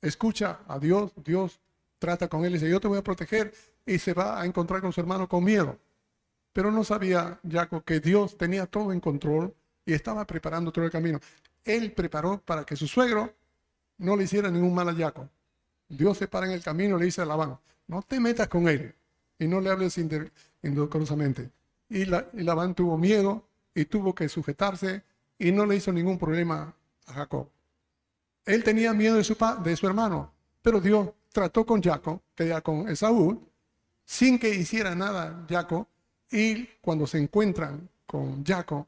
escucha 0.01 0.61
a 0.69 0.79
Dios, 0.79 1.11
Dios 1.17 1.59
trata 2.01 2.27
con 2.29 2.45
él 2.45 2.51
y 2.51 2.55
dice, 2.55 2.69
yo 2.69 2.81
te 2.81 2.89
voy 2.89 2.99
a 2.99 3.05
proteger 3.05 3.53
y 3.87 3.99
se 3.99 4.15
va 4.15 4.41
a 4.41 4.47
encontrar 4.47 4.81
con 4.81 4.93
su 4.93 5.01
hermano 5.01 5.29
con 5.29 5.45
miedo. 5.45 5.79
Pero 6.53 6.73
no 6.73 6.83
sabía 6.83 7.39
Jacob 7.49 7.85
que 7.85 8.01
Dios 8.01 8.37
tenía 8.37 8.67
todo 8.67 8.93
en 8.93 8.99
control 8.99 9.55
y 9.87 9.93
estaba 9.93 10.27
preparando 10.27 10.73
todo 10.73 10.85
el 10.85 10.91
camino. 10.91 11.21
Él 11.63 11.93
preparó 11.93 12.41
para 12.41 12.65
que 12.65 12.75
su 12.75 12.89
suegro 12.89 13.33
no 13.99 14.17
le 14.17 14.25
hiciera 14.25 14.51
ningún 14.51 14.75
mal 14.75 14.89
a 14.89 14.95
Jacob. 14.95 15.29
Dios 15.89 16.19
se 16.19 16.27
para 16.27 16.47
en 16.47 16.53
el 16.53 16.63
camino 16.63 16.97
y 16.97 17.01
le 17.01 17.05
dice 17.07 17.21
a 17.21 17.27
Labán, 17.27 17.59
no 17.87 18.03
te 18.03 18.19
metas 18.19 18.49
con 18.49 18.69
él 18.69 18.95
y 19.39 19.47
no 19.47 19.61
le 19.61 19.71
hables 19.71 19.99
indecorosamente. 20.63 21.51
Y, 21.89 22.07
la, 22.07 22.29
y 22.33 22.43
Labán 22.43 22.75
tuvo 22.75 22.97
miedo 22.97 23.45
y 23.75 23.85
tuvo 23.85 24.15
que 24.15 24.29
sujetarse 24.29 25.03
y 25.39 25.53
no 25.53 25.67
le 25.67 25.77
hizo 25.77 25.93
ningún 25.93 26.19
problema 26.19 26.75
a 27.07 27.13
Jacob. 27.13 27.49
Él 28.47 28.65
tenía 28.65 28.95
miedo 28.95 29.17
de 29.17 29.25
su, 29.25 29.37
de 29.63 29.77
su 29.77 29.87
hermano, 29.87 30.33
pero 30.63 30.81
Dios 30.81 31.11
trató 31.33 31.65
con 31.65 31.83
Jacob, 31.83 32.21
que 32.35 32.61
con 32.63 32.89
Esaú, 32.89 33.41
sin 34.05 34.39
que 34.39 34.49
hiciera 34.49 34.95
nada 34.95 35.47
Jacob, 35.49 35.87
y 36.31 36.65
cuando 36.81 37.07
se 37.07 37.19
encuentran 37.19 37.89
con 38.07 38.45
Jacob, 38.45 38.87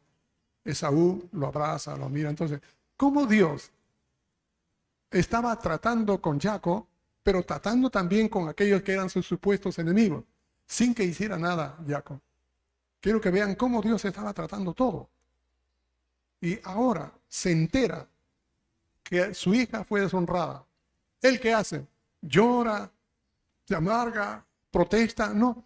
Esaú 0.64 1.28
lo 1.32 1.46
abraza, 1.46 1.96
lo 1.96 2.08
mira. 2.08 2.30
Entonces, 2.30 2.60
¿cómo 2.96 3.26
Dios 3.26 3.70
estaba 5.10 5.58
tratando 5.58 6.20
con 6.20 6.40
Jacob, 6.40 6.86
pero 7.22 7.42
tratando 7.42 7.90
también 7.90 8.28
con 8.28 8.48
aquellos 8.48 8.82
que 8.82 8.92
eran 8.92 9.10
sus 9.10 9.26
supuestos 9.26 9.78
enemigos, 9.78 10.24
sin 10.66 10.94
que 10.94 11.04
hiciera 11.04 11.38
nada 11.38 11.76
Jacob? 11.86 12.18
Quiero 13.00 13.20
que 13.20 13.30
vean 13.30 13.56
cómo 13.56 13.82
Dios 13.82 14.04
estaba 14.04 14.32
tratando 14.32 14.72
todo. 14.74 15.08
Y 16.40 16.58
ahora 16.64 17.12
se 17.28 17.50
entera 17.50 18.06
que 19.02 19.34
su 19.34 19.54
hija 19.54 19.84
fue 19.84 20.00
deshonrada. 20.00 20.64
¿Él 21.20 21.40
qué 21.40 21.52
hace? 21.52 21.86
Llora, 22.22 22.90
se 23.64 23.74
amarga, 23.74 24.44
protesta. 24.70 25.34
No. 25.34 25.64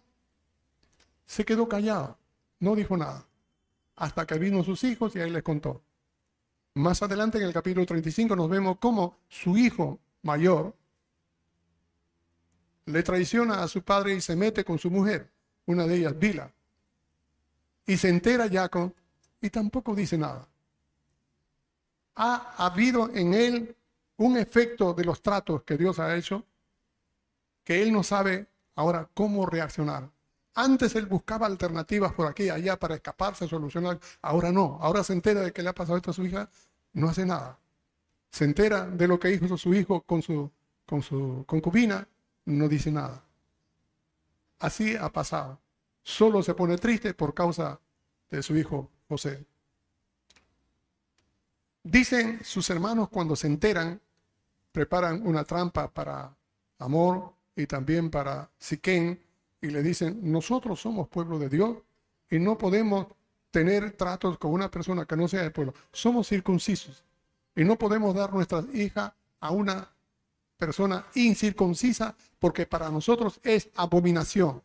Se 1.25 1.45
quedó 1.45 1.67
callado. 1.67 2.17
No 2.59 2.75
dijo 2.75 2.97
nada. 2.97 3.25
Hasta 3.95 4.25
que 4.25 4.37
vino 4.37 4.63
sus 4.63 4.83
hijos 4.83 5.15
y 5.15 5.19
ahí 5.19 5.29
les 5.29 5.43
contó. 5.43 5.81
Más 6.73 7.01
adelante 7.01 7.37
en 7.37 7.45
el 7.45 7.53
capítulo 7.53 7.85
35 7.85 8.35
nos 8.35 8.49
vemos 8.49 8.77
cómo 8.79 9.17
su 9.29 9.57
hijo 9.57 9.99
mayor 10.21 10.75
le 12.85 13.03
traiciona 13.03 13.63
a 13.63 13.67
su 13.67 13.81
padre 13.81 14.13
y 14.13 14.21
se 14.21 14.35
mete 14.35 14.63
con 14.63 14.77
su 14.77 14.91
mujer, 14.91 15.31
una 15.65 15.87
de 15.87 15.95
ellas, 15.95 16.17
Vila. 16.17 16.51
Y 17.85 17.97
se 17.97 18.09
entera 18.09 18.47
Jacob 18.49 18.93
y 19.41 19.49
tampoco 19.49 19.95
dice 19.95 20.17
nada 20.17 20.47
ha 22.17 22.65
habido 22.65 23.09
en 23.13 23.33
él 23.33 23.75
un 24.17 24.37
efecto 24.37 24.93
de 24.93 25.05
los 25.05 25.21
tratos 25.21 25.63
que 25.63 25.77
Dios 25.77 25.99
ha 25.99 26.15
hecho 26.15 26.45
que 27.63 27.81
él 27.81 27.91
no 27.91 28.03
sabe 28.03 28.47
ahora 28.75 29.09
cómo 29.13 29.45
reaccionar. 29.45 30.09
Antes 30.55 30.95
él 30.95 31.05
buscaba 31.05 31.45
alternativas 31.45 32.13
por 32.13 32.27
aquí 32.27 32.49
allá 32.49 32.79
para 32.79 32.95
escaparse, 32.95 33.47
solucionar. 33.47 33.99
Ahora 34.21 34.51
no. 34.51 34.79
Ahora 34.81 35.03
se 35.03 35.13
entera 35.13 35.41
de 35.41 35.51
que 35.51 35.61
le 35.61 35.69
ha 35.69 35.75
pasado 35.75 35.97
esto 35.97 36.11
a 36.11 36.13
su 36.13 36.25
hija, 36.25 36.49
no 36.93 37.09
hace 37.09 37.25
nada. 37.25 37.59
Se 38.31 38.45
entera 38.45 38.87
de 38.87 39.07
lo 39.07 39.19
que 39.19 39.31
hizo 39.31 39.57
su 39.57 39.73
hijo 39.73 40.01
con 40.01 40.21
su, 40.21 40.49
con 40.85 41.01
su 41.01 41.43
concubina, 41.45 42.07
no 42.45 42.67
dice 42.67 42.89
nada. 42.89 43.21
Así 44.59 44.95
ha 44.95 45.11
pasado. 45.11 45.59
Solo 46.01 46.41
se 46.41 46.55
pone 46.55 46.77
triste 46.77 47.13
por 47.13 47.33
causa 47.33 47.79
de 48.29 48.41
su 48.41 48.55
hijo 48.57 48.89
José. 49.09 49.45
Dicen 51.83 52.43
sus 52.43 52.69
hermanos 52.69 53.09
cuando 53.09 53.35
se 53.35 53.47
enteran, 53.47 54.01
preparan 54.77 55.25
una 55.25 55.43
trampa 55.43 55.91
para 55.91 56.31
Amor 56.77 57.33
y 57.55 57.65
también 57.65 58.11
para 58.11 58.47
Siquén 58.59 59.19
y 59.59 59.71
le 59.71 59.81
dicen, 59.81 60.19
nosotros 60.31 60.79
somos 60.79 61.07
pueblo 61.07 61.39
de 61.39 61.49
Dios 61.49 61.77
y 62.29 62.37
no 62.37 62.59
podemos 62.59 63.07
tener 63.49 63.93
tratos 63.93 64.37
con 64.37 64.51
una 64.51 64.69
persona 64.69 65.07
que 65.07 65.15
no 65.15 65.27
sea 65.27 65.41
del 65.41 65.51
pueblo. 65.51 65.73
Somos 65.91 66.27
circuncisos 66.27 67.03
y 67.55 67.63
no 67.63 67.75
podemos 67.75 68.13
dar 68.13 68.31
nuestra 68.31 68.63
hija 68.71 69.15
a 69.39 69.49
una 69.49 69.89
persona 70.57 71.07
incircuncisa 71.15 72.15
porque 72.37 72.67
para 72.67 72.91
nosotros 72.91 73.39
es 73.41 73.69
abominación. 73.73 74.61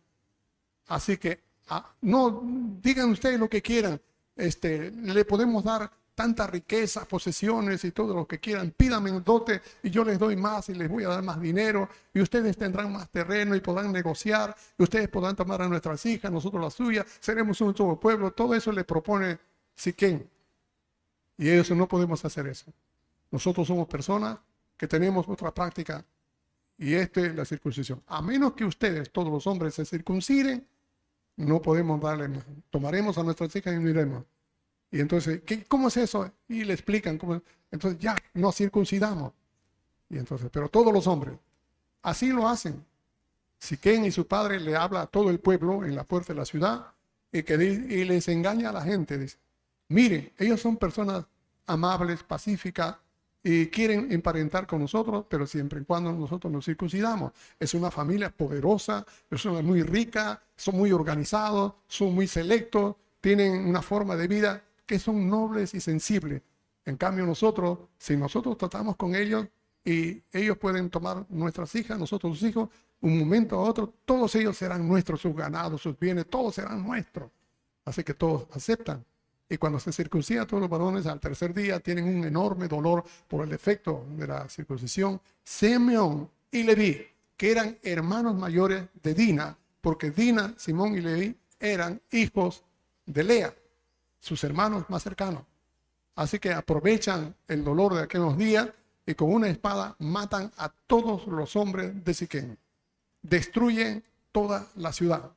Así 0.89 1.17
que 1.17 1.41
ah, 1.71 1.91
no 2.03 2.43
digan 2.83 3.13
ustedes 3.13 3.41
lo 3.41 3.49
que 3.49 3.63
quieran, 3.63 3.99
este, 4.37 4.91
le 4.91 5.25
podemos 5.25 5.65
dar 5.65 5.91
tanta 6.15 6.47
riqueza, 6.47 7.07
posesiones 7.07 7.85
y 7.85 7.91
todo 7.93 8.15
lo 8.15 8.27
que 8.27 8.39
quieran. 8.39 8.73
Pídame 8.77 9.11
un 9.11 9.25
dote 9.25 9.63
y 9.83 9.91
yo 9.91 10.05
les 10.05 10.19
doy 10.19 10.37
más 10.37 10.69
y 10.69 10.75
les 10.75 10.89
voy 10.89 11.05
a 11.05 11.09
dar 11.09 11.23
más 11.23 11.41
dinero 11.41 11.89
y 12.13 12.21
ustedes 12.21 12.57
tendrán 12.57 12.93
más 12.93 13.09
terreno 13.11 13.57
y 13.57 13.61
podrán 13.61 13.93
negociar 13.93 14.55
ustedes 14.83 15.09
podrán 15.09 15.37
tomar 15.37 15.63
a 15.63 15.69
nuestras 15.69 16.05
hijas, 16.07 16.31
nosotros 16.31 16.63
las 16.63 16.75
suyas, 16.75 17.07
seremos 17.21 17.61
un 17.61 17.77
solo 17.77 17.99
pueblo. 17.99 18.33
Todo 18.33 18.55
eso 18.55 18.73
le 18.73 18.85
propone 18.85 19.39
Siquén. 19.75 20.29
Y 21.39 21.49
eso 21.49 21.75
no 21.75 21.89
podemos 21.89 22.25
hacer 22.25 22.47
eso. 22.47 22.73
Nosotros 23.31 23.67
somos 23.67 23.89
personas 23.89 24.39
que 24.77 24.87
tenemos 24.87 25.27
otra 25.29 25.53
práctica 25.53 26.05
y 26.77 26.95
esta 26.95 27.21
es 27.21 27.35
la 27.35 27.45
circuncisión. 27.45 28.03
A 28.07 28.21
menos 28.21 28.53
que 28.53 28.65
ustedes, 28.65 29.11
todos 29.11 29.33
los 29.33 29.47
hombres, 29.47 29.75
se 29.75 29.85
circunciden, 29.85 30.67
no 31.37 31.63
podemos 31.63 32.01
darle 32.01 32.29
más. 32.29 32.45
Tomaremos 32.71 33.17
a 33.17 33.23
nuestras 33.23 33.55
hijas 33.57 33.75
y 33.75 33.79
no 33.79 33.89
iremos. 33.89 34.25
Y 34.93 35.01
entonces, 35.01 35.41
¿qué, 35.45 35.65
¿cómo 35.65 35.89
es 35.89 35.97
eso? 35.97 36.31
Y 36.49 36.65
le 36.65 36.75
explican 36.75 37.17
cómo. 37.17 37.43
Entonces, 37.71 37.99
ya, 37.99 38.15
nos 38.35 38.55
circuncidamos. 38.55 39.33
Y 40.11 40.19
entonces, 40.19 40.51
pero 40.53 40.69
todos 40.69 40.93
los 40.93 41.07
hombres, 41.07 41.35
así 42.03 42.29
lo 42.29 42.47
hacen. 42.47 42.85
Siquén 43.59 44.05
y 44.05 44.11
su 44.11 44.27
padre 44.27 44.61
le 44.61 44.77
habla 44.77 45.03
a 45.03 45.07
todo 45.07 45.31
el 45.31 45.41
pueblo 45.41 45.85
en 45.85 45.97
la 45.97 46.05
puerta 46.05 46.35
de 46.35 46.39
la 46.39 46.45
ciudad 46.45 46.93
y, 47.33 47.43
que, 47.43 47.55
y 47.55 48.05
les 48.05 48.29
engaña 48.29 48.69
a 48.69 48.73
la 48.73 48.83
gente. 48.83 49.17
Dice, 49.17 49.39
mire, 49.89 50.35
ellos 50.37 50.61
son 50.61 50.77
personas 50.77 51.25
amables, 51.67 52.23
pacíficas 52.23 52.97
y 53.43 53.69
quieren 53.69 54.13
emparentar 54.13 54.67
con 54.67 54.81
nosotros, 54.81 55.25
pero 55.29 55.47
siempre 55.47 55.81
y 55.81 55.85
cuando 55.85 56.13
nosotros 56.13 56.53
nos 56.53 56.67
circuncidamos. 56.67 57.33
Es 57.59 57.73
una 57.73 57.91
familia 57.91 58.31
poderosa, 58.31 59.07
es 59.31 59.45
muy 59.47 59.83
rica, 59.83 60.43
son 60.55 60.77
muy 60.77 60.93
organizados, 60.93 61.73
son 61.87 62.15
muy 62.15 62.27
selectos, 62.27 62.97
tienen 63.23 63.67
una 63.67 63.81
forma 63.81 64.17
de 64.17 64.29
vida 64.29 64.63
que 64.87 64.99
son 64.99 65.29
nobles 65.29 65.75
y 65.75 65.81
sensibles. 65.81 66.43
En 66.85 66.97
cambio 66.97 67.25
nosotros, 67.25 67.79
si 67.99 68.17
nosotros 68.17 68.57
tratamos 68.59 68.97
con 68.97 69.15
ellos 69.15 69.47
y 69.85 70.23
ellos 70.33 70.59
pueden 70.59 70.91
tomar 70.91 71.25
nuestras 71.29 71.75
hijas, 71.75 71.99
nosotros 71.99 72.39
sus 72.39 72.49
hijos, 72.49 72.69
un 73.01 73.19
momento 73.19 73.57
a 73.57 73.61
otro, 73.61 73.93
todos 74.05 74.35
ellos 74.37 74.57
serán 74.57 74.87
nuestros, 74.87 75.21
sus 75.21 75.35
ganados, 75.35 75.83
sus 75.83 75.99
bienes, 75.99 76.27
todos 76.29 76.55
serán 76.55 76.83
nuestros. 76.83 77.31
Así 77.85 78.05
que 78.05 78.15
todos 78.15 78.47
aceptan. 78.53 79.05
Y 79.49 79.57
cuando 79.59 79.79
se 79.79 79.93
circuncida 79.93 80.47
todos 80.47 80.63
los 80.63 80.71
varones 80.71 81.07
al 81.07 81.21
tercer 81.21 81.53
día 81.53 81.79
tienen 81.81 82.05
un 82.05 82.25
enorme 82.25 82.69
dolor 82.69 83.05
por 83.29 83.47
el 83.47 83.53
efecto 83.53 84.07
de 84.17 84.27
la 84.27 84.49
circuncisión. 84.49 85.21
Simeón 85.45 86.31
y 86.51 86.63
Leví, 86.63 87.07
que 87.37 87.51
eran 87.51 87.77
hermanos 87.83 88.35
mayores 88.37 88.85
de 89.03 89.15
Dina, 89.15 89.57
porque 89.81 90.11
Dina, 90.11 90.55
Simón 90.57 90.95
y 90.97 91.01
Leví 91.01 91.37
eran 91.59 92.01
hijos 92.11 92.65
de 93.05 93.25
Lea 93.25 93.55
sus 94.23 94.45
hermanos 94.45 94.89
más 94.89 95.03
cercanos. 95.03 95.43
Así 96.15 96.39
que 96.39 96.53
aprovechan 96.53 97.35
el 97.49 97.65
dolor 97.65 97.95
de 97.95 98.03
aquellos 98.03 98.39
días 98.39 98.69
y 99.05 99.15
con 99.15 99.33
una 99.33 99.49
espada 99.49 99.97
matan 99.99 100.53
a 100.57 100.69
todos 100.69 101.27
los 101.27 101.57
hombres 101.57 102.05
de 102.05 102.15
Siquén. 102.15 102.59
Destruyen 103.21 104.05
toda 104.31 104.69
la 104.77 104.93
ciudad 104.93 105.33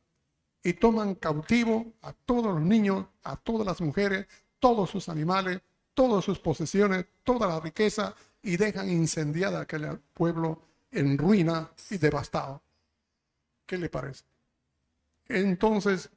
y 0.63 0.73
toman 0.73 1.15
cautivo 1.15 1.93
a 2.03 2.13
todos 2.13 2.53
los 2.53 2.61
niños, 2.61 3.07
a 3.23 3.36
todas 3.36 3.65
las 3.65 3.81
mujeres, 3.81 4.27
todos 4.59 4.91
sus 4.91 5.09
animales, 5.09 5.61
todas 5.95 6.23
sus 6.23 6.38
posesiones, 6.38 7.05
toda 7.23 7.47
la 7.47 7.59
riqueza 7.59 8.13
y 8.43 8.55
dejan 8.57 8.88
incendiada 8.89 9.61
aquel 9.61 9.99
pueblo 10.13 10.61
en 10.91 11.17
ruina 11.17 11.71
y 11.89 11.97
devastado. 11.97 12.61
¿Qué 13.65 13.79
le 13.79 13.89
parece? 13.89 14.23
Entonces 15.27 16.11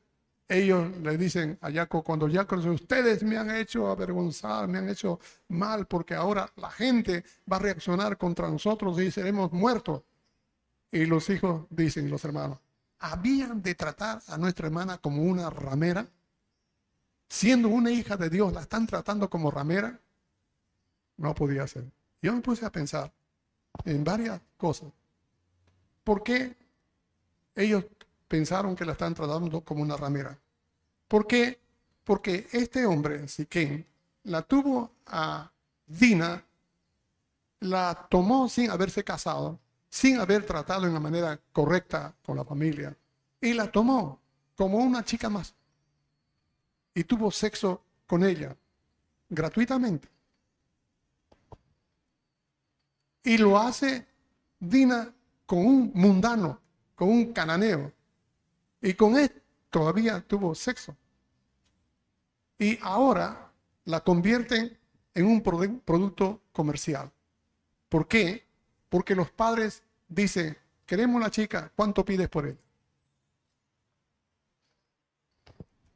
ellos 0.48 0.96
le 1.02 1.18
dicen 1.18 1.58
a 1.60 1.70
Jacob, 1.70 2.02
cuando 2.02 2.28
Jacob 2.30 2.58
dice, 2.58 2.70
ustedes 2.70 3.22
me 3.22 3.36
han 3.36 3.50
hecho 3.50 3.88
avergonzar, 3.88 4.66
me 4.66 4.78
han 4.78 4.88
hecho 4.88 5.20
mal, 5.48 5.86
porque 5.86 6.14
ahora 6.14 6.50
la 6.56 6.70
gente 6.70 7.22
va 7.50 7.56
a 7.56 7.60
reaccionar 7.60 8.16
contra 8.16 8.48
nosotros 8.48 8.98
y 9.00 9.10
seremos 9.10 9.52
muertos. 9.52 10.02
Y 10.90 11.04
los 11.04 11.28
hijos 11.28 11.66
dicen, 11.68 12.08
los 12.08 12.24
hermanos, 12.24 12.58
¿habían 12.98 13.60
de 13.60 13.74
tratar 13.74 14.22
a 14.26 14.38
nuestra 14.38 14.68
hermana 14.68 14.96
como 14.96 15.22
una 15.22 15.50
ramera? 15.50 16.06
Siendo 17.28 17.68
una 17.68 17.90
hija 17.90 18.16
de 18.16 18.30
Dios, 18.30 18.50
¿la 18.54 18.62
están 18.62 18.86
tratando 18.86 19.28
como 19.28 19.50
ramera? 19.50 20.00
No 21.18 21.34
podía 21.34 21.66
ser. 21.66 21.84
Yo 22.22 22.32
me 22.32 22.40
puse 22.40 22.64
a 22.64 22.72
pensar 22.72 23.12
en 23.84 24.02
varias 24.02 24.40
cosas. 24.56 24.88
¿Por 26.04 26.22
qué 26.22 26.56
ellos 27.54 27.84
pensaron 28.28 28.76
que 28.76 28.84
la 28.84 28.92
están 28.92 29.14
tratando 29.14 29.62
como 29.62 29.82
una 29.82 29.96
ramera? 29.96 30.38
¿Por 31.08 31.26
qué? 31.26 31.58
Porque 32.04 32.46
este 32.52 32.86
hombre, 32.86 33.26
Siquén, 33.26 33.86
la 34.24 34.42
tuvo 34.42 34.92
a 35.06 35.50
Dina, 35.86 36.44
la 37.60 38.06
tomó 38.10 38.48
sin 38.48 38.70
haberse 38.70 39.02
casado, 39.02 39.58
sin 39.88 40.20
haber 40.20 40.44
tratado 40.44 40.86
en 40.86 40.94
la 40.94 41.00
manera 41.00 41.40
correcta 41.52 42.14
con 42.24 42.36
la 42.36 42.44
familia, 42.44 42.96
y 43.40 43.54
la 43.54 43.70
tomó 43.70 44.20
como 44.54 44.78
una 44.78 45.04
chica 45.04 45.28
más. 45.28 45.54
Y 46.94 47.04
tuvo 47.04 47.30
sexo 47.30 47.82
con 48.06 48.24
ella 48.24 48.54
gratuitamente. 49.28 50.08
Y 53.22 53.38
lo 53.38 53.58
hace 53.58 54.06
Dina 54.58 55.12
con 55.46 55.58
un 55.64 55.92
mundano, 55.94 56.60
con 56.94 57.08
un 57.08 57.32
cananeo. 57.32 57.92
Y 58.80 58.94
con 58.94 59.16
él 59.16 59.42
todavía 59.70 60.20
tuvo 60.20 60.54
sexo. 60.54 60.96
Y 62.58 62.78
ahora 62.82 63.50
la 63.84 64.00
convierten 64.00 64.76
en 65.14 65.26
un 65.26 65.42
producto 65.42 66.42
comercial. 66.52 67.10
¿Por 67.88 68.06
qué? 68.06 68.44
Porque 68.88 69.14
los 69.14 69.30
padres 69.30 69.82
dicen, 70.08 70.56
queremos 70.86 71.20
la 71.20 71.30
chica, 71.30 71.72
¿cuánto 71.74 72.04
pides 72.04 72.28
por 72.28 72.46
él? 72.46 72.58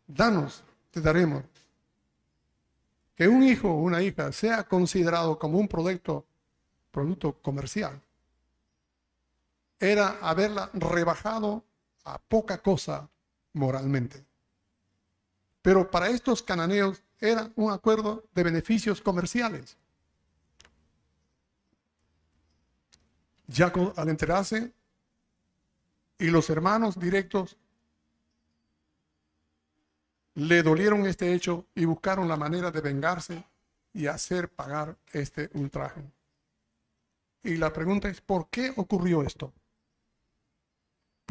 Danos, 0.06 0.62
te 0.90 1.00
daremos. 1.00 1.42
Que 3.14 3.28
un 3.28 3.42
hijo 3.42 3.70
o 3.70 3.82
una 3.82 4.02
hija 4.02 4.32
sea 4.32 4.64
considerado 4.64 5.38
como 5.38 5.58
un 5.58 5.68
producto, 5.68 6.24
producto 6.90 7.34
comercial 7.40 8.00
era 9.82 10.18
haberla 10.20 10.70
rebajado 10.74 11.64
a 12.04 12.18
poca 12.18 12.58
cosa 12.58 13.08
moralmente. 13.52 14.24
Pero 15.62 15.90
para 15.90 16.08
estos 16.08 16.42
cananeos 16.42 17.02
era 17.20 17.50
un 17.54 17.70
acuerdo 17.70 18.24
de 18.34 18.42
beneficios 18.42 19.00
comerciales. 19.00 19.76
Jacob 23.48 23.92
al 23.96 24.08
enterarse 24.08 24.72
y 26.18 26.26
los 26.26 26.48
hermanos 26.50 26.98
directos 26.98 27.56
le 30.34 30.62
dolieron 30.62 31.06
este 31.06 31.34
hecho 31.34 31.66
y 31.74 31.84
buscaron 31.84 32.26
la 32.28 32.36
manera 32.36 32.70
de 32.70 32.80
vengarse 32.80 33.44
y 33.92 34.06
hacer 34.06 34.48
pagar 34.48 34.96
este 35.12 35.50
ultraje. 35.54 36.02
Y 37.42 37.56
la 37.56 37.72
pregunta 37.72 38.08
es, 38.08 38.20
¿por 38.20 38.48
qué 38.48 38.72
ocurrió 38.76 39.22
esto? 39.22 39.52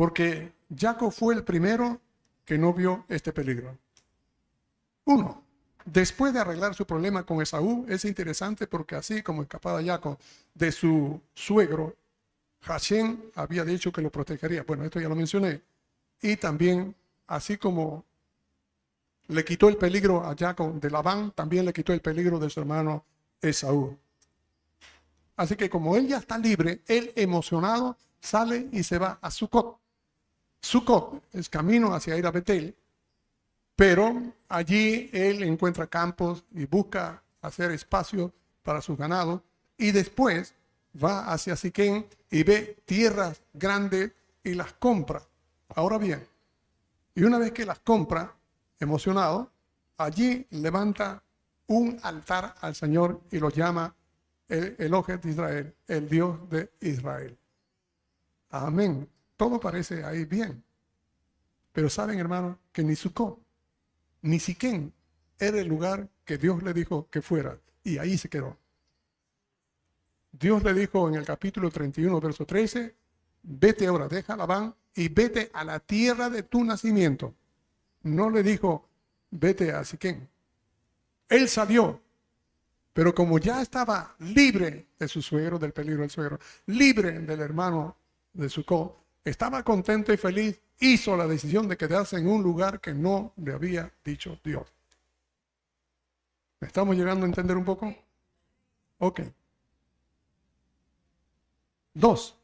Porque 0.02 0.52
Jacob 0.76 1.12
fue 1.12 1.36
el 1.36 1.44
primero 1.44 2.02
que 2.44 2.58
no 2.58 2.74
vio 2.74 3.06
este 3.08 3.32
peligro. 3.32 3.78
Uno, 5.06 5.44
después 5.86 6.34
de 6.34 6.40
arreglar 6.40 6.74
su 6.74 6.88
problema 6.88 7.24
con 7.24 7.40
Esaú, 7.40 7.86
es 7.88 8.04
interesante 8.06 8.66
porque 8.66 8.96
así 8.96 9.22
como 9.22 9.44
escapaba 9.44 9.84
Jacob 9.84 10.18
de 10.56 10.72
su 10.72 11.22
suegro, 11.36 11.96
Hashem 12.62 13.16
había 13.36 13.64
dicho 13.64 13.92
que 13.92 14.02
lo 14.02 14.12
protegería. 14.12 14.64
Bueno, 14.64 14.86
esto 14.86 15.00
ya 15.00 15.08
lo 15.08 15.14
mencioné. 15.14 15.62
Y 16.20 16.36
también, 16.36 16.96
así 17.28 17.58
como 17.58 18.04
le 19.28 19.46
quitó 19.46 19.70
el 19.70 19.78
peligro 19.78 20.26
a 20.26 20.36
Jacob 20.36 20.80
de 20.80 20.90
Labán, 20.90 21.30
también 21.30 21.64
le 21.64 21.74
quitó 21.74 21.94
el 21.94 22.02
peligro 22.02 22.40
de 22.40 22.50
su 22.50 22.60
hermano 22.60 23.06
Esaú. 23.40 23.96
Así 25.36 25.56
que 25.56 25.70
como 25.70 25.96
él 25.96 26.08
ya 26.08 26.18
está 26.18 26.40
libre, 26.40 26.82
él 26.88 27.14
emocionado 27.16 27.96
sale 28.20 28.68
y 28.72 28.82
se 28.82 28.98
va 28.98 29.20
a 29.22 29.30
Sucot. 29.30 29.81
Sucot 30.62 31.24
es 31.34 31.50
camino 31.50 31.94
hacia 31.94 32.18
ir 32.18 32.26
a 32.26 32.32
pero 33.76 34.34
allí 34.48 35.10
él 35.12 35.44
encuentra 35.44 35.88
campos 35.88 36.44
y 36.52 36.66
busca 36.66 37.24
hacer 37.42 37.72
espacio 37.72 38.32
para 38.62 38.82
sus 38.82 38.98
ganados 38.98 39.42
y 39.78 39.92
después 39.92 40.54
va 41.04 41.32
hacia 41.32 41.56
Siquén 41.56 42.06
y 42.30 42.44
ve 42.44 42.78
tierras 42.86 43.42
grandes 43.54 44.12
y 44.44 44.54
las 44.54 44.74
compra. 44.74 45.22
Ahora 45.70 45.98
bien, 45.98 46.26
y 47.16 47.24
una 47.24 47.40
vez 47.40 47.52
que 47.52 47.66
las 47.66 47.80
compra, 47.80 48.34
emocionado, 48.80 49.52
allí 49.98 50.46
levanta 50.52 51.24
un 51.68 52.00
altar 52.04 52.56
al 52.62 52.76
Señor 52.76 53.22
y 53.32 53.40
lo 53.40 53.50
llama 53.50 53.96
el 54.48 54.92
de 54.92 55.30
Israel, 55.30 55.76
el 55.88 56.10
Dios 56.10 56.50
de 56.50 56.72
Israel. 56.82 57.38
Amén. 58.50 59.08
Todo 59.42 59.60
parece 59.60 60.04
ahí 60.04 60.26
bien. 60.26 60.64
Pero 61.72 61.90
saben, 61.90 62.20
hermano, 62.20 62.60
que 62.72 62.84
ni 62.84 62.96
Sucó, 62.96 63.40
ni 64.22 64.40
Siquén 64.40 64.94
era 65.40 65.60
el 65.60 65.68
lugar 65.68 66.08
que 66.26 66.38
Dios 66.38 66.62
le 66.62 66.76
dijo 66.76 67.10
que 67.10 67.24
fuera. 67.24 67.58
Y 67.84 67.98
ahí 67.98 68.20
se 68.20 68.30
quedó. 68.30 68.56
Dios 70.32 70.62
le 70.62 70.76
dijo 70.76 71.10
en 71.10 71.16
el 71.16 71.26
capítulo 71.26 71.72
31, 71.72 72.22
verso 72.22 72.46
13, 72.46 72.94
vete 73.42 73.88
ahora, 73.88 74.08
deja 74.08 74.36
Labán 74.36 74.76
y 74.94 75.10
vete 75.10 75.50
a 75.56 75.64
la 75.64 75.80
tierra 75.80 76.30
de 76.30 76.44
tu 76.44 76.64
nacimiento. 76.64 77.34
No 78.04 78.30
le 78.30 78.44
dijo, 78.44 78.88
vete 79.32 79.72
a 79.72 79.84
Siquén. 79.84 80.30
Él 81.28 81.50
salió, 81.50 82.00
pero 82.94 83.16
como 83.16 83.40
ya 83.40 83.64
estaba 83.64 84.16
libre 84.20 84.86
de 85.00 85.08
su 85.08 85.24
suegro, 85.24 85.58
del 85.58 85.74
peligro 85.74 86.02
del 86.02 86.12
suegro, 86.12 86.40
libre 86.68 87.22
del 87.22 87.40
hermano 87.40 87.98
de 88.34 88.48
Sucó, 88.48 89.01
estaba 89.24 89.64
contento 89.64 90.14
y 90.14 90.18
feliz, 90.18 90.60
hizo 90.80 91.16
la 91.16 91.28
decisión 91.28 91.68
de 91.68 91.78
quedarse 91.78 92.18
en 92.18 92.28
un 92.28 92.42
lugar 92.42 92.80
que 92.80 92.94
no 92.94 93.34
le 93.38 93.54
había 93.54 93.92
dicho 94.04 94.40
Dios. 94.44 94.68
¿Estamos 96.60 96.96
llegando 96.96 97.26
a 97.26 97.30
entender 97.30 97.58
un 97.58 97.66
poco? 97.66 97.96
Ok. 99.00 99.22
Dos, 101.94 102.36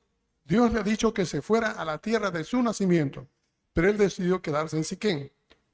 Dios 0.44 0.74
le 0.74 0.80
ha 0.80 0.84
dicho 0.84 1.14
que 1.14 1.26
se 1.26 1.42
fuera 1.42 1.72
a 1.72 1.86
la 1.86 2.00
tierra 2.00 2.32
de 2.32 2.44
su 2.44 2.62
nacimiento, 2.62 3.28
pero 3.74 3.90
él 3.90 3.98
decidió 3.98 4.42
quedarse 4.42 4.78
en 4.78 4.84
Siquén, 4.84 5.32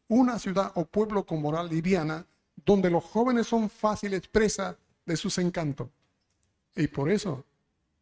una 0.08 0.38
ciudad 0.39 0.72
o 0.76 0.86
pueblo 0.86 1.26
con 1.26 1.41
moral 1.41 1.70
liviana, 1.70 2.26
donde 2.66 2.89
los 2.89 3.04
jóvenes 3.04 3.47
son 3.47 3.70
fáciles 3.70 4.28
presa 4.28 4.78
de 5.06 5.18
sus 5.18 5.38
encantos. 5.38 5.89
Y 6.76 6.88
por 6.88 7.10
eso 7.10 7.45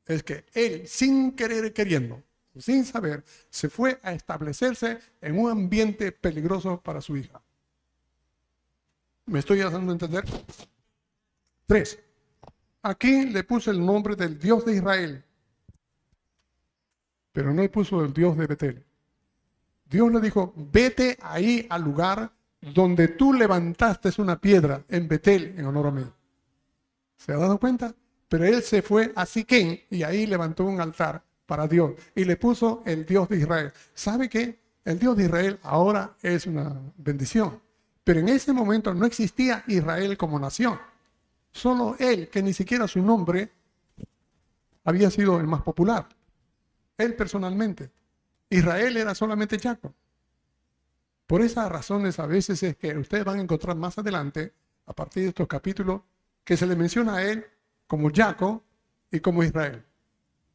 es 0.05 0.23
que 0.23 0.45
él, 0.53 0.87
sin 0.87 1.33
querer 1.33 1.73
queriendo, 1.73 2.21
sin 2.57 2.85
saber, 2.85 3.23
se 3.49 3.69
fue 3.69 3.99
a 4.03 4.13
establecerse 4.13 4.99
en 5.21 5.39
un 5.39 5.49
ambiente 5.49 6.11
peligroso 6.11 6.81
para 6.81 7.01
su 7.01 7.15
hija. 7.17 7.41
¿Me 9.25 9.39
estoy 9.39 9.61
a 9.61 9.67
entender? 9.67 10.25
Tres. 11.65 11.99
Aquí 12.81 13.25
le 13.27 13.43
puse 13.43 13.71
el 13.71 13.85
nombre 13.85 14.15
del 14.15 14.37
Dios 14.37 14.65
de 14.65 14.75
Israel, 14.75 15.23
pero 17.31 17.53
no 17.53 17.61
le 17.61 17.69
puso 17.69 18.03
el 18.03 18.11
Dios 18.11 18.35
de 18.35 18.47
Betel. 18.47 18.85
Dios 19.85 20.11
le 20.11 20.19
dijo, 20.19 20.53
vete 20.55 21.17
ahí 21.21 21.65
al 21.69 21.83
lugar 21.83 22.31
donde 22.61 23.09
tú 23.09 23.33
levantaste 23.33 24.09
una 24.19 24.39
piedra 24.39 24.83
en 24.89 25.07
Betel 25.07 25.55
en 25.57 25.65
honor 25.65 25.87
a 25.87 25.91
mí. 25.91 26.05
¿Se 27.17 27.33
ha 27.33 27.37
dado 27.37 27.59
cuenta? 27.59 27.93
Pero 28.27 28.45
él 28.45 28.63
se 28.63 28.81
fue 28.81 29.11
a 29.15 29.25
Siquén 29.25 29.81
y 29.89 30.03
ahí 30.03 30.25
levantó 30.25 30.65
un 30.65 30.81
altar 30.81 31.23
para 31.51 31.67
Dios 31.67 31.91
y 32.15 32.23
le 32.23 32.37
puso 32.37 32.81
el 32.85 33.05
Dios 33.05 33.27
de 33.27 33.39
Israel. 33.39 33.73
¿Sabe 33.93 34.29
qué? 34.29 34.57
El 34.85 34.97
Dios 34.97 35.17
de 35.17 35.25
Israel 35.25 35.59
ahora 35.63 36.15
es 36.21 36.47
una 36.47 36.79
bendición. 36.95 37.59
Pero 38.05 38.21
en 38.21 38.29
ese 38.29 38.53
momento 38.53 38.93
no 38.93 39.05
existía 39.05 39.61
Israel 39.67 40.15
como 40.15 40.39
nación. 40.39 40.79
Solo 41.51 41.97
él, 41.99 42.29
que 42.29 42.41
ni 42.41 42.53
siquiera 42.53 42.87
su 42.87 43.01
nombre 43.01 43.51
había 44.85 45.11
sido 45.11 45.41
el 45.41 45.47
más 45.47 45.61
popular 45.61 46.07
él 46.97 47.15
personalmente. 47.15 47.91
Israel 48.49 48.95
era 48.95 49.13
solamente 49.13 49.59
Jacob. 49.59 49.91
Por 51.27 51.41
esas 51.41 51.69
razones 51.69 52.17
a 52.17 52.27
veces 52.27 52.63
es 52.63 52.77
que 52.77 52.97
ustedes 52.97 53.25
van 53.25 53.39
a 53.39 53.41
encontrar 53.41 53.75
más 53.75 53.97
adelante, 53.97 54.53
a 54.85 54.93
partir 54.93 55.23
de 55.23 55.29
estos 55.29 55.49
capítulos, 55.49 55.99
que 56.45 56.55
se 56.55 56.65
le 56.65 56.77
menciona 56.77 57.17
a 57.17 57.23
él 57.23 57.45
como 57.87 58.09
Jacob 58.09 58.61
y 59.11 59.19
como 59.19 59.43
Israel. 59.43 59.83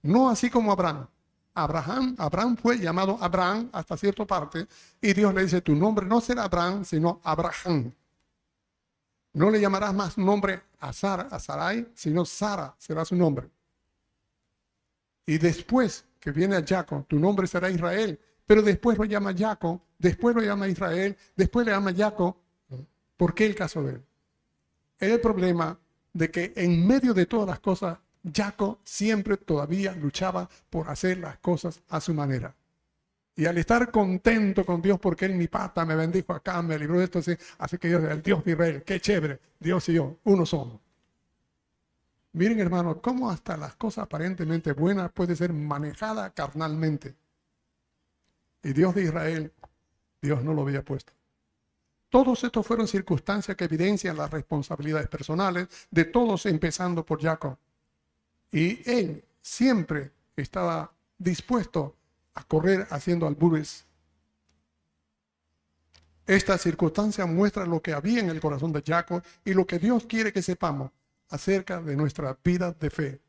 No 0.06 0.30
así 0.30 0.50
como 0.50 0.72
Abraham. 0.72 1.06
Abraham, 1.54 2.14
Abraham 2.18 2.56
fue 2.56 2.78
llamado 2.78 3.16
Abraham 3.20 3.70
hasta 3.72 3.96
cierta 3.96 4.26
parte 4.26 4.66
y 5.00 5.14
Dios 5.14 5.32
le 5.34 5.42
dice, 5.44 5.62
tu 5.62 5.74
nombre 5.74 6.04
no 6.04 6.20
será 6.20 6.44
Abraham, 6.44 6.84
sino 6.84 7.20
Abraham. 7.24 7.92
No 9.32 9.50
le 9.50 9.60
llamarás 9.60 9.94
más 9.94 10.18
nombre 10.18 10.62
a 10.80 10.92
Sara, 10.92 11.28
a 11.30 11.38
Sarai, 11.38 11.88
sino 11.94 12.24
Sara 12.26 12.74
será 12.78 13.04
su 13.04 13.16
nombre. 13.16 13.48
Y 15.26 15.38
después 15.38 16.04
que 16.20 16.30
viene 16.30 16.56
a 16.56 16.64
Jacob, 16.64 17.06
tu 17.06 17.18
nombre 17.18 17.46
será 17.46 17.70
Israel, 17.70 18.20
pero 18.46 18.62
después 18.62 18.98
lo 18.98 19.04
llama 19.04 19.34
Jacob, 19.36 19.80
después 19.98 20.36
lo 20.36 20.42
llama 20.42 20.68
Israel, 20.68 21.16
después 21.34 21.66
le 21.66 21.72
llama 21.72 21.92
Jacob. 21.94 22.36
¿Por 23.16 23.34
qué 23.34 23.46
el 23.46 23.54
caso 23.54 23.82
de 23.82 23.94
él? 23.94 24.04
El 24.98 25.20
problema 25.20 25.78
de 26.12 26.30
que 26.30 26.52
en 26.54 26.86
medio 26.86 27.12
de 27.12 27.26
todas 27.26 27.48
las 27.48 27.60
cosas, 27.60 27.98
Jacob 28.32 28.78
siempre 28.84 29.36
todavía 29.36 29.92
luchaba 29.92 30.48
por 30.70 30.88
hacer 30.88 31.18
las 31.18 31.38
cosas 31.38 31.80
a 31.88 32.00
su 32.00 32.14
manera. 32.14 32.54
Y 33.36 33.44
al 33.44 33.58
estar 33.58 33.90
contento 33.90 34.64
con 34.64 34.80
Dios 34.80 34.98
porque 34.98 35.26
Él 35.26 35.34
mi 35.34 35.46
pata 35.46 35.84
me 35.84 35.94
bendijo 35.94 36.32
acá, 36.32 36.62
me 36.62 36.78
libró 36.78 36.98
de 36.98 37.04
esto, 37.04 37.18
así, 37.58 37.78
que 37.78 37.88
Dios 37.88 38.02
el 38.04 38.22
Dios 38.22 38.42
de 38.44 38.52
Israel, 38.52 38.82
qué 38.82 38.98
chévere, 38.98 39.40
Dios 39.60 39.88
y 39.90 39.94
yo, 39.94 40.16
uno 40.24 40.46
somos. 40.46 40.80
Miren 42.32 42.60
hermanos, 42.60 42.98
cómo 43.02 43.30
hasta 43.30 43.56
las 43.56 43.76
cosas 43.76 44.04
aparentemente 44.04 44.72
buenas 44.72 45.12
puede 45.12 45.36
ser 45.36 45.52
manejada 45.52 46.30
carnalmente. 46.30 47.14
Y 48.62 48.72
Dios 48.72 48.94
de 48.94 49.02
Israel, 49.04 49.52
Dios 50.20 50.42
no 50.42 50.52
lo 50.54 50.62
había 50.62 50.82
puesto. 50.82 51.12
Todos 52.08 52.42
estos 52.44 52.66
fueron 52.66 52.88
circunstancias 52.88 53.56
que 53.56 53.64
evidencian 53.64 54.16
las 54.16 54.30
responsabilidades 54.30 55.08
personales 55.08 55.68
de 55.90 56.04
todos, 56.06 56.46
empezando 56.46 57.04
por 57.04 57.20
Jacob. 57.20 57.58
Y 58.56 58.80
él 58.90 59.22
siempre 59.42 60.12
estaba 60.34 60.90
dispuesto 61.18 61.94
a 62.32 62.42
correr 62.42 62.86
haciendo 62.88 63.26
albures. 63.26 63.84
Esta 66.26 66.56
circunstancia 66.56 67.26
muestra 67.26 67.66
lo 67.66 67.82
que 67.82 67.92
había 67.92 68.20
en 68.20 68.30
el 68.30 68.40
corazón 68.40 68.72
de 68.72 68.82
Jacob 68.82 69.22
y 69.44 69.52
lo 69.52 69.66
que 69.66 69.78
Dios 69.78 70.06
quiere 70.06 70.32
que 70.32 70.40
sepamos 70.40 70.90
acerca 71.28 71.82
de 71.82 71.96
nuestra 71.96 72.34
vida 72.42 72.72
de 72.72 72.88
fe. 72.88 73.20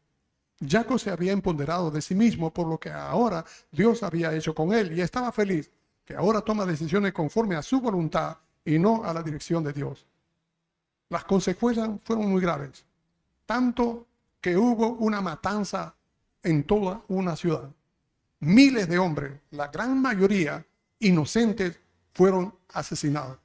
Jacob 0.65 0.97
se 0.97 1.11
había 1.11 1.33
empoderado 1.33 1.91
de 1.91 2.01
sí 2.01 2.15
mismo 2.15 2.53
por 2.53 2.65
lo 2.65 2.79
que 2.79 2.89
ahora 2.89 3.43
Dios 3.69 4.03
había 4.03 4.33
hecho 4.33 4.55
con 4.55 4.71
él 4.71 4.97
y 4.97 5.01
estaba 5.01 5.33
feliz 5.33 5.69
que 6.05 6.15
ahora 6.15 6.39
toma 6.39 6.65
decisiones 6.65 7.11
conforme 7.11 7.57
a 7.57 7.61
su 7.61 7.81
voluntad 7.81 8.37
y 8.63 8.79
no 8.79 9.03
a 9.03 9.13
la 9.13 9.21
dirección 9.21 9.61
de 9.61 9.73
Dios. 9.73 10.07
Las 11.09 11.25
consecuencias 11.25 11.89
fueron 12.05 12.29
muy 12.29 12.41
graves, 12.41 12.85
tanto 13.45 14.06
que 14.41 14.57
hubo 14.57 14.89
una 14.93 15.21
matanza 15.21 15.95
en 16.43 16.63
toda 16.63 17.01
una 17.07 17.35
ciudad 17.35 17.69
miles 18.39 18.87
de 18.87 18.99
hombres, 18.99 19.39
la 19.51 19.67
gran 19.67 20.01
mayoría 20.01 20.65
inocentes, 20.99 21.79
fueron 22.13 22.53
asesinados. 22.69 23.37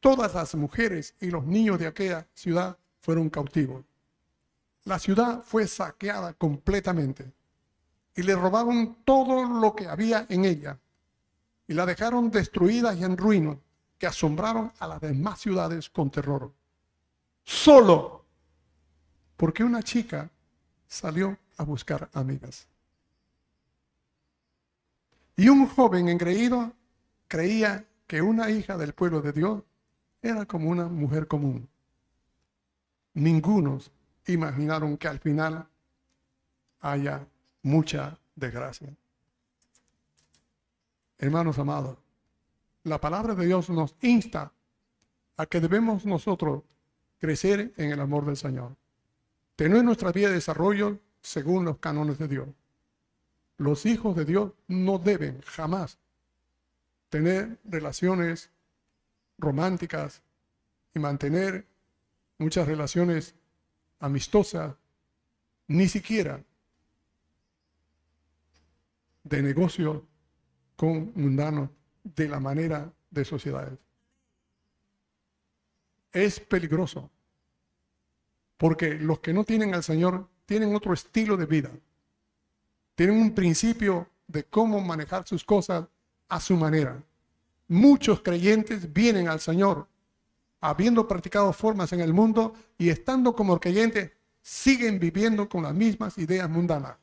Todas 0.00 0.34
las 0.34 0.54
mujeres 0.54 1.14
y 1.20 1.30
los 1.30 1.44
niños 1.44 1.78
de 1.78 1.86
aquella 1.86 2.26
ciudad 2.34 2.76
fueron 3.00 3.30
cautivos. 3.30 3.84
La 4.84 4.98
ciudad 4.98 5.42
fue 5.42 5.66
saqueada 5.66 6.32
completamente 6.34 7.32
y 8.14 8.22
le 8.22 8.34
robaron 8.34 8.98
todo 9.04 9.44
lo 9.44 9.74
que 9.74 9.86
había 9.86 10.26
en 10.28 10.44
ella 10.44 10.78
y 11.66 11.74
la 11.74 11.86
dejaron 11.86 12.30
destruida 12.30 12.94
y 12.94 13.04
en 13.04 13.16
ruinas 13.16 13.58
que 13.98 14.06
asombraron 14.06 14.72
a 14.78 14.86
las 14.86 15.00
demás 15.00 15.40
ciudades 15.40 15.88
con 15.90 16.10
terror. 16.10 16.52
Solo 17.44 18.17
porque 19.38 19.62
una 19.62 19.82
chica 19.84 20.28
salió 20.88 21.38
a 21.56 21.62
buscar 21.62 22.10
amigas. 22.12 22.66
Y 25.36 25.48
un 25.48 25.68
joven 25.68 26.08
engreído 26.08 26.72
creía 27.28 27.86
que 28.08 28.20
una 28.20 28.50
hija 28.50 28.76
del 28.76 28.94
pueblo 28.94 29.22
de 29.22 29.32
Dios 29.32 29.62
era 30.20 30.44
como 30.44 30.68
una 30.68 30.88
mujer 30.88 31.28
común. 31.28 31.68
Ningunos 33.14 33.92
imaginaron 34.26 34.96
que 34.96 35.06
al 35.06 35.20
final 35.20 35.68
haya 36.80 37.24
mucha 37.62 38.18
desgracia. 38.34 38.92
Hermanos 41.16 41.60
amados, 41.60 41.96
la 42.82 43.00
palabra 43.00 43.36
de 43.36 43.46
Dios 43.46 43.70
nos 43.70 43.94
insta 44.00 44.52
a 45.36 45.46
que 45.46 45.60
debemos 45.60 46.04
nosotros 46.04 46.64
crecer 47.20 47.72
en 47.76 47.92
el 47.92 48.00
amor 48.00 48.26
del 48.26 48.36
Señor, 48.36 48.76
tener 49.58 49.82
nuestra 49.82 50.12
vida 50.12 50.28
de 50.28 50.34
desarrollo 50.34 51.00
según 51.20 51.64
los 51.64 51.78
cánones 51.78 52.16
de 52.16 52.28
Dios. 52.28 52.48
Los 53.56 53.86
hijos 53.86 54.14
de 54.14 54.24
Dios 54.24 54.52
no 54.68 55.00
deben 55.00 55.42
jamás 55.42 55.98
tener 57.08 57.58
relaciones 57.64 58.52
románticas 59.36 60.22
y 60.94 61.00
mantener 61.00 61.66
muchas 62.38 62.68
relaciones 62.68 63.34
amistosas, 63.98 64.76
ni 65.66 65.88
siquiera 65.88 66.40
de 69.24 69.42
negocio 69.42 70.06
con 70.76 71.10
mundanos 71.16 71.68
de 72.04 72.28
la 72.28 72.38
manera 72.38 72.92
de 73.10 73.24
sociedades. 73.24 73.76
Es 76.12 76.38
peligroso 76.38 77.10
porque 78.58 78.94
los 78.96 79.20
que 79.20 79.32
no 79.32 79.44
tienen 79.44 79.74
al 79.74 79.82
Señor 79.82 80.28
tienen 80.44 80.74
otro 80.76 80.92
estilo 80.92 81.38
de 81.38 81.46
vida 81.46 81.70
tienen 82.98 83.16
un 83.16 83.32
principio 83.32 84.08
de 84.26 84.42
cómo 84.42 84.80
manejar 84.80 85.24
sus 85.24 85.44
cosas 85.44 85.86
a 86.28 86.40
su 86.40 86.56
manera. 86.56 87.00
Muchos 87.68 88.22
creyentes 88.22 88.92
vienen 88.92 89.28
al 89.28 89.38
Señor 89.38 89.86
habiendo 90.60 91.06
practicado 91.06 91.52
formas 91.52 91.92
en 91.92 92.00
el 92.00 92.12
mundo 92.12 92.56
y 92.76 92.88
estando 92.88 93.36
como 93.36 93.60
creyentes 93.60 94.10
siguen 94.42 94.98
viviendo 94.98 95.48
con 95.48 95.62
las 95.62 95.72
mismas 95.74 96.18
ideas 96.18 96.50
mundanas. 96.50 96.96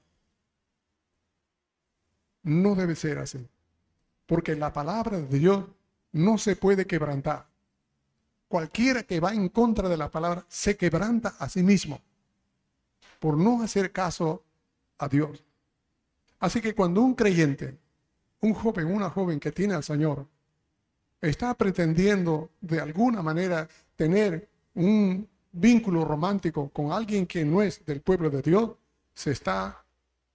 No 2.43 2.75
debe 2.75 2.97
ser 2.97 3.19
así, 3.19 3.47
porque 4.25 4.53
la 4.53 4.73
palabra 4.73 5.17
de 5.21 5.39
Dios 5.39 5.63
no 6.11 6.37
se 6.37 6.57
puede 6.57 6.85
quebrantar. 6.85 7.47
Cualquiera 8.55 9.03
que 9.03 9.19
va 9.19 9.33
en 9.33 9.49
contra 9.49 9.89
de 9.89 9.97
la 9.97 10.09
palabra 10.09 10.45
se 10.47 10.77
quebranta 10.77 11.35
a 11.39 11.49
sí 11.49 11.61
mismo 11.61 11.99
por 13.19 13.35
no 13.35 13.61
hacer 13.61 13.91
caso 13.91 14.45
a 14.97 15.09
Dios. 15.09 15.43
Así 16.39 16.61
que 16.61 16.73
cuando 16.73 17.01
un 17.01 17.15
creyente, 17.15 17.77
un 18.39 18.53
joven, 18.53 18.87
una 18.87 19.09
joven 19.09 19.41
que 19.41 19.51
tiene 19.51 19.73
al 19.73 19.83
Señor, 19.83 20.25
está 21.19 21.53
pretendiendo 21.53 22.51
de 22.61 22.79
alguna 22.79 23.21
manera 23.21 23.67
tener 23.97 24.47
un 24.75 25.27
vínculo 25.51 26.05
romántico 26.05 26.69
con 26.69 26.93
alguien 26.93 27.27
que 27.27 27.43
no 27.43 27.61
es 27.61 27.85
del 27.85 27.99
pueblo 27.99 28.29
de 28.29 28.41
Dios, 28.41 28.71
se 29.13 29.31
está 29.31 29.83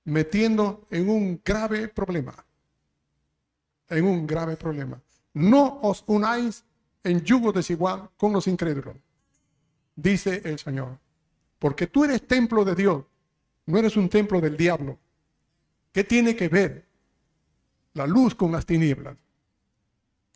metiendo 0.05 0.85
en 0.91 1.09
un 1.09 1.41
grave 1.43 1.89
problema. 1.89 2.35
En 3.89 4.05
un 4.05 4.27
grave 4.27 4.59
problema. 4.59 5.01
No 5.33 5.79
os 5.81 6.05
unáis 6.07 6.65
en 7.03 7.23
yugo 7.23 7.53
desigual 7.53 8.11
con 8.17 8.33
los 8.33 8.47
incrédulos, 8.47 8.97
dice 9.97 10.43
el 10.45 10.59
Señor. 10.59 10.99
Porque 11.59 11.87
tú 11.87 12.05
eres 12.05 12.27
templo 12.27 12.65
de 12.65 12.75
Dios, 12.75 13.05
no 13.67 13.79
eres 13.79 13.97
un 13.97 14.09
templo 14.09 14.41
del 14.41 14.57
diablo. 14.57 14.99
¿Qué 15.93 16.05
tiene 16.05 16.35
que 16.35 16.49
ver 16.49 16.87
la 17.95 18.07
luz 18.07 18.35
con 18.35 18.53
las 18.53 18.65
tinieblas? 18.65 19.17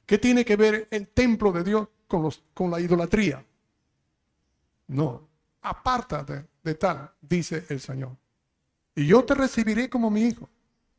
¿Qué 0.07 0.19
tiene 0.19 0.45
que 0.45 0.57
ver 0.57 0.89
el 0.91 1.09
templo 1.09 1.51
de 1.53 1.65
Dios 1.65 1.89
con, 2.07 2.71
la 2.71 2.81
idolatría? 2.81 3.45
No, 4.89 5.29
apártate 5.63 6.47
de 6.63 6.75
tal, 6.75 7.11
dice 7.21 7.65
el 7.69 7.81
Señor. 7.81 8.17
Y 8.95 9.07
yo 9.07 9.25
te 9.25 9.35
recibiré 9.35 9.89
como 9.89 10.11
mi 10.11 10.23
hijo, 10.23 10.49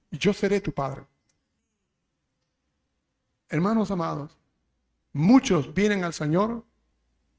y 0.09 0.18
yo 0.18 0.34
seré 0.34 0.59
tu 0.59 0.72
padre. 0.72 1.05
Hermanos 3.47 3.91
amados, 3.91 4.36
muchos 5.16 5.74
vienen 5.74 6.03
al 6.03 6.13
Señor 6.13 6.63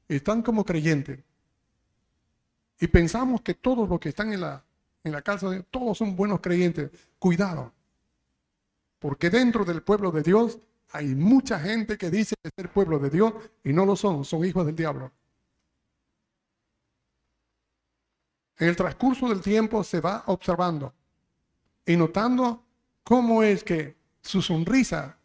y 0.09 0.15
están 0.15 0.41
como 0.41 0.65
creyentes. 0.65 1.19
Y 2.79 2.87
pensamos 2.87 3.41
que 3.41 3.53
todos 3.53 3.87
los 3.87 3.99
que 3.99 4.09
están 4.09 4.33
en 4.33 4.41
la 4.41 4.63
en 5.07 5.13
la 5.13 5.21
casa 5.21 5.49
de 5.49 5.63
todos 5.63 5.97
son 5.97 6.15
buenos 6.15 6.39
creyentes. 6.41 6.91
Cuidado. 7.19 7.73
Porque 8.99 9.29
dentro 9.29 9.65
del 9.65 9.81
pueblo 9.81 10.11
de 10.11 10.21
Dios 10.21 10.59
hay 10.91 11.15
mucha 11.15 11.59
gente 11.59 11.97
que 11.97 12.09
dice 12.09 12.35
ser 12.55 12.71
pueblo 12.71 12.99
de 12.99 13.09
Dios 13.09 13.33
y 13.63 13.73
no 13.73 13.85
lo 13.85 13.95
son, 13.95 14.23
son 14.23 14.45
hijos 14.45 14.65
del 14.65 14.75
diablo. 14.75 15.11
En 18.57 18.69
el 18.69 18.75
transcurso 18.75 19.29
del 19.29 19.41
tiempo 19.41 19.83
se 19.83 20.01
va 20.01 20.23
observando 20.27 20.93
y 21.85 21.95
notando 21.95 22.63
cómo 23.03 23.43
es 23.43 23.63
que 23.63 23.95
su 24.21 24.41
sonrisa 24.41 25.17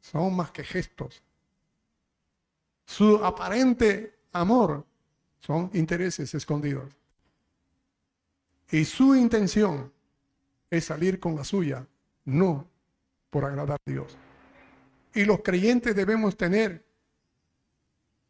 son 0.00 0.34
más 0.34 0.50
que 0.50 0.64
gestos. 0.64 1.22
Su 2.84 3.24
aparente 3.24 4.18
amor 4.32 4.84
son 5.40 5.70
intereses 5.74 6.34
escondidos. 6.34 6.92
Y 8.70 8.84
su 8.84 9.14
intención 9.14 9.92
es 10.70 10.86
salir 10.86 11.20
con 11.20 11.36
la 11.36 11.44
suya, 11.44 11.86
no 12.24 12.66
por 13.28 13.44
agradar 13.44 13.78
a 13.86 13.90
Dios. 13.90 14.16
Y 15.14 15.24
los 15.24 15.40
creyentes 15.42 15.94
debemos 15.94 16.36
tener 16.36 16.84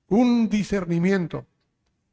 un 0.08 0.48
discernimiento, 0.48 1.46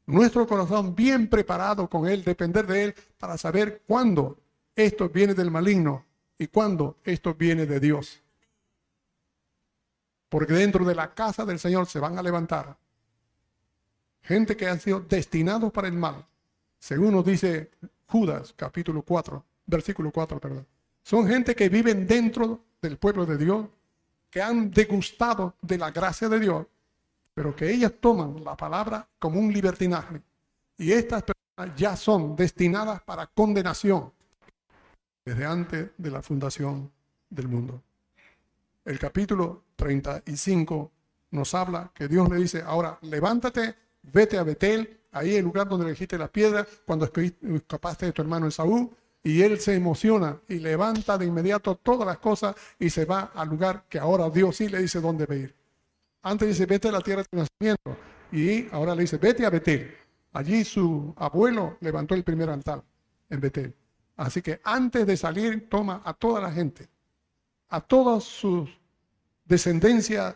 nuestro 0.05 0.47
corazón 0.47 0.95
bien 0.95 1.27
preparado 1.27 1.89
con 1.89 2.07
Él, 2.07 2.23
depender 2.23 2.65
de 2.67 2.85
Él 2.85 2.95
para 3.17 3.37
saber 3.37 3.81
cuándo 3.87 4.39
esto 4.75 5.09
viene 5.09 5.33
del 5.33 5.51
maligno 5.51 6.05
y 6.37 6.47
cuándo 6.47 6.97
esto 7.03 7.33
viene 7.33 7.65
de 7.65 7.79
Dios. 7.79 8.21
Porque 10.29 10.53
dentro 10.53 10.85
de 10.85 10.95
la 10.95 11.13
casa 11.13 11.43
del 11.43 11.59
Señor 11.59 11.87
se 11.87 11.99
van 11.99 12.17
a 12.17 12.23
levantar 12.23 12.77
gente 14.21 14.55
que 14.55 14.67
han 14.67 14.79
sido 14.79 14.99
destinados 14.99 15.71
para 15.71 15.87
el 15.87 15.95
mal. 15.95 16.25
Según 16.77 17.13
nos 17.13 17.25
dice 17.25 17.71
Judas, 18.05 18.53
capítulo 18.55 19.01
4, 19.01 19.43
versículo 19.65 20.11
4, 20.11 20.39
perdón. 20.39 20.67
Son 21.03 21.27
gente 21.27 21.55
que 21.55 21.69
viven 21.69 22.05
dentro 22.05 22.63
del 22.81 22.97
pueblo 22.97 23.25
de 23.25 23.37
Dios, 23.37 23.67
que 24.29 24.41
han 24.41 24.69
degustado 24.69 25.55
de 25.61 25.77
la 25.77 25.91
gracia 25.91 26.29
de 26.29 26.39
Dios, 26.39 26.67
pero 27.33 27.55
que 27.55 27.71
ellas 27.71 27.93
toman 27.99 28.43
la 28.43 28.55
palabra 28.55 29.07
como 29.17 29.39
un 29.39 29.51
libertinaje. 29.51 30.21
Y 30.77 30.91
estas 30.91 31.23
personas 31.23 31.75
ya 31.75 31.95
son 31.95 32.35
destinadas 32.35 33.01
para 33.01 33.27
condenación 33.27 34.11
desde 35.25 35.45
antes 35.45 35.89
de 35.97 36.11
la 36.11 36.21
fundación 36.21 36.91
del 37.29 37.47
mundo. 37.47 37.81
El 38.85 38.99
capítulo 38.99 39.63
35 39.79 40.91
nos 41.31 41.53
habla 41.55 41.91
que 41.95 42.07
Dios 42.07 42.29
le 42.29 42.35
dice, 42.35 42.61
ahora 42.61 42.99
levántate, 43.01 43.75
vete 44.03 44.37
a 44.37 44.43
Betel, 44.43 44.99
ahí 45.11 45.35
el 45.35 45.45
lugar 45.45 45.69
donde 45.69 45.85
le 45.85 45.91
dijiste 45.91 46.17
la 46.17 46.27
piedra, 46.27 46.67
cuando 46.85 47.09
escapaste 47.11 48.07
de 48.07 48.11
tu 48.11 48.21
hermano 48.21 48.47
Esaú, 48.47 48.91
y 49.23 49.41
él 49.41 49.59
se 49.59 49.75
emociona 49.75 50.39
y 50.47 50.55
levanta 50.59 51.17
de 51.17 51.25
inmediato 51.25 51.75
todas 51.75 52.05
las 52.05 52.19
cosas 52.19 52.55
y 52.77 52.89
se 52.89 53.05
va 53.05 53.31
al 53.35 53.49
lugar 53.49 53.85
que 53.89 53.99
ahora 53.99 54.29
Dios 54.29 54.57
sí 54.57 54.69
le 54.69 54.81
dice 54.81 55.01
dónde 55.01 55.25
ir. 55.35 55.55
Antes 56.21 56.49
dice, 56.49 56.65
vete 56.65 56.89
a 56.89 56.91
la 56.91 57.01
tierra 57.01 57.23
de 57.23 57.27
tu 57.29 57.37
nacimiento. 57.37 57.97
Y 58.31 58.67
ahora 58.71 58.95
le 58.95 59.01
dice, 59.01 59.17
vete 59.17 59.45
a 59.45 59.49
Betel. 59.49 59.93
Allí 60.33 60.63
su 60.63 61.13
abuelo 61.17 61.77
levantó 61.81 62.15
el 62.15 62.23
primer 62.23 62.49
altar 62.49 62.83
en 63.29 63.39
Betel. 63.39 63.75
Así 64.15 64.41
que 64.41 64.61
antes 64.63 65.05
de 65.05 65.17
salir, 65.17 65.69
toma 65.69 66.01
a 66.05 66.13
toda 66.13 66.39
la 66.41 66.51
gente, 66.51 66.87
a 67.69 67.81
todas 67.81 68.23
sus 68.23 68.69
descendencias 69.49 70.35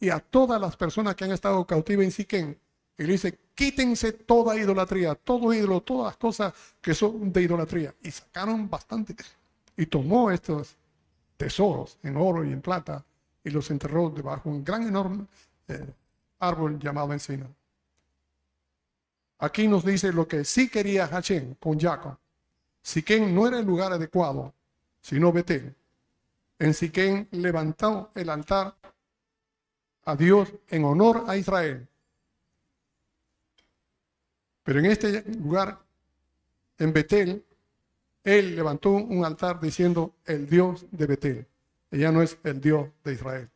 y 0.00 0.08
a 0.10 0.18
todas 0.18 0.60
las 0.60 0.76
personas 0.76 1.14
que 1.14 1.24
han 1.24 1.32
estado 1.32 1.64
cautivas 1.66 2.04
en 2.04 2.10
Siquén. 2.10 2.58
Y 2.98 3.04
le 3.04 3.12
dice, 3.12 3.38
quítense 3.54 4.12
toda 4.12 4.56
idolatría, 4.56 5.14
todo 5.14 5.52
ídolo, 5.52 5.82
todas 5.82 6.06
las 6.06 6.16
cosas 6.16 6.52
que 6.80 6.94
son 6.94 7.32
de 7.32 7.42
idolatría. 7.42 7.94
Y 8.02 8.10
sacaron 8.10 8.68
bastante. 8.68 9.14
Y 9.76 9.86
tomó 9.86 10.30
estos 10.30 10.74
tesoros 11.36 11.98
en 12.02 12.16
oro 12.16 12.44
y 12.44 12.52
en 12.52 12.62
plata 12.62 13.04
y 13.44 13.50
los 13.50 13.70
enterró 13.70 14.10
debajo 14.10 14.48
de 14.48 14.56
un 14.56 14.64
gran, 14.64 14.82
enorme 14.86 15.26
eh, 15.68 15.86
árbol 16.40 16.78
llamado 16.78 17.12
encina. 17.12 17.46
Aquí 19.38 19.68
nos 19.68 19.84
dice 19.84 20.12
lo 20.12 20.26
que 20.26 20.44
sí 20.44 20.68
quería 20.68 21.06
Hachem 21.06 21.54
con 21.54 21.78
Jacob. 21.78 22.16
Siquén 22.82 23.34
no 23.34 23.46
era 23.46 23.58
el 23.58 23.66
lugar 23.66 23.92
adecuado, 23.92 24.54
sino 25.00 25.30
Betel. 25.30 25.74
En 26.58 26.74
Siquén 26.74 27.28
levantó 27.32 28.10
el 28.14 28.30
altar 28.30 28.76
a 30.04 30.16
Dios 30.16 30.52
en 30.68 30.84
honor 30.84 31.24
a 31.26 31.36
Israel 31.36 31.88
pero 34.66 34.80
en 34.80 34.86
este 34.86 35.22
lugar, 35.38 35.78
en 36.76 36.92
Betel, 36.92 37.44
él 38.24 38.56
levantó 38.56 38.90
un 38.90 39.24
altar 39.24 39.60
diciendo 39.60 40.16
el 40.24 40.50
Dios 40.50 40.84
de 40.90 41.06
Betel. 41.06 41.46
Ella 41.88 42.10
no 42.10 42.20
es 42.20 42.36
el 42.42 42.60
Dios 42.60 42.88
de 43.04 43.12
Israel. 43.12 43.48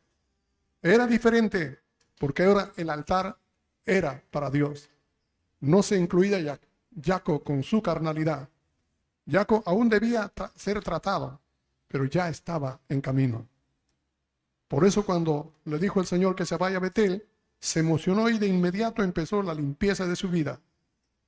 Era 0.81 1.05
diferente 1.05 1.79
porque 2.17 2.43
ahora 2.43 2.71
el 2.77 2.89
altar 2.89 3.37
era 3.85 4.23
para 4.31 4.49
Dios. 4.49 4.89
No 5.59 5.83
se 5.83 5.97
incluía 5.97 6.57
Jacob 7.03 7.43
con 7.43 7.61
su 7.61 7.81
carnalidad. 7.81 8.47
Jacob 9.29 9.63
aún 9.65 9.89
debía 9.89 10.31
ser 10.55 10.81
tratado, 10.81 11.41
pero 11.91 12.05
ya 12.05 12.29
estaba 12.29 12.79
en 12.89 13.01
camino. 13.01 13.47
Por 14.67 14.85
eso 14.85 15.05
cuando 15.05 15.53
le 15.65 15.77
dijo 15.79 15.99
el 15.99 16.05
Señor 16.05 16.35
que 16.35 16.45
se 16.45 16.57
vaya 16.57 16.77
a 16.77 16.81
Betel, 16.81 17.25
se 17.59 17.81
emocionó 17.81 18.29
y 18.29 18.39
de 18.39 18.47
inmediato 18.47 19.03
empezó 19.03 19.43
la 19.43 19.53
limpieza 19.53 20.07
de 20.07 20.15
su 20.15 20.29
vida 20.29 20.59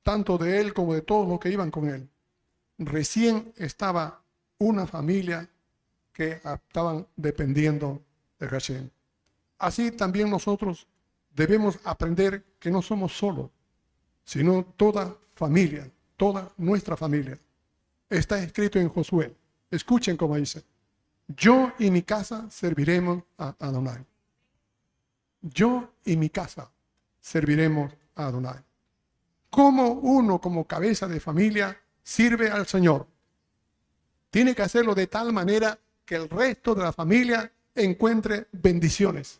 tanto 0.03 0.38
de 0.38 0.59
él 0.59 0.74
como 0.74 0.93
de 0.93 1.01
todos 1.01 1.28
los 1.28 1.39
que 1.39 1.49
iban 1.49 1.72
con 1.72 1.89
él. 1.89 2.07
Recién 2.78 3.53
estaba 3.57 4.22
una 4.59 4.86
familia 4.86 5.49
que 6.11 6.41
estaban 6.43 7.07
dependiendo 7.16 8.03
de 8.38 8.47
Hashem. 8.47 8.89
Así 9.57 9.91
también 9.91 10.30
nosotros 10.30 10.86
debemos 11.34 11.80
aprender 11.86 12.43
que 12.59 12.70
no 12.70 12.82
somos 12.82 13.18
solos, 13.18 13.49
sino 14.26 14.64
toda 14.78 15.16
familia, 15.34 15.89
toda 16.18 16.51
nuestra 16.57 16.95
familia. 16.97 17.39
Está 18.09 18.43
escrito 18.43 18.80
en 18.80 18.89
Josué. 18.89 19.34
Escuchen 19.74 20.17
cómo 20.17 20.36
dice. 20.36 20.63
Yo 21.28 21.74
y 21.80 21.89
mi 21.89 22.03
casa 22.03 22.49
serviremos 22.49 23.24
a 23.38 23.55
Adonai. 23.59 24.05
Yo 25.41 25.93
y 26.05 26.17
mi 26.17 26.30
casa 26.30 26.69
serviremos 27.19 27.91
a 28.15 28.28
Adonai 28.28 28.63
cómo 29.53 29.89
uno 29.89 30.41
como 30.41 30.65
cabeza 30.65 31.07
de 31.07 31.19
familia 31.19 31.80
sirve 32.01 32.49
al 32.49 32.65
Señor. 32.65 33.05
Tiene 34.32 34.55
que 34.55 34.63
hacerlo 34.63 34.95
de 34.95 35.05
tal 35.05 35.32
manera 35.32 35.78
que 36.03 36.15
el 36.15 36.28
resto 36.28 36.74
de 36.74 36.82
la 36.82 36.91
familia 36.91 37.51
encuentre 37.76 38.47
bendiciones. 38.51 39.39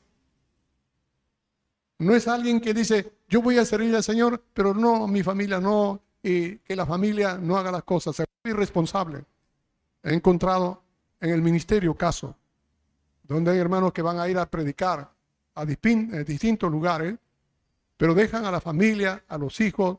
No 1.98 2.14
es 2.14 2.28
alguien 2.28 2.62
que 2.62 2.76
dice, 2.76 3.12
yo 3.28 3.42
voy 3.42 3.58
a 3.58 3.66
servir 3.66 3.96
al 3.96 4.04
Señor, 4.04 4.44
pero 4.54 4.76
no, 4.76 5.08
mi 5.08 5.24
familia 5.24 5.60
no, 5.60 6.00
y 6.22 6.58
que 6.58 6.76
la 6.76 6.86
familia 6.86 7.40
no 7.40 7.58
haga 7.58 7.72
las 7.72 7.84
cosas. 7.84 8.20
Es 8.20 8.28
irresponsable. 8.44 9.26
He 10.04 10.14
encontrado 10.14 10.84
en 11.20 11.32
el 11.32 11.42
ministerio 11.42 11.96
caso 11.96 12.36
donde 13.24 13.52
hay 13.52 13.58
hermanos 13.58 13.94
que 13.94 14.02
van 14.02 14.20
a 14.20 14.28
ir 14.28 14.38
a 14.38 14.46
predicar 14.46 15.10
a 15.56 15.66
distintos 15.66 16.70
lugares, 16.70 17.16
pero 17.96 18.14
dejan 18.14 18.46
a 18.46 18.52
la 18.52 18.60
familia, 18.60 19.24
a 19.28 19.38
los 19.38 19.62
hijos, 19.62 19.98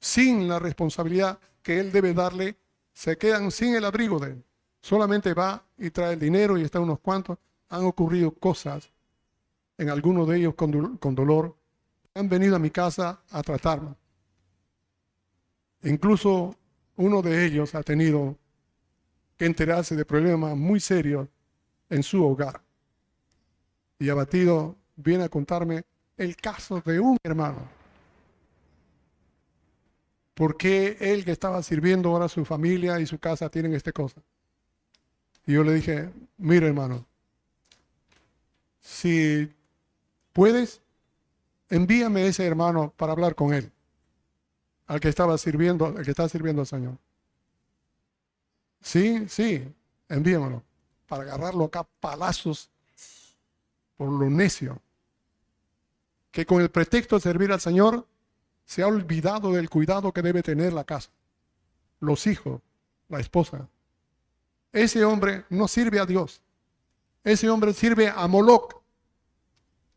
sin 0.00 0.48
la 0.48 0.58
responsabilidad 0.58 1.38
que 1.62 1.78
él 1.78 1.92
debe 1.92 2.14
darle, 2.14 2.56
se 2.92 3.16
quedan 3.18 3.50
sin 3.50 3.74
el 3.74 3.84
abrigo 3.84 4.18
de 4.18 4.30
él. 4.30 4.44
Solamente 4.80 5.34
va 5.34 5.62
y 5.78 5.90
trae 5.90 6.14
el 6.14 6.18
dinero 6.18 6.58
y 6.58 6.62
está 6.62 6.80
unos 6.80 7.00
cuantos. 7.00 7.38
Han 7.68 7.84
ocurrido 7.84 8.32
cosas 8.32 8.90
en 9.78 9.90
algunos 9.90 10.26
de 10.28 10.38
ellos 10.38 10.54
con 10.54 11.14
dolor. 11.14 11.56
Han 12.14 12.28
venido 12.28 12.56
a 12.56 12.58
mi 12.58 12.70
casa 12.70 13.20
a 13.30 13.42
tratarme. 13.42 13.94
Incluso 15.84 16.56
uno 16.96 17.22
de 17.22 17.44
ellos 17.44 17.74
ha 17.74 17.82
tenido 17.82 18.36
enterarse 19.46 19.96
de 19.96 20.04
problemas 20.04 20.56
muy 20.56 20.80
serios 20.80 21.28
en 21.90 22.02
su 22.02 22.24
hogar. 22.24 22.60
Y 23.98 24.08
abatido 24.08 24.76
viene 24.96 25.24
a 25.24 25.28
contarme 25.28 25.84
el 26.16 26.36
caso 26.36 26.80
de 26.84 27.00
un 27.00 27.18
hermano 27.22 27.82
¿Por 30.34 30.56
qué 30.56 30.96
él 31.00 31.24
que 31.24 31.32
estaba 31.32 31.62
sirviendo 31.62 32.08
ahora 32.08 32.24
a 32.24 32.28
su 32.28 32.44
familia 32.44 32.98
y 33.00 33.06
su 33.06 33.18
casa 33.18 33.50
tienen 33.50 33.74
esta 33.74 33.92
cosa? 33.92 34.20
Y 35.46 35.52
yo 35.52 35.64
le 35.64 35.74
dije, 35.74 36.10
mira 36.38 36.66
hermano, 36.66 37.06
si 38.80 39.52
puedes, 40.32 40.80
envíame 41.68 42.26
ese 42.26 42.46
hermano 42.46 42.92
para 42.96 43.12
hablar 43.12 43.34
con 43.34 43.52
él, 43.52 43.70
al 44.86 45.00
que 45.00 45.08
estaba 45.08 45.36
sirviendo, 45.36 45.86
al 45.86 46.04
que 46.04 46.10
está 46.10 46.28
sirviendo 46.28 46.62
al 46.62 46.66
Señor. 46.66 46.96
Sí, 48.82 49.26
sí, 49.28 49.72
envíamelo, 50.08 50.62
para 51.06 51.22
agarrarlo 51.22 51.64
acá 51.64 51.86
palazos 52.00 52.68
por 53.96 54.10
lo 54.10 54.28
necio. 54.28 54.80
Que 56.30 56.44
con 56.44 56.60
el 56.60 56.70
pretexto 56.70 57.16
de 57.16 57.22
servir 57.22 57.52
al 57.52 57.60
Señor, 57.60 58.06
se 58.64 58.82
ha 58.82 58.86
olvidado 58.86 59.52
del 59.52 59.70
cuidado 59.70 60.12
que 60.12 60.22
debe 60.22 60.42
tener 60.42 60.72
la 60.72 60.84
casa, 60.84 61.10
los 62.00 62.26
hijos, 62.26 62.60
la 63.08 63.20
esposa. 63.20 63.68
Ese 64.72 65.04
hombre 65.04 65.44
no 65.50 65.68
sirve 65.68 66.00
a 66.00 66.06
Dios. 66.06 66.40
Ese 67.22 67.48
hombre 67.50 67.72
sirve 67.74 68.08
a 68.08 68.26
Moloch. 68.26 68.82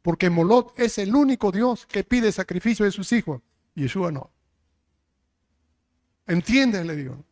Porque 0.01 0.29
Moloch 0.29 0.73
es 0.77 0.97
el 0.97 1.15
único 1.15 1.51
Dios 1.51 1.85
que 1.87 2.03
pide 2.03 2.31
sacrificio 2.31 2.85
de 2.85 2.91
sus 2.91 3.11
hijos. 3.13 3.41
Yeshua 3.73 4.11
no. 4.11 4.29
¿Entiendes? 6.27 6.85
Le 6.85 6.95
digo. 6.95 7.23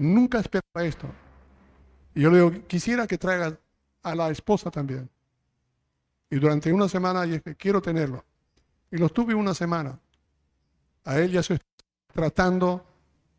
Nunca 0.00 0.38
esperaba 0.38 0.82
esto. 0.82 1.06
Y 2.14 2.22
yo 2.22 2.30
le 2.30 2.38
digo, 2.38 2.66
quisiera 2.66 3.06
que 3.06 3.18
traiga 3.18 3.58
a 4.02 4.14
la 4.14 4.30
esposa 4.30 4.70
también. 4.70 5.10
Y 6.30 6.38
durante 6.38 6.72
una 6.72 6.88
semana 6.88 7.24
dije, 7.24 7.54
quiero 7.54 7.82
tenerlo. 7.82 8.24
Y 8.90 8.96
los 8.96 9.12
tuve 9.12 9.34
una 9.34 9.52
semana. 9.52 10.00
A 11.04 11.18
él 11.18 11.32
ya 11.32 11.40
estoy 11.40 11.58
tratando 12.14 12.82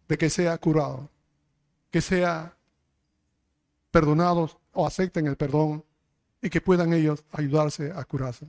de 0.07 0.19
que 0.19 0.29
sea 0.29 0.55
curado, 0.59 1.09
que 1.89 1.99
sea 1.99 2.55
perdonados 3.89 4.55
o 4.73 4.85
acepten 4.85 5.25
el 5.25 5.37
perdón 5.37 5.83
y 6.43 6.51
que 6.51 6.61
puedan 6.61 6.93
ellos 6.93 7.25
ayudarse 7.31 7.91
a 7.91 8.03
curarse. 8.03 8.47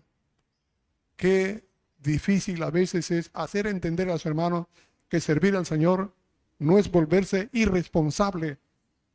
Qué 1.16 1.66
difícil 1.98 2.62
a 2.62 2.70
veces 2.70 3.10
es 3.10 3.30
hacer 3.32 3.66
entender 3.68 4.10
a 4.10 4.18
su 4.18 4.28
hermano 4.28 4.68
que 5.08 5.18
servir 5.18 5.56
al 5.56 5.64
Señor 5.64 6.12
no 6.58 6.78
es 6.78 6.90
volverse 6.90 7.48
irresponsable 7.52 8.58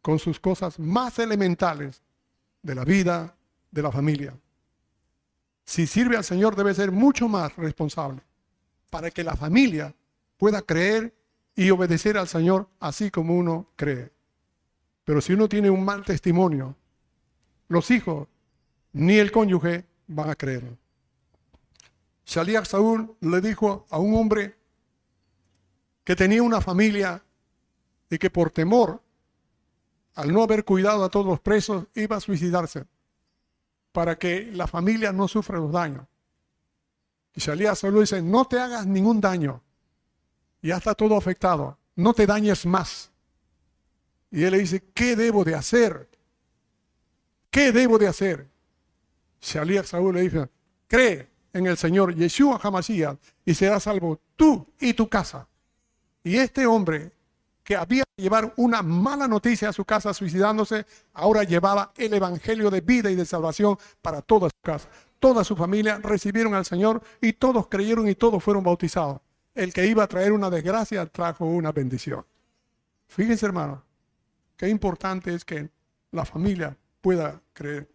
con 0.02 0.20
sus 0.20 0.40
cosas 0.40 0.80
más 0.80 1.20
elementales 1.20 2.02
de 2.62 2.76
la 2.76 2.86
vida, 2.86 3.36
de 3.72 3.82
la 3.82 3.92
familia. 3.92 4.38
Si 5.66 5.86
sirve 5.86 6.18
al 6.18 6.24
Señor 6.24 6.56
debe 6.56 6.74
ser 6.74 6.92
mucho 6.92 7.28
más 7.28 7.56
responsable 7.58 8.22
para 8.90 9.12
que 9.12 9.24
la 9.24 9.36
familia 9.36 9.94
pueda 10.38 10.62
creer 10.62 11.14
y 11.56 11.70
obedecer 11.72 12.18
al 12.18 12.28
Señor 12.28 12.70
así 12.80 13.12
como 13.12 13.36
uno 13.36 13.68
cree. 13.76 14.12
Pero 15.04 15.22
si 15.22 15.34
uno 15.34 15.50
tiene 15.50 15.70
un 15.70 15.84
mal 15.84 16.06
testimonio, 16.06 16.76
los 17.68 17.92
hijos 17.92 18.28
ni 18.94 19.18
el 19.18 19.32
cónyuge 19.32 19.86
van 20.08 20.30
a 20.30 20.36
creerlo. 20.36 20.78
Shaliach 22.26 22.66
Saúl 22.66 23.16
le 23.22 23.42
dijo 23.42 23.86
a 23.90 24.00
un 24.00 24.16
hombre 24.16 24.56
que 26.04 26.16
tenía 26.16 26.44
una 26.44 26.62
familia 26.62 27.24
y 28.10 28.18
que 28.18 28.30
por 28.30 28.52
temor, 28.52 29.02
al 30.16 30.32
no 30.32 30.44
haber 30.44 30.66
cuidado 30.66 31.04
a 31.04 31.10
todos 31.10 31.26
los 31.26 31.40
presos, 31.40 31.86
iba 31.96 32.16
a 32.18 32.22
suicidarse 32.22 32.86
para 33.92 34.18
que 34.18 34.52
la 34.54 34.68
familia 34.68 35.12
no 35.12 35.28
sufra 35.28 35.58
los 35.58 35.72
daños. 35.72 36.06
Y 37.34 37.40
Shaliach 37.40 37.78
Saúl 37.78 38.00
dice, 38.00 38.22
no 38.22 38.46
te 38.46 38.60
hagas 38.60 38.86
ningún 38.86 39.22
daño. 39.22 39.62
Ya 40.62 40.78
está 40.78 40.96
todo 40.96 41.16
afectado. 41.18 41.78
No 41.96 42.14
te 42.14 42.26
dañes 42.26 42.66
más. 42.66 43.12
Y 44.32 44.44
él 44.44 44.52
le 44.52 44.60
dice, 44.60 44.84
¿qué 44.94 45.16
debo 45.16 45.44
de 45.44 45.56
hacer? 45.56 46.10
¿Qué 47.50 47.72
debo 47.72 47.98
de 47.98 48.08
hacer? 48.08 48.48
Shaliach 49.42 49.86
Saúl 49.86 50.16
le 50.16 50.22
dice, 50.22 50.50
cree 50.88 51.30
en 51.54 51.68
el 51.68 51.78
Señor 51.78 52.16
Yeshua 52.16 52.60
Hamashiach 52.62 53.18
y 53.46 53.54
serás 53.54 53.84
salvo 53.84 54.20
tú 54.36 54.68
y 54.80 54.94
tu 54.94 55.10
casa. 55.10 55.48
Y 56.24 56.38
este 56.38 56.66
hombre 56.66 57.14
que 57.68 57.76
había 57.76 58.06
que 58.16 58.22
llevar 58.24 58.54
una 58.56 58.82
mala 58.82 59.28
noticia 59.28 59.68
a 59.68 59.74
su 59.74 59.84
casa 59.84 60.14
suicidándose, 60.14 60.86
ahora 61.14 61.44
llevaba 61.44 61.92
el 61.98 62.14
evangelio 62.14 62.72
de 62.72 62.80
vida 62.80 63.12
y 63.12 63.16
de 63.16 63.26
salvación 63.26 63.78
para 64.02 64.22
toda 64.22 64.48
su 64.48 64.62
casa. 64.64 64.88
Toda 65.20 65.44
su 65.44 65.54
familia 65.54 66.00
recibieron 66.02 66.54
al 66.54 66.64
Señor 66.64 67.04
y 67.20 67.34
todos 67.34 67.68
creyeron 67.68 68.08
y 68.08 68.16
todos 68.16 68.42
fueron 68.42 68.64
bautizados. 68.64 69.20
El 69.54 69.74
que 69.74 69.86
iba 69.86 70.02
a 70.02 70.08
traer 70.08 70.32
una 70.32 70.50
desgracia 70.50 71.06
trajo 71.08 71.44
una 71.44 71.74
bendición. 71.74 72.26
Fíjense, 73.10 73.46
hermano, 73.46 73.84
qué 74.56 74.70
importante 74.70 75.34
es 75.34 75.44
que 75.44 75.70
la 76.12 76.24
familia 76.24 76.78
pueda 77.02 77.42
creer. 77.52 77.90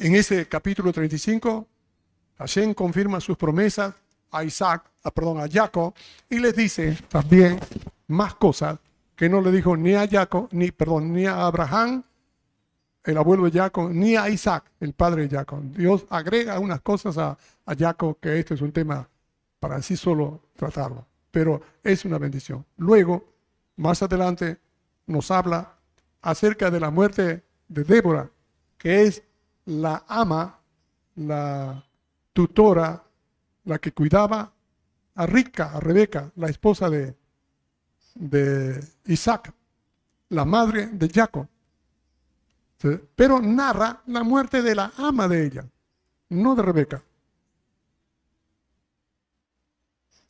En 0.00 0.16
ese 0.16 0.48
capítulo 0.48 0.92
35, 0.92 1.68
Hashem 2.38 2.74
confirma 2.74 3.20
sus 3.20 3.36
promesas 3.36 3.94
a 4.34 4.44
Isaac, 4.44 4.90
a, 5.02 5.10
perdón, 5.10 5.40
a 5.40 5.48
Jacob, 5.48 5.94
y 6.28 6.38
les 6.38 6.54
dice 6.56 6.98
también 7.08 7.60
más 8.08 8.34
cosas 8.34 8.78
que 9.16 9.28
no 9.28 9.40
le 9.40 9.52
dijo 9.52 9.76
ni 9.76 9.94
a 9.94 10.08
Jacob, 10.08 10.48
ni, 10.52 10.70
perdón, 10.70 11.12
ni 11.12 11.26
a 11.26 11.46
Abraham, 11.46 12.02
el 13.04 13.18
abuelo 13.18 13.44
de 13.44 13.52
Jacob, 13.52 13.90
ni 13.90 14.16
a 14.16 14.28
Isaac, 14.28 14.70
el 14.80 14.92
padre 14.94 15.28
de 15.28 15.36
Jacob. 15.36 15.62
Dios 15.62 16.06
agrega 16.08 16.58
unas 16.58 16.80
cosas 16.80 17.18
a, 17.18 17.36
Jacob, 17.78 18.18
que 18.20 18.38
este 18.38 18.54
es 18.54 18.60
un 18.60 18.72
tema 18.72 19.08
para 19.60 19.76
así 19.76 19.96
solo 19.96 20.42
tratarlo, 20.56 21.06
pero 21.30 21.60
es 21.82 22.04
una 22.04 22.18
bendición. 22.18 22.64
Luego, 22.76 23.24
más 23.76 24.02
adelante, 24.02 24.58
nos 25.06 25.30
habla 25.30 25.76
acerca 26.22 26.70
de 26.70 26.80
la 26.80 26.90
muerte 26.90 27.44
de 27.68 27.84
Débora, 27.84 28.30
que 28.78 29.02
es 29.02 29.22
la 29.66 30.04
ama, 30.08 30.58
la 31.16 31.84
tutora, 32.32 33.03
la 33.64 33.78
que 33.78 33.92
cuidaba 33.92 34.52
a 35.14 35.26
Rica, 35.26 35.72
a 35.72 35.80
Rebeca, 35.80 36.30
la 36.36 36.48
esposa 36.48 36.90
de, 36.90 37.14
de 38.14 38.84
Isaac, 39.06 39.52
la 40.30 40.44
madre 40.44 40.86
de 40.88 41.08
Jacob. 41.08 41.46
Pero 43.16 43.40
narra 43.40 44.02
la 44.06 44.22
muerte 44.22 44.60
de 44.60 44.74
la 44.74 44.92
ama 44.98 45.26
de 45.26 45.46
ella, 45.46 45.64
no 46.28 46.54
de 46.54 46.62
Rebeca. 46.62 47.02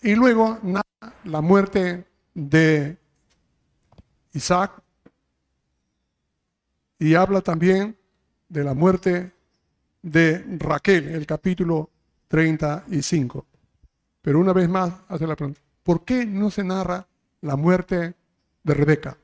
Y 0.02 0.14
luego 0.14 0.58
narra 0.62 1.14
la 1.24 1.40
muerte 1.40 2.06
de 2.34 2.96
Isaac 4.32 4.82
y 6.98 7.14
habla 7.14 7.40
también 7.40 7.96
de 8.48 8.64
la 8.64 8.74
muerte 8.74 9.32
de 10.02 10.44
Raquel, 10.58 11.08
el 11.08 11.26
capítulo 11.26 11.90
35. 12.28 13.46
Pero 14.22 14.38
una 14.40 14.52
vez 14.52 14.68
más 14.68 14.92
hace 15.08 15.26
la 15.26 15.36
pregunta, 15.36 15.60
¿por 15.82 16.04
qué 16.04 16.24
no 16.24 16.50
se 16.50 16.64
narra 16.64 17.06
la 17.40 17.56
muerte 17.56 18.14
de 18.62 18.74
Rebeca? 18.74 19.16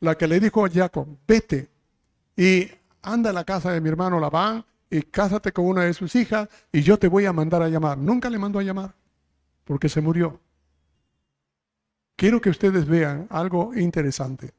La 0.00 0.16
que 0.16 0.26
le 0.26 0.40
dijo 0.40 0.64
a 0.64 0.70
Jacob, 0.70 1.06
vete 1.26 1.70
y 2.36 2.68
anda 3.02 3.30
a 3.30 3.32
la 3.32 3.44
casa 3.44 3.72
de 3.72 3.80
mi 3.80 3.88
hermano 3.88 4.20
Labán 4.20 4.64
y 4.90 5.02
cásate 5.02 5.52
con 5.52 5.66
una 5.66 5.82
de 5.82 5.94
sus 5.94 6.14
hijas 6.14 6.48
y 6.72 6.82
yo 6.82 6.98
te 6.98 7.08
voy 7.08 7.24
a 7.24 7.32
mandar 7.32 7.62
a 7.62 7.68
llamar. 7.68 7.98
Nunca 7.98 8.28
le 8.28 8.38
mandó 8.38 8.58
a 8.58 8.62
llamar 8.62 8.94
porque 9.64 9.88
se 9.88 10.00
murió. 10.00 10.40
Quiero 12.16 12.40
que 12.40 12.50
ustedes 12.50 12.86
vean 12.86 13.26
algo 13.30 13.74
interesante. 13.74 14.54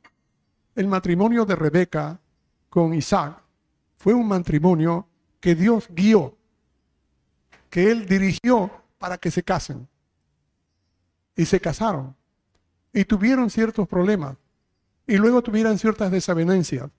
El 0.76 0.88
matrimonio 0.88 1.44
de 1.44 1.56
Rebeca 1.56 2.19
con 2.69 2.94
Isaac 2.94 3.41
fue 3.98 4.14
un 4.14 4.27
matrimonio 4.27 5.07
que 5.39 5.56
Dios 5.56 5.88
guió, 5.89 6.37
que 7.78 7.91
Él 7.91 8.08
dirigió 8.08 8.72
para 8.98 9.20
que 9.20 9.30
se 9.30 9.44
casen. 9.44 9.88
Y 11.36 11.45
se 11.45 11.60
casaron. 11.60 12.16
Y 12.91 13.06
tuvieron 13.06 13.52
ciertos 13.52 13.88
problemas. 13.88 14.36
Y 15.06 15.18
luego 15.18 15.44
tuvieron 15.44 15.78
ciertas 15.78 16.10
desavenencias. 16.10 16.90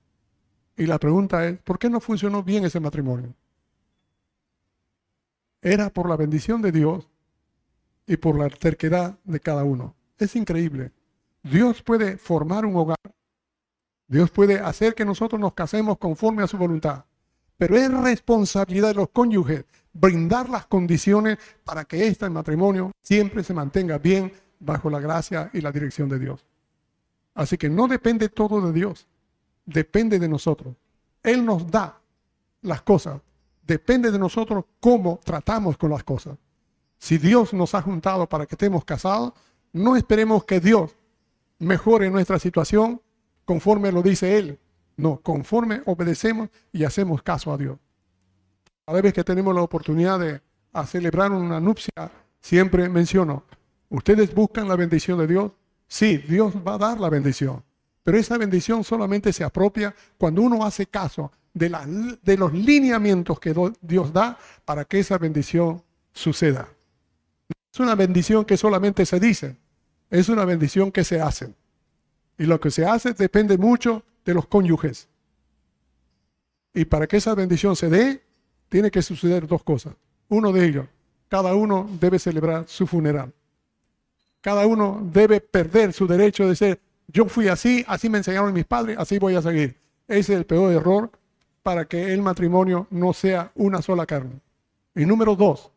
Y 0.77 0.87
la 0.87 1.01
pregunta 1.01 1.45
es, 1.49 1.61
¿por 1.63 1.81
qué 1.81 1.91
no 1.91 1.99
funcionó 1.99 2.45
bien 2.45 2.65
ese 2.65 2.79
matrimonio? 2.79 3.35
Era 5.61 5.91
por 5.91 6.09
la 6.09 6.15
bendición 6.15 6.63
de 6.63 6.71
Dios 6.71 7.09
y 8.07 8.17
por 8.17 8.39
la 8.39 8.49
terquedad 8.49 9.19
de 9.25 9.41
cada 9.41 9.65
uno. 9.65 9.97
Es 10.17 10.37
increíble. 10.37 10.93
Dios 11.43 11.83
puede 11.83 12.19
formar 12.19 12.65
un 12.65 12.77
hogar 12.77 12.99
Dios 14.07 14.31
puede 14.31 14.61
hacer 14.61 14.95
que 14.95 15.05
nosotros 15.05 15.41
nos 15.41 15.55
casemos 15.55 15.99
conforme 15.99 16.45
a 16.45 16.47
su 16.47 16.57
voluntad. 16.57 17.05
Pero 17.57 17.77
es 17.77 17.93
responsabilidad 17.93 18.91
de 18.91 18.95
los 18.95 19.09
cónyuges 19.09 19.65
brindar 19.93 20.49
las 20.49 20.67
condiciones 20.67 21.39
para 21.65 21.85
que 21.85 22.07
este 22.07 22.29
matrimonio 22.31 22.93
siempre 23.03 23.43
se 23.43 23.55
mantenga 23.55 23.99
bien 23.99 24.33
bajo 24.61 24.91
la 24.91 25.01
gracia 25.01 25.51
y 25.53 25.61
la 25.61 25.73
dirección 25.73 26.09
de 26.09 26.19
Dios. 26.19 26.45
Así 27.35 27.57
que 27.57 27.69
no 27.69 27.87
depende 27.87 28.29
todo 28.29 28.61
de 28.61 28.73
Dios, 28.73 29.07
depende 29.65 30.19
de 30.19 30.29
nosotros. 30.29 30.75
Él 31.23 31.45
nos 31.45 31.71
da 31.71 32.01
las 32.63 32.83
cosas, 32.83 33.21
depende 33.67 34.11
de 34.11 34.19
nosotros 34.19 34.65
cómo 34.81 35.21
tratamos 35.23 35.77
con 35.77 35.91
las 35.91 36.05
cosas. 36.05 36.37
Si 36.99 37.19
Dios 37.19 37.55
nos 37.55 37.75
ha 37.75 37.83
juntado 37.83 38.29
para 38.29 38.47
que 38.47 38.55
estemos 38.55 38.85
casados, 38.85 39.33
no 39.73 39.97
esperemos 39.97 40.45
que 40.45 40.59
Dios 40.59 40.97
mejore 41.59 42.11
nuestra 42.11 42.39
situación 42.39 43.01
conforme 43.45 43.93
lo 43.93 44.03
dice 44.03 44.39
Él. 44.39 44.59
No, 44.97 45.21
conforme 45.21 45.83
obedecemos 45.87 46.49
y 46.73 46.85
hacemos 46.85 47.23
caso 47.23 47.53
a 47.53 47.57
Dios. 47.57 47.79
Cada 48.89 49.03
vez 49.03 49.13
que 49.13 49.23
tenemos 49.23 49.55
la 49.55 49.61
oportunidad 49.61 50.19
de 50.19 50.41
celebrar 50.87 51.31
una 51.31 51.61
nupcia, 51.61 52.11
siempre 52.41 52.89
menciono, 52.89 53.45
¿ustedes 53.91 54.35
buscan 54.35 54.67
la 54.67 54.77
bendición 54.77 55.19
de 55.19 55.27
Dios? 55.27 55.53
Sí, 55.87 56.17
Dios 56.17 56.55
va 56.67 56.77
a 56.77 56.79
dar 56.79 56.99
la 56.99 57.11
bendición. 57.11 57.63
Pero 58.03 58.17
esa 58.17 58.39
bendición 58.39 58.85
solamente 58.85 59.31
se 59.35 59.45
apropia 59.45 59.95
cuando 60.17 60.41
uno 60.41 60.65
hace 60.65 60.87
caso 60.87 61.31
de, 61.53 62.19
de 62.23 62.37
los 62.39 62.55
lineamientos 62.55 63.39
que 63.39 63.55
Dios 63.83 64.11
da 64.11 64.39
para 64.65 64.87
que 64.87 65.01
esa 65.01 65.19
bendición 65.19 65.83
suceda. 66.15 66.67
Es 67.71 67.81
una 67.81 67.95
bendición 67.95 68.47
que 68.47 68.57
solamente 68.57 69.05
se 69.05 69.21
dice, 69.21 69.59
es 70.09 70.31
una 70.31 70.47
bendición 70.47 70.93
que 70.93 71.05
se 71.05 71.21
hace. 71.21 71.55
Y 72.39 72.45
lo 72.45 72.59
que 72.59 72.71
se 72.71 72.87
hace 72.87 73.13
depende 73.13 73.59
mucho 73.59 74.03
de 74.25 74.33
los 74.33 74.47
cónyuges. 74.47 75.09
Y 76.73 76.87
para 76.87 77.07
que 77.07 77.19
esa 77.19 77.35
bendición 77.35 77.77
se 77.77 77.91
dé, 77.91 78.28
tiene 78.69 78.91
que 78.91 79.03
suceder 79.03 79.47
dos 79.47 79.63
cosas. 79.63 79.95
Uno 80.29 80.53
de 80.53 80.67
ellos, 80.67 80.87
cada 81.29 81.55
uno 81.55 81.89
debe 82.01 82.19
celebrar 82.19 82.65
su 82.69 82.87
funeral. 82.87 83.33
Cada 84.41 84.67
uno 84.67 85.01
debe 85.13 85.41
perder 85.41 85.93
su 85.93 86.07
derecho 86.07 86.49
de 86.49 86.57
ser, 86.57 86.81
yo 87.09 87.27
fui 87.27 87.49
así, 87.49 87.85
así 87.89 88.09
me 88.09 88.19
enseñaron 88.19 88.53
mis 88.53 88.65
padres, 88.65 88.97
así 88.99 89.19
voy 89.19 89.35
a 89.35 89.43
seguir. 89.43 89.77
Ese 90.07 90.33
es 90.33 90.39
el 90.39 90.47
peor 90.47 90.73
error 90.73 91.11
para 91.63 91.85
que 91.87 92.13
el 92.13 92.23
matrimonio 92.23 92.87
no 92.91 93.13
sea 93.13 93.53
una 93.55 93.83
sola 93.83 94.07
carne. 94.07 94.41
Y 94.95 95.05
número 95.05 95.37
dos, 95.37 95.71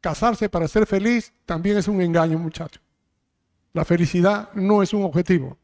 casarse 0.00 0.48
para 0.48 0.68
ser 0.68 0.86
feliz 0.86 1.32
también 1.44 1.76
es 1.76 1.88
un 1.88 2.00
engaño, 2.00 2.38
muchachos. 2.38 2.82
La 3.72 3.84
felicidad 3.84 4.52
no 4.54 4.82
es 4.82 4.92
un 4.92 5.02
objetivo. 5.02 5.58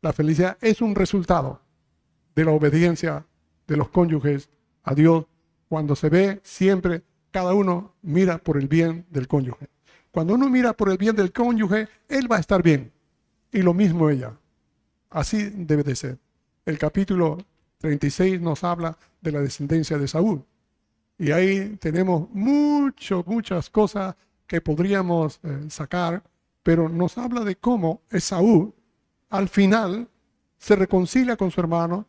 La 0.00 0.12
felicidad 0.12 0.56
es 0.60 0.80
un 0.80 0.94
resultado 0.94 1.60
de 2.34 2.44
la 2.44 2.52
obediencia 2.52 3.26
de 3.66 3.76
los 3.76 3.90
cónyuges 3.90 4.48
a 4.82 4.94
Dios. 4.94 5.26
Cuando 5.72 5.96
se 5.96 6.10
ve, 6.10 6.38
siempre 6.44 7.02
cada 7.30 7.54
uno 7.54 7.94
mira 8.02 8.36
por 8.36 8.58
el 8.58 8.68
bien 8.68 9.06
del 9.08 9.26
cónyuge. 9.26 9.70
cuando 10.10 10.34
uno 10.34 10.50
mira 10.50 10.74
por 10.74 10.90
el 10.90 10.98
bien 10.98 11.16
del 11.16 11.32
cónyuge, 11.32 11.88
él 12.10 12.30
va 12.30 12.36
a 12.36 12.40
estar 12.40 12.62
bien. 12.62 12.92
Y 13.50 13.62
lo 13.62 13.72
mismo 13.72 14.10
ella. 14.10 14.36
Así 15.08 15.48
debe 15.48 15.82
de 15.82 15.96
ser. 15.96 16.18
El 16.66 16.76
capítulo 16.76 17.38
36 17.78 18.38
nos 18.38 18.62
habla 18.64 18.98
de 19.22 19.32
la 19.32 19.40
descendencia 19.40 19.96
de 19.96 20.08
Saúl. 20.08 20.44
Y 21.16 21.30
ahí 21.30 21.78
tenemos 21.80 22.28
mucho, 22.32 23.24
muchas 23.26 23.70
cosas 23.70 24.14
que 24.46 24.60
podríamos 24.60 25.40
eh, 25.42 25.70
sacar, 25.70 26.22
pero 26.62 26.90
nos 26.90 27.16
habla 27.16 27.44
de 27.44 27.56
cómo 27.56 28.02
Esaú 28.10 28.74
al 29.30 29.48
final 29.48 30.06
se 30.58 30.76
reconcilia 30.76 31.38
con 31.38 31.50
su 31.50 31.62
hermano, 31.62 32.04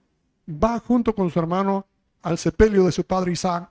va 0.50 0.80
junto 0.80 1.16
con 1.16 1.30
su 1.30 1.40
hermano 1.40 1.88
al 2.24 2.38
sepelio 2.38 2.86
de 2.86 2.92
su 2.92 3.04
padre 3.04 3.34
Isaac, 3.34 3.70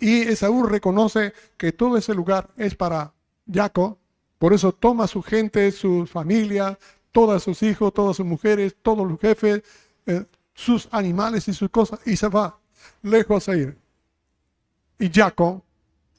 y 0.00 0.22
Esaú 0.22 0.64
reconoce 0.64 1.32
que 1.56 1.70
todo 1.70 1.96
ese 1.96 2.12
lugar 2.12 2.50
es 2.56 2.74
para 2.74 3.14
Jacob, 3.50 3.96
por 4.38 4.52
eso 4.52 4.72
toma 4.72 5.06
su 5.06 5.22
gente, 5.22 5.70
su 5.70 6.06
familia, 6.06 6.76
todos 7.12 7.44
sus 7.44 7.62
hijos, 7.62 7.94
todas 7.94 8.16
sus 8.16 8.26
mujeres, 8.26 8.74
todos 8.82 9.08
los 9.08 9.20
jefes, 9.20 9.62
eh, 10.06 10.24
sus 10.54 10.88
animales 10.90 11.46
y 11.46 11.54
sus 11.54 11.70
cosas, 11.70 12.00
y 12.04 12.16
se 12.16 12.26
va 12.26 12.58
lejos 13.02 13.48
a 13.48 13.56
ir. 13.56 13.78
Y 14.98 15.08
Jacob 15.08 15.62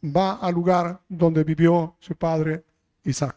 va 0.03 0.35
al 0.35 0.53
lugar 0.53 1.01
donde 1.09 1.43
vivió 1.43 1.95
su 1.99 2.15
padre 2.15 2.63
Isaac. 3.03 3.35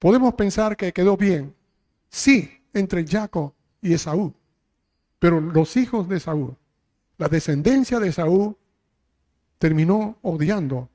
Podemos 0.00 0.34
pensar 0.34 0.76
que 0.76 0.92
quedó 0.92 1.16
bien, 1.16 1.54
sí, 2.08 2.50
entre 2.72 3.06
Jacob 3.06 3.52
y 3.82 3.94
Esaú, 3.94 4.34
pero 5.20 5.40
los 5.40 5.76
hijos 5.76 6.08
de 6.08 6.16
Esaú, 6.16 6.56
la 7.18 7.28
descendencia 7.28 8.00
de 8.00 8.08
Esaú, 8.08 8.56
terminó 9.58 10.16
odiando 10.22 10.88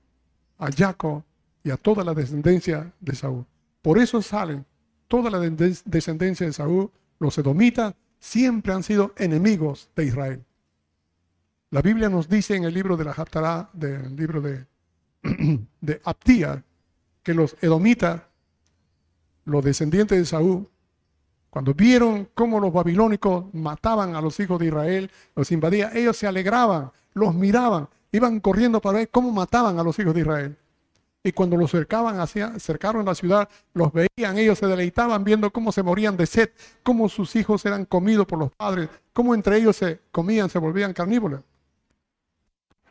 a 0.57 0.69
Jacob 0.72 1.23
y 1.64 1.69
a 1.69 1.77
toda 1.77 2.03
la 2.03 2.14
descendencia 2.14 2.91
de 2.99 3.15
Saúl. 3.15 3.45
Por 3.81 3.99
eso 3.99 4.22
salen 4.22 4.65
toda 5.07 5.30
la 5.30 5.39
descendencia 5.39 6.45
de 6.45 6.52
Saúl, 6.53 6.91
los 7.19 7.38
edomitas, 7.38 7.93
siempre 8.19 8.73
han 8.73 8.81
sido 8.81 9.14
enemigos 9.18 9.89
de 9.95 10.06
Israel. 10.06 10.43
La 11.69 11.84
Biblia 11.84 12.10
nos 12.10 12.27
dice 12.27 12.56
en 12.56 12.64
el 12.64 12.73
libro 12.73 12.97
de 12.97 13.06
la 13.06 13.11
Haftarah, 13.11 13.69
del 13.73 14.15
libro 14.15 14.41
de, 14.41 14.65
de 15.81 16.02
que 17.22 17.34
los 17.35 17.56
edomitas, 17.61 18.23
los 19.45 19.64
descendientes 19.64 20.18
de 20.18 20.26
Saúl, 20.26 20.68
cuando 21.56 21.73
vieron 21.73 22.27
cómo 22.34 22.60
los 22.60 22.73
babilónicos 22.73 23.45
mataban 23.53 24.14
a 24.14 24.19
los 24.19 24.38
hijos 24.41 24.60
de 24.60 24.65
Israel, 24.65 25.10
los 25.38 25.53
invadían, 25.53 25.95
ellos 25.95 26.18
se 26.18 26.27
alegraban, 26.27 26.91
los 27.14 27.34
miraban, 27.34 27.88
iban 28.11 28.41
corriendo 28.41 28.82
para 28.82 28.98
ver 28.98 29.10
cómo 29.10 29.32
mataban 29.32 29.80
a 29.80 29.84
los 29.84 29.98
hijos 29.98 30.14
de 30.14 30.19
Israel. 30.19 30.57
Y 31.23 31.32
cuando 31.32 31.56
los 31.56 31.72
cercaban, 31.72 32.19
hacia, 32.19 32.60
cercaron 32.60 33.06
la 33.06 33.15
ciudad, 33.15 33.48
los 33.73 33.94
veían, 33.94 34.38
ellos 34.38 34.60
se 34.60 34.68
deleitaban 34.68 35.23
viendo 35.23 35.49
cómo 35.49 35.72
se 35.72 35.82
morían 35.82 36.18
de 36.18 36.26
sed, 36.26 36.49
cómo 36.84 37.07
sus 37.07 37.34
hijos 37.38 37.65
eran 37.65 37.86
comidos 37.86 38.27
por 38.27 38.38
los 38.38 38.52
padres, 38.52 38.90
cómo 39.14 39.34
entre 39.34 39.56
ellos 39.56 39.77
se 39.77 40.02
comían, 40.11 40.49
se 40.49 40.60
volvían 40.60 40.91
carnívoros. 40.91 41.40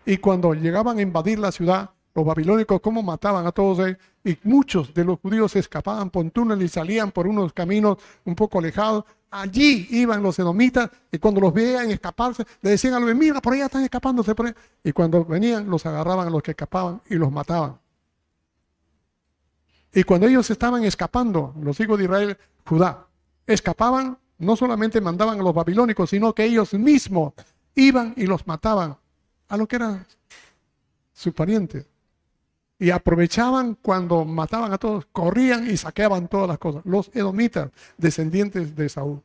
Y 0.07 0.16
cuando 0.16 0.55
llegaban 0.55 0.97
a 0.97 1.03
invadir 1.03 1.39
la 1.39 1.53
ciudad, 1.53 1.91
los 2.15 2.24
babilónicos 2.24 2.81
cómo 2.81 3.03
mataban 3.03 3.47
a 3.47 3.53
todos 3.53 3.86
ellos. 3.86 3.99
Y 4.25 4.39
muchos 4.45 4.95
de 4.95 5.05
los 5.05 5.21
judíos 5.21 5.55
escapaban 5.55 6.09
por 6.09 6.29
túneles 6.31 6.65
y 6.65 6.69
salían 6.69 7.13
por 7.13 7.27
unos 7.27 7.53
caminos 7.53 7.99
un 8.25 8.35
poco 8.35 8.59
alejados. 8.59 9.05
Allí 9.31 9.87
iban 9.91 10.23
los 10.23 10.39
edomitas 10.39 10.91
y 11.13 11.19
cuando 11.19 11.41
los 11.41 11.53
veían 11.53 11.91
escaparse, 11.91 12.45
le 12.63 12.71
decían 12.71 12.95
a 12.95 13.01
los 13.01 13.15
mira, 13.15 13.43
por 13.43 13.53
allá 13.53 13.67
están 13.67 13.83
escapándose. 13.85 14.35
Por 14.35 14.55
Y 14.83 14.93
cuando 14.93 15.25
venían, 15.25 15.69
los 15.69 15.85
agarraban 15.85 16.29
a 16.29 16.31
los 16.31 16.43
que 16.43 16.53
escapaban 16.53 17.03
y 17.11 17.17
los 17.17 17.31
mataban. 17.31 17.79
Y 19.93 20.03
cuando 20.05 20.27
ellos 20.27 20.49
estaban 20.51 20.85
escapando, 20.85 21.55
los 21.61 21.79
hijos 21.79 21.99
de 21.99 22.05
Israel, 22.05 22.39
Judá, 22.67 23.07
escapaban, 23.47 24.19
no 24.39 24.57
solamente 24.57 25.01
mandaban 25.01 25.39
a 25.39 25.43
los 25.43 25.55
babilónicos, 25.55 26.11
sino 26.11 26.35
que 26.35 26.45
ellos 26.45 26.73
mismos 26.75 27.35
iban 27.75 28.15
y 28.17 28.27
los 28.27 28.47
mataban 28.47 28.97
a 29.49 29.57
lo 29.57 29.69
que 29.69 29.77
era 29.77 30.07
su 31.13 31.33
pariente. 31.33 31.87
Y 32.79 32.91
aprovechaban 32.91 33.77
cuando 33.81 34.25
mataban 34.25 34.73
a 34.73 34.79
todos, 34.79 35.07
corrían 35.13 35.71
y 35.71 35.77
saqueaban 35.77 36.29
todas 36.29 36.49
las 36.49 36.59
cosas. 36.59 36.85
Los 36.85 37.11
edomitas, 37.15 37.71
descendientes 37.97 38.75
de 38.75 38.89
Saúl. 38.89 39.23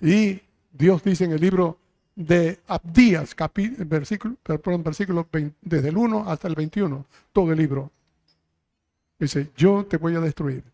Y 0.00 0.40
Dios 0.72 1.02
dice 1.02 1.24
en 1.24 1.32
el 1.32 1.40
libro 1.40 1.78
de 2.14 2.60
Abdías, 2.66 3.34
versículo, 3.78 5.26
desde 5.62 5.88
el 5.88 5.96
1 5.96 6.30
hasta 6.30 6.48
el 6.48 6.54
21, 6.54 7.06
todo 7.32 7.52
el 7.52 7.58
libro. 7.58 7.90
Dice, 9.18 9.50
yo 9.56 9.86
te 9.86 9.96
voy 9.96 10.14
a 10.14 10.20
destruir. 10.20 10.64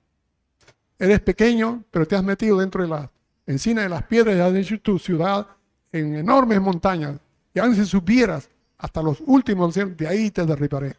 Eres 0.99 1.21
pequeño, 1.21 1.85
pero 1.91 2.07
te 2.07 2.17
has 2.17 2.25
metido 2.25 2.59
dentro 2.59 2.83
de 2.83 2.89
la 2.89 3.11
encina 3.47 3.83
de 3.83 3.89
las 3.89 4.03
piedras 4.03 4.37
y 4.37 4.41
has 4.41 4.55
hecho 4.55 4.81
tu 4.81 4.99
ciudad 4.99 5.47
en 5.93 6.17
enormes 6.17 6.61
montañas 6.61 7.21
y 7.55 7.59
aunque 7.61 7.81
si 7.81 7.87
subieras 7.87 8.49
hasta 8.77 9.03
los 9.03 9.21
últimos 9.27 9.75
de 9.75 10.07
ahí 10.07 10.31
te 10.31 10.45
derribaré. 10.45 10.97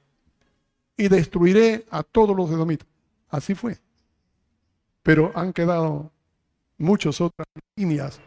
Y 0.99 1.07
destruiré 1.07 1.85
a 1.89 2.03
todos 2.03 2.35
los 2.35 2.49
edomitas. 2.49 2.87
Así 3.29 3.55
fue. 3.55 3.77
Pero 5.01 5.31
han 5.33 5.53
quedado 5.53 6.11
muchas 6.77 7.21
otras 7.21 7.47
líneas 7.75 8.19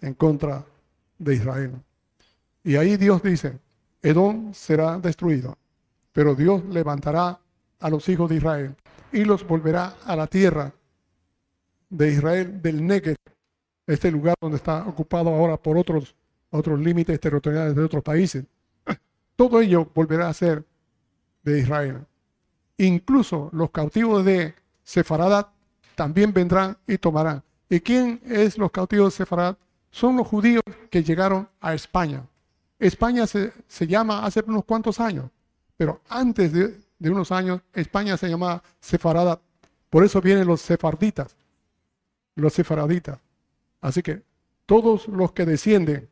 en 0.00 0.14
contra 0.14 0.64
de 1.18 1.34
Israel. 1.34 1.72
Y 2.64 2.76
ahí 2.76 2.96
Dios 2.96 3.22
dice, 3.22 3.58
Edom 4.02 4.52
será 4.52 4.98
destruido, 4.98 5.56
pero 6.12 6.34
Dios 6.34 6.64
levantará 6.66 7.40
a 7.80 7.90
los 7.90 8.08
hijos 8.08 8.28
de 8.28 8.36
Israel 8.36 8.74
y 9.12 9.24
los 9.24 9.46
volverá 9.46 9.96
a 10.04 10.16
la 10.16 10.26
tierra 10.26 10.72
de 11.88 12.12
Israel 12.12 12.60
del 12.60 12.84
Negev, 12.84 13.16
este 13.86 14.10
lugar 14.10 14.34
donde 14.40 14.56
está 14.56 14.86
ocupado 14.86 15.30
ahora 15.30 15.56
por 15.56 15.78
otros 15.78 16.14
otros 16.50 16.80
límites 16.80 17.20
territoriales 17.20 17.74
de 17.74 17.82
otros 17.82 18.02
países. 18.02 18.44
Todo 19.36 19.60
ello 19.60 19.90
volverá 19.94 20.28
a 20.28 20.34
ser 20.34 20.64
de 21.48 21.60
Israel. 21.60 22.06
Incluso 22.76 23.50
los 23.52 23.70
cautivos 23.70 24.24
de 24.24 24.54
Sefaradat 24.84 25.48
también 25.94 26.32
vendrán 26.32 26.76
y 26.86 26.98
tomarán. 26.98 27.42
¿Y 27.68 27.80
quién 27.80 28.20
es 28.24 28.56
los 28.56 28.70
cautivos 28.70 29.12
de 29.12 29.16
Sefaradat? 29.18 29.58
Son 29.90 30.16
los 30.16 30.26
judíos 30.26 30.62
que 30.90 31.02
llegaron 31.02 31.48
a 31.60 31.74
España. 31.74 32.24
España 32.78 33.26
se, 33.26 33.52
llama 33.86 34.24
hace 34.24 34.44
unos 34.46 34.64
cuantos 34.64 35.00
años, 35.00 35.30
pero 35.76 36.00
antes 36.08 36.52
de, 36.52 36.78
unos 37.00 37.32
años 37.32 37.60
España 37.72 38.16
se 38.16 38.28
llamaba 38.28 38.62
Sefaradat. 38.80 39.40
Por 39.90 40.04
eso 40.04 40.20
vienen 40.20 40.46
los 40.46 40.60
sefarditas, 40.60 41.34
los 42.36 42.52
sefaraditas. 42.52 43.18
Así 43.80 44.02
que 44.02 44.22
todos 44.66 45.08
los 45.08 45.32
que 45.32 45.46
descienden 45.46 46.08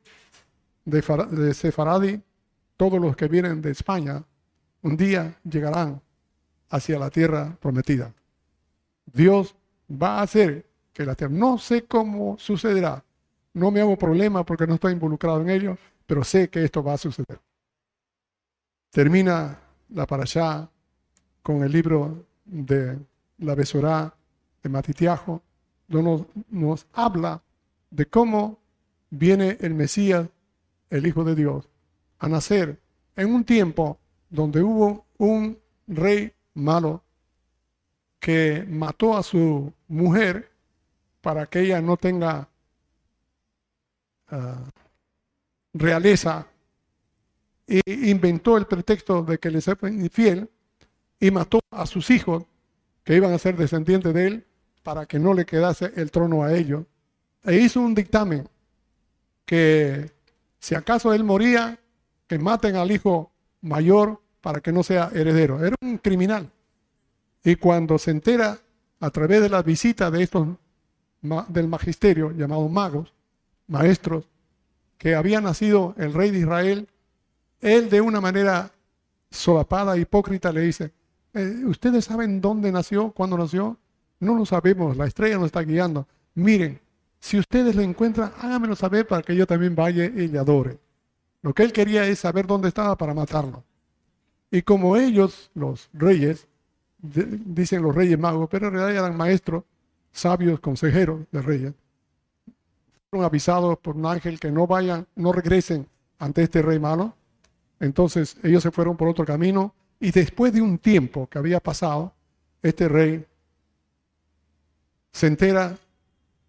de, 0.84 1.54
Sefaradi, 1.54 2.22
todos 2.76 3.00
los 3.00 3.16
que 3.16 3.28
vienen 3.28 3.60
de 3.60 3.70
España, 3.70 4.24
un 4.86 4.96
día 4.96 5.36
llegarán 5.42 6.00
hacia 6.70 6.98
la 6.98 7.10
tierra 7.10 7.56
prometida. 7.60 8.14
Dios 9.12 9.56
va 9.90 10.18
a 10.18 10.22
hacer 10.22 10.64
que 10.92 11.04
la 11.04 11.16
tierra, 11.16 11.34
no 11.34 11.58
sé 11.58 11.84
cómo 11.84 12.38
sucederá, 12.38 13.04
no 13.52 13.70
me 13.72 13.80
hago 13.80 13.96
problema 13.98 14.46
porque 14.46 14.66
no 14.66 14.74
estoy 14.74 14.92
involucrado 14.92 15.40
en 15.40 15.50
ello, 15.50 15.76
pero 16.06 16.22
sé 16.22 16.48
que 16.48 16.64
esto 16.64 16.84
va 16.84 16.94
a 16.94 16.98
suceder. 16.98 17.40
Termina 18.90 19.58
la 19.88 20.06
parashá 20.06 20.70
con 21.42 21.64
el 21.64 21.72
libro 21.72 22.24
de 22.44 22.96
la 23.38 23.54
Besorá 23.56 24.14
de 24.62 24.68
Matitiajo, 24.68 25.42
donde 25.88 26.10
nos, 26.10 26.22
nos 26.48 26.86
habla 26.92 27.42
de 27.90 28.06
cómo 28.06 28.60
viene 29.10 29.56
el 29.60 29.74
Mesías 29.74 30.28
el 30.90 31.06
Hijo 31.06 31.24
de 31.24 31.34
Dios, 31.34 31.68
a 32.20 32.28
nacer 32.28 32.80
en 33.16 33.34
un 33.34 33.44
tiempo 33.44 33.98
donde 34.28 34.62
hubo 34.62 35.06
un 35.18 35.58
rey 35.86 36.32
malo 36.54 37.02
que 38.18 38.64
mató 38.68 39.16
a 39.16 39.22
su 39.22 39.72
mujer 39.88 40.50
para 41.20 41.46
que 41.46 41.60
ella 41.60 41.80
no 41.80 41.96
tenga 41.96 42.48
ah, 44.28 44.64
realeza 45.72 46.46
e 47.66 47.80
inventó 47.86 48.56
el 48.56 48.66
pretexto 48.66 49.22
de 49.22 49.38
que 49.38 49.50
le 49.50 49.60
fue 49.60 49.90
infiel 49.90 50.48
y 51.18 51.30
mató 51.30 51.60
a 51.70 51.86
sus 51.86 52.10
hijos 52.10 52.44
que 53.04 53.14
iban 53.16 53.32
a 53.32 53.38
ser 53.38 53.56
descendientes 53.56 54.12
de 54.14 54.26
él 54.26 54.46
para 54.82 55.06
que 55.06 55.18
no 55.18 55.34
le 55.34 55.46
quedase 55.46 55.92
el 55.96 56.10
trono 56.10 56.42
a 56.42 56.54
ellos. 56.54 56.84
E 57.42 57.56
hizo 57.56 57.80
un 57.80 57.94
dictamen 57.94 58.48
que 59.44 60.10
si 60.58 60.74
acaso 60.74 61.12
él 61.12 61.24
moría, 61.24 61.78
que 62.26 62.38
maten 62.38 62.76
al 62.76 62.90
hijo 62.90 63.32
mayor 63.62 64.20
para 64.40 64.60
que 64.60 64.72
no 64.72 64.82
sea 64.82 65.10
heredero. 65.12 65.64
Era 65.64 65.76
un 65.80 65.98
criminal. 65.98 66.50
Y 67.44 67.56
cuando 67.56 67.98
se 67.98 68.10
entera 68.10 68.58
a 69.00 69.10
través 69.10 69.40
de 69.40 69.48
la 69.48 69.62
visita 69.62 70.10
de 70.10 70.22
estos 70.22 70.48
del 71.48 71.68
magisterio, 71.68 72.30
llamados 72.32 72.70
magos, 72.70 73.12
maestros, 73.66 74.24
que 74.98 75.14
había 75.14 75.40
nacido 75.40 75.94
el 75.98 76.12
rey 76.12 76.30
de 76.30 76.40
Israel, 76.40 76.88
él 77.60 77.90
de 77.90 78.00
una 78.00 78.20
manera 78.20 78.70
solapada, 79.30 79.96
hipócrita, 79.96 80.52
le 80.52 80.62
dice, 80.62 80.92
eh, 81.34 81.62
¿ustedes 81.66 82.04
saben 82.04 82.40
dónde 82.40 82.72
nació, 82.72 83.10
cuándo 83.10 83.36
nació? 83.36 83.76
No 84.20 84.34
lo 84.34 84.46
sabemos, 84.46 84.96
la 84.96 85.06
estrella 85.06 85.36
nos 85.36 85.46
está 85.46 85.62
guiando. 85.62 86.06
Miren, 86.34 86.80
si 87.18 87.38
ustedes 87.38 87.74
lo 87.74 87.82
encuentran, 87.82 88.32
háganmelo 88.40 88.76
saber 88.76 89.06
para 89.06 89.22
que 89.22 89.34
yo 89.34 89.46
también 89.46 89.74
vaya 89.74 90.04
y 90.04 90.28
le 90.28 90.38
adore. 90.38 90.78
Lo 91.42 91.54
que 91.54 91.62
él 91.62 91.72
quería 91.72 92.06
es 92.06 92.20
saber 92.20 92.46
dónde 92.46 92.68
estaba 92.68 92.96
para 92.96 93.14
matarlo. 93.14 93.64
Y 94.50 94.62
como 94.62 94.96
ellos, 94.96 95.50
los 95.54 95.88
reyes, 95.92 96.46
dicen 96.98 97.82
los 97.82 97.94
reyes 97.94 98.18
magos, 98.18 98.48
pero 98.50 98.68
en 98.68 98.74
realidad 98.74 99.04
eran 99.04 99.16
maestros, 99.16 99.64
sabios, 100.12 100.60
consejeros 100.60 101.20
de 101.30 101.42
reyes, 101.42 101.74
fueron 103.10 103.24
avisados 103.24 103.78
por 103.78 103.96
un 103.96 104.06
ángel 104.06 104.40
que 104.40 104.50
no 104.50 104.66
vayan, 104.66 105.06
no 105.14 105.32
regresen 105.32 105.86
ante 106.18 106.42
este 106.42 106.62
rey 106.62 106.78
malo. 106.78 107.14
Entonces 107.80 108.36
ellos 108.42 108.62
se 108.62 108.70
fueron 108.70 108.96
por 108.96 109.08
otro 109.08 109.24
camino 109.24 109.74
y 110.00 110.10
después 110.10 110.52
de 110.52 110.62
un 110.62 110.78
tiempo 110.78 111.28
que 111.28 111.38
había 111.38 111.60
pasado, 111.60 112.12
este 112.62 112.88
rey 112.88 113.24
se 115.12 115.26
entera 115.26 115.78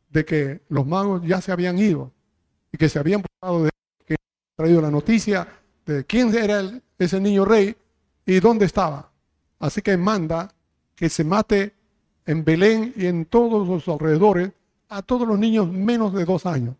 de 0.10 0.26
que 0.26 0.62
los 0.70 0.86
magos 0.86 1.22
ya 1.26 1.42
se 1.42 1.52
habían 1.52 1.78
ido 1.78 2.12
y 2.72 2.78
que 2.78 2.90
se 2.90 3.00
habían 3.00 3.22
pasado 3.22 3.64
de 3.64 3.70
traído 4.58 4.82
la 4.82 4.90
noticia 4.90 5.48
de 5.86 6.04
quién 6.04 6.36
era 6.36 6.82
ese 6.98 7.22
niño 7.22 7.46
rey 7.46 7.78
y 8.26 8.40
dónde 8.40 8.66
estaba. 8.66 9.12
Así 9.60 9.84
que 9.84 9.96
manda 9.96 10.52
que 10.96 11.10
se 11.10 11.24
mate 11.24 11.74
en 12.26 12.44
Belén 12.44 12.92
y 12.98 13.06
en 13.06 13.26
todos 13.26 13.68
los 13.68 13.88
alrededores 13.88 14.52
a 14.90 15.04
todos 15.04 15.28
los 15.28 15.38
niños 15.38 15.72
menos 15.72 16.12
de 16.14 16.26
dos 16.26 16.46
años, 16.46 16.76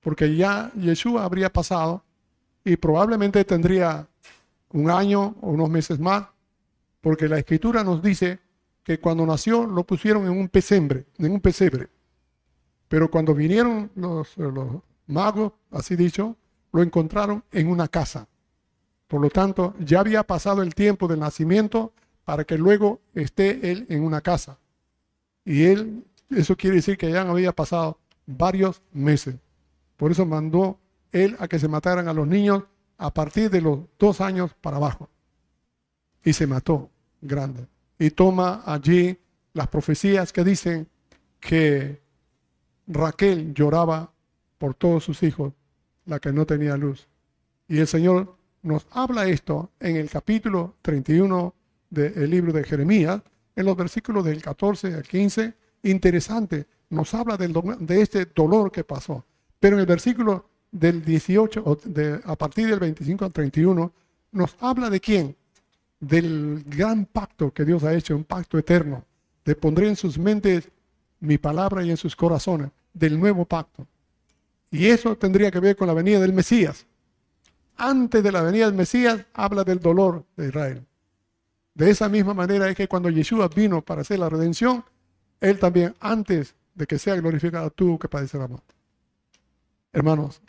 porque 0.00 0.34
ya 0.34 0.72
Yeshua 0.74 1.24
habría 1.24 1.52
pasado 1.52 2.02
y 2.64 2.76
probablemente 2.76 3.44
tendría 3.44 4.08
un 4.70 4.90
año 4.90 5.36
o 5.40 5.50
unos 5.50 5.70
meses 5.70 6.00
más, 6.00 6.26
porque 7.00 7.28
la 7.28 7.38
escritura 7.38 7.84
nos 7.84 8.02
dice 8.02 8.40
que 8.82 8.98
cuando 8.98 9.24
nació 9.24 9.66
lo 9.66 9.84
pusieron 9.84 10.24
en 10.24 10.32
un 10.32 10.48
pesebre, 10.48 11.06
en 11.18 11.30
un 11.30 11.40
pesebre. 11.40 11.88
Pero 12.88 13.08
cuando 13.10 13.34
vinieron 13.34 13.90
los, 13.94 14.36
los 14.36 14.82
magos, 15.06 15.52
así 15.70 15.94
dicho, 15.94 16.36
lo 16.72 16.82
encontraron 16.82 17.44
en 17.52 17.68
una 17.68 17.88
casa. 17.88 18.28
Por 19.06 19.22
lo 19.22 19.30
tanto, 19.30 19.74
ya 19.80 20.00
había 20.00 20.22
pasado 20.22 20.62
el 20.62 20.74
tiempo 20.74 21.08
del 21.08 21.20
nacimiento 21.20 21.92
para 22.24 22.44
que 22.44 22.58
luego 22.58 23.00
esté 23.14 23.70
él 23.70 23.86
en 23.88 24.02
una 24.02 24.20
casa. 24.20 24.58
Y 25.44 25.64
él, 25.64 26.04
eso 26.30 26.56
quiere 26.56 26.76
decir 26.76 26.98
que 26.98 27.10
ya 27.10 27.22
había 27.22 27.52
pasado 27.52 27.98
varios 28.26 28.82
meses. 28.92 29.36
Por 29.96 30.12
eso 30.12 30.26
mandó 30.26 30.78
él 31.10 31.36
a 31.38 31.48
que 31.48 31.58
se 31.58 31.68
mataran 31.68 32.06
a 32.08 32.12
los 32.12 32.26
niños 32.26 32.64
a 32.98 33.12
partir 33.14 33.50
de 33.50 33.62
los 33.62 33.80
dos 33.98 34.20
años 34.20 34.54
para 34.60 34.76
abajo. 34.76 35.08
Y 36.22 36.34
se 36.34 36.46
mató 36.46 36.90
grande 37.20 37.66
y 37.98 38.10
toma 38.10 38.62
allí 38.64 39.18
las 39.52 39.68
profecías 39.68 40.32
que 40.32 40.44
dicen 40.44 40.88
que 41.40 42.00
Raquel 42.86 43.52
lloraba 43.54 44.12
por 44.58 44.74
todos 44.74 45.04
sus 45.04 45.22
hijos, 45.22 45.52
la 46.08 46.18
que 46.18 46.32
no 46.32 46.44
tenía 46.44 46.76
luz. 46.76 47.06
Y 47.68 47.78
el 47.78 47.86
Señor 47.86 48.36
nos 48.62 48.86
habla 48.90 49.28
esto 49.28 49.70
en 49.78 49.96
el 49.96 50.10
capítulo 50.10 50.74
31 50.82 51.54
del 51.90 52.30
libro 52.30 52.52
de 52.52 52.64
Jeremías, 52.64 53.22
en 53.54 53.66
los 53.66 53.76
versículos 53.76 54.24
del 54.24 54.42
14 54.42 54.94
al 54.94 55.02
15. 55.02 55.54
Interesante, 55.84 56.66
nos 56.90 57.14
habla 57.14 57.36
del, 57.36 57.54
de 57.80 58.00
este 58.00 58.26
dolor 58.26 58.72
que 58.72 58.84
pasó. 58.84 59.24
Pero 59.60 59.76
en 59.76 59.80
el 59.80 59.86
versículo 59.86 60.48
del 60.72 61.04
18, 61.04 61.78
de, 61.84 62.20
a 62.24 62.36
partir 62.36 62.68
del 62.68 62.80
25 62.80 63.24
al 63.24 63.32
31, 63.32 63.92
nos 64.32 64.56
habla 64.60 64.90
de 64.90 65.00
quién? 65.00 65.36
del 66.00 66.64
gran 66.66 67.06
pacto 67.06 67.52
que 67.52 67.64
Dios 67.64 67.82
ha 67.84 67.94
hecho, 67.94 68.16
un 68.16 68.24
pacto 68.24 68.58
eterno. 68.58 69.04
Le 69.44 69.54
pondré 69.54 69.88
en 69.88 69.96
sus 69.96 70.18
mentes 70.18 70.68
mi 71.20 71.38
palabra 71.38 71.82
y 71.82 71.90
en 71.90 71.96
sus 71.96 72.14
corazones, 72.14 72.70
del 72.92 73.18
nuevo 73.18 73.44
pacto. 73.44 73.86
Y 74.70 74.86
eso 74.86 75.16
tendría 75.16 75.50
que 75.50 75.60
ver 75.60 75.76
con 75.76 75.86
la 75.86 75.94
venida 75.94 76.20
del 76.20 76.32
Mesías. 76.32 76.86
Antes 77.76 78.22
de 78.22 78.32
la 78.32 78.42
venida 78.42 78.66
del 78.66 78.74
Mesías 78.74 79.24
habla 79.32 79.64
del 79.64 79.80
dolor 79.80 80.24
de 80.36 80.48
Israel. 80.48 80.86
De 81.74 81.90
esa 81.90 82.08
misma 82.08 82.34
manera 82.34 82.68
es 82.68 82.76
que 82.76 82.88
cuando 82.88 83.08
Yeshua 83.08 83.48
vino 83.48 83.82
para 83.82 84.00
hacer 84.00 84.18
la 84.18 84.28
redención, 84.28 84.84
Él 85.40 85.58
también, 85.58 85.94
antes 86.00 86.54
de 86.74 86.86
que 86.86 86.98
sea 86.98 87.14
glorificado, 87.14 87.70
tuvo 87.70 87.98
que 87.98 88.08
padecer 88.08 88.40
la 88.40 88.48
muerte. 88.48 88.74
Hermanos, 89.92 90.40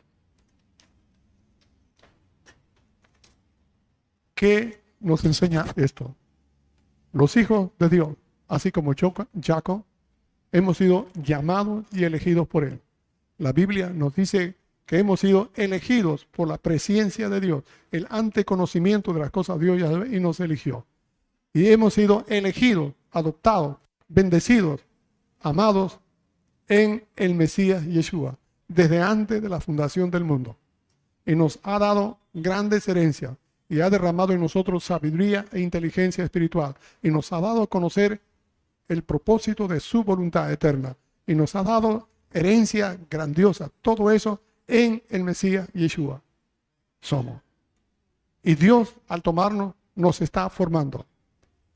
¿qué 4.33 4.79
nos 4.99 5.23
enseña 5.25 5.65
esto. 5.75 6.15
Los 7.13 7.35
hijos 7.37 7.71
de 7.79 7.89
Dios, 7.89 8.09
así 8.47 8.71
como 8.71 8.93
Jacob, 8.93 9.83
hemos 10.51 10.77
sido 10.77 11.07
llamados 11.13 11.85
y 11.91 12.03
elegidos 12.03 12.47
por 12.47 12.63
Él. 12.63 12.81
La 13.39 13.53
Biblia 13.53 13.89
nos 13.89 14.15
dice 14.15 14.55
que 14.85 14.99
hemos 14.99 15.21
sido 15.21 15.49
elegidos 15.55 16.25
por 16.25 16.47
la 16.47 16.57
presencia 16.57 17.29
de 17.29 17.39
Dios, 17.39 17.63
el 17.91 18.05
anteconocimiento 18.09 19.13
de 19.13 19.19
las 19.21 19.31
cosas 19.31 19.59
de 19.59 19.77
Dios 19.77 20.07
y 20.11 20.19
nos 20.19 20.39
eligió. 20.41 20.85
Y 21.53 21.67
hemos 21.67 21.93
sido 21.93 22.25
elegidos, 22.27 22.93
adoptados, 23.11 23.77
bendecidos, 24.09 24.81
amados 25.39 25.99
en 26.67 27.05
el 27.15 27.33
Mesías 27.33 27.85
Yeshua, 27.85 28.37
desde 28.67 29.01
antes 29.01 29.41
de 29.41 29.49
la 29.49 29.61
fundación 29.61 30.11
del 30.11 30.25
mundo. 30.25 30.57
Y 31.25 31.33
nos 31.35 31.59
ha 31.63 31.79
dado 31.79 32.19
grandes 32.33 32.87
herencias 32.89 33.37
y 33.69 33.79
ha 33.79 33.89
derramado 33.89 34.33
en 34.33 34.41
nosotros 34.41 34.83
sabiduría 34.83 35.45
e 35.53 35.61
inteligencia 35.61 36.25
espiritual 36.25 36.75
y 37.01 37.09
nos 37.09 37.31
ha 37.31 37.39
dado 37.39 37.63
a 37.63 37.67
conocer 37.67 38.19
el 38.89 39.03
propósito 39.03 39.67
de 39.67 39.79
su 39.79 40.03
voluntad 40.03 40.51
eterna 40.51 40.97
y 41.25 41.35
nos 41.35 41.55
ha 41.55 41.63
dado 41.63 42.09
herencia 42.31 42.99
grandiosa. 43.09 43.71
Todo 43.81 44.11
eso 44.11 44.41
en 44.67 45.03
el 45.09 45.23
Mesías 45.23 45.67
Yeshua 45.73 46.21
somos. 47.01 47.41
Y 48.43 48.55
Dios 48.55 48.93
al 49.07 49.21
tomarnos 49.21 49.73
nos 49.95 50.21
está 50.21 50.49
formando. 50.49 51.05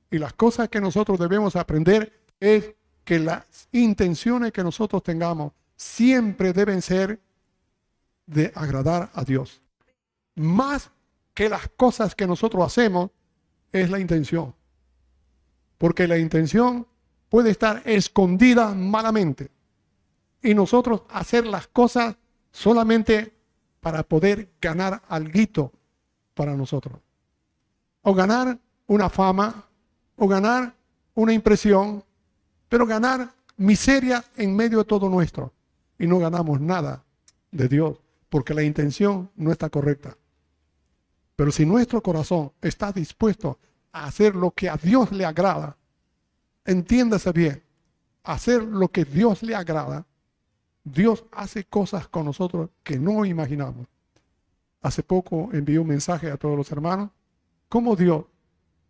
Y 0.10 0.18
las 0.18 0.34
cosas 0.34 0.70
que 0.70 0.80
nosotros 0.80 1.20
debemos 1.20 1.56
aprender 1.56 2.22
es 2.40 2.74
que 3.04 3.20
las 3.20 3.68
intenciones 3.72 4.52
que 4.52 4.64
nosotros 4.64 5.04
tengamos 5.04 5.52
siempre 5.76 6.54
deben 6.54 6.82
ser 6.82 7.20
de 8.26 8.52
agradar 8.56 9.12
a 9.14 9.24
Dios. 9.24 9.62
Más 10.36 10.90
que 11.34 11.50
las 11.50 11.68
cosas 11.70 12.16
que 12.16 12.28
nosotros 12.28 12.64
hacemos 12.64 13.10
es 13.72 13.90
la 13.90 14.00
intención. 14.00 14.54
Porque 15.78 16.08
la 16.08 16.18
intención 16.18 16.88
puede 17.30 17.50
estar 17.50 17.82
escondida 17.86 18.74
malamente. 18.74 19.50
Y 20.44 20.54
nosotros 20.54 21.02
hacer 21.10 21.48
las 21.48 21.68
cosas 21.68 22.16
solamente 22.52 23.34
para 23.80 24.04
poder 24.04 24.50
ganar 24.62 25.02
algo 25.08 25.72
para 26.34 26.56
nosotros. 26.56 27.00
O 28.02 28.14
ganar 28.14 28.60
una 28.88 29.10
fama, 29.10 29.66
o 30.18 30.28
ganar 30.28 30.76
una 31.16 31.34
impresión, 31.34 32.04
pero 32.70 32.86
ganar 32.86 33.34
miseria 33.58 34.24
en 34.36 34.56
medio 34.56 34.80
de 34.80 34.86
todo 34.86 35.10
nuestro. 35.10 35.54
Y 35.98 36.08
no 36.08 36.20
ganamos 36.20 36.60
nada 36.60 37.04
de 37.52 37.68
Dios, 37.68 37.98
porque 38.30 38.54
la 38.54 38.64
intención 38.64 39.30
no 39.36 39.52
está 39.52 39.70
correcta. 39.70 40.18
Pero 41.36 41.52
si 41.52 41.66
nuestro 41.66 42.02
corazón 42.02 42.52
está 42.62 42.92
dispuesto 42.92 43.60
a 43.92 44.06
hacer 44.06 44.36
lo 44.36 44.52
que 44.52 44.70
a 44.70 44.76
Dios 44.76 45.12
le 45.12 45.26
agrada, 45.26 45.78
entiéndase 46.66 47.32
bien, 47.32 47.64
hacer 48.24 48.64
lo 48.64 48.90
que 48.90 49.06
Dios 49.06 49.44
le 49.44 49.56
agrada, 49.56 50.06
Dios 50.84 51.24
hace 51.32 51.64
cosas 51.64 52.08
con 52.08 52.26
nosotros 52.26 52.70
que 52.84 53.00
no 53.00 53.26
imaginamos. 53.26 53.88
Hace 54.82 55.02
poco 55.02 55.50
envié 55.54 55.80
un 55.80 55.88
mensaje 55.88 56.30
a 56.30 56.38
todos 56.38 56.58
los 56.58 56.72
hermanos, 56.72 57.10
cómo 57.70 57.96
Dios 57.96 58.26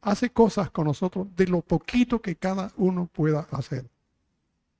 hace 0.01 0.31
cosas 0.31 0.71
con 0.71 0.85
nosotros 0.87 1.27
de 1.35 1.47
lo 1.47 1.61
poquito 1.61 2.21
que 2.21 2.35
cada 2.35 2.71
uno 2.77 3.07
pueda 3.07 3.47
hacer. 3.51 3.85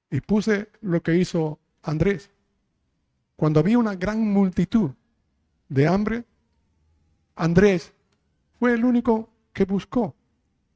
Y 0.10 0.22
puse 0.22 0.69
lo 0.81 1.02
que 1.02 1.15
hizo 1.15 1.60
Andrés. 1.84 2.30
Cuando 3.35 3.60
había 3.60 3.77
una 3.77 3.95
gran 3.95 4.19
multitud 4.22 4.91
de 5.69 5.88
hambre, 5.88 6.26
Andrés 7.35 7.94
fue 8.60 8.73
el 8.73 8.85
único 8.85 9.30
que 9.53 9.65
buscó 9.65 10.15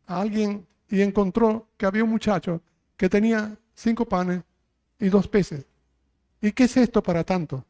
a 0.06 0.22
alguien 0.22 0.66
y 0.90 1.02
encontró 1.02 1.68
que 1.78 1.86
había 1.86 2.04
un 2.04 2.10
muchacho 2.12 2.62
que 2.96 3.10
tenía 3.10 3.58
cinco 3.76 4.06
panes 4.06 4.44
y 5.00 5.10
dos 5.10 5.28
peces. 5.28 5.66
¿Y 6.42 6.52
qué 6.52 6.66
es 6.66 6.78
esto 6.78 7.02
para 7.02 7.24
tanto? 7.24 7.66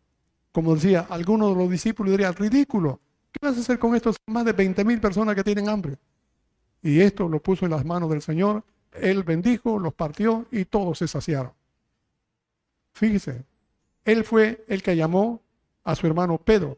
Como 0.52 0.76
decía, 0.76 1.08
algunos 1.10 1.54
de 1.54 1.62
los 1.62 1.70
discípulos 1.70 2.12
dirían, 2.12 2.34
ridículo. 2.36 3.00
¿Qué 3.32 3.46
vas 3.46 3.58
a 3.58 3.62
hacer 3.62 3.80
con 3.80 3.96
estos 3.96 4.18
más 4.26 4.46
de 4.46 4.54
20 4.54 4.84
mil 4.84 5.00
personas 5.00 5.36
que 5.36 5.44
tienen 5.44 5.70
hambre? 5.70 5.98
Y 6.82 7.00
esto 7.00 7.28
lo 7.28 7.42
puso 7.42 7.66
en 7.66 7.72
las 7.72 7.86
manos 7.86 8.10
del 8.10 8.22
Señor. 8.22 8.64
Él 8.94 9.24
bendijo, 9.24 9.78
los 9.80 9.94
partió 9.94 10.48
y 10.52 10.66
todos 10.66 10.98
se 10.98 11.08
saciaron. 11.08 11.52
Fíjese, 12.94 13.46
él 14.06 14.24
fue 14.24 14.66
el 14.68 14.82
que 14.82 14.96
llamó 14.96 15.42
a 15.84 15.96
su 15.96 16.08
hermano 16.08 16.38
Pedro 16.38 16.78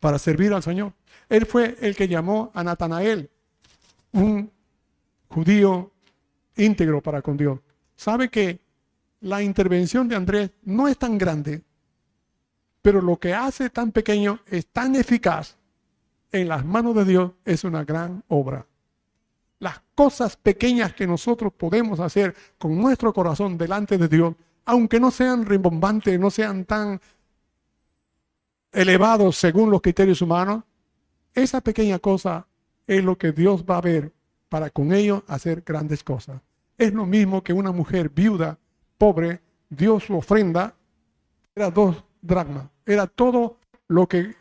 para 0.00 0.18
servir 0.18 0.52
al 0.52 0.62
Señor. 0.62 0.92
Él 1.28 1.46
fue 1.46 1.76
el 1.80 1.94
que 1.94 2.08
llamó 2.08 2.50
a 2.54 2.64
Natanael, 2.64 3.30
un 4.12 4.50
judío 5.28 5.92
íntegro 6.56 7.02
para 7.02 7.22
con 7.22 7.36
Dios, 7.36 7.60
sabe 7.94 8.28
que 8.28 8.60
la 9.26 9.42
intervención 9.42 10.06
de 10.08 10.14
Andrés 10.14 10.50
no 10.62 10.86
es 10.86 10.96
tan 10.96 11.18
grande, 11.18 11.64
pero 12.80 13.02
lo 13.02 13.18
que 13.18 13.34
hace 13.34 13.70
tan 13.70 13.90
pequeño 13.90 14.38
es 14.46 14.68
tan 14.68 14.94
eficaz 14.94 15.56
en 16.30 16.48
las 16.48 16.64
manos 16.64 16.94
de 16.94 17.04
Dios, 17.04 17.32
es 17.44 17.64
una 17.64 17.84
gran 17.84 18.22
obra. 18.28 18.66
Las 19.58 19.82
cosas 19.96 20.36
pequeñas 20.36 20.94
que 20.94 21.08
nosotros 21.08 21.52
podemos 21.52 21.98
hacer 21.98 22.36
con 22.56 22.76
nuestro 22.76 23.12
corazón 23.12 23.58
delante 23.58 23.98
de 23.98 24.06
Dios, 24.06 24.36
aunque 24.64 25.00
no 25.00 25.10
sean 25.10 25.44
rimbombantes, 25.44 26.20
no 26.20 26.30
sean 26.30 26.64
tan 26.64 27.00
elevados 28.70 29.36
según 29.36 29.70
los 29.70 29.80
criterios 29.80 30.22
humanos, 30.22 30.62
esa 31.34 31.60
pequeña 31.60 31.98
cosa 31.98 32.46
es 32.86 33.02
lo 33.02 33.18
que 33.18 33.32
Dios 33.32 33.64
va 33.64 33.78
a 33.78 33.80
ver 33.80 34.12
para 34.48 34.70
con 34.70 34.92
ello 34.92 35.24
hacer 35.26 35.62
grandes 35.66 36.04
cosas. 36.04 36.40
Es 36.78 36.92
lo 36.92 37.06
mismo 37.06 37.42
que 37.42 37.52
una 37.52 37.72
mujer 37.72 38.10
viuda, 38.10 38.60
pobre, 38.98 39.40
dio 39.68 40.00
su 40.00 40.16
ofrenda, 40.16 40.74
era 41.54 41.70
dos 41.70 42.04
dracmas, 42.20 42.68
era 42.84 43.06
todo 43.06 43.58
lo 43.88 44.06
que 44.06 44.34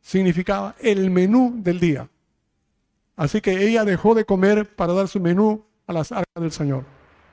significaba 0.00 0.74
el 0.80 1.10
menú 1.10 1.54
del 1.56 1.80
día. 1.80 2.08
Así 3.16 3.40
que 3.40 3.66
ella 3.66 3.84
dejó 3.84 4.14
de 4.14 4.24
comer 4.24 4.74
para 4.76 4.92
dar 4.92 5.08
su 5.08 5.20
menú 5.20 5.64
a 5.86 5.92
las 5.92 6.12
arcas 6.12 6.40
del 6.40 6.52
Señor. 6.52 6.84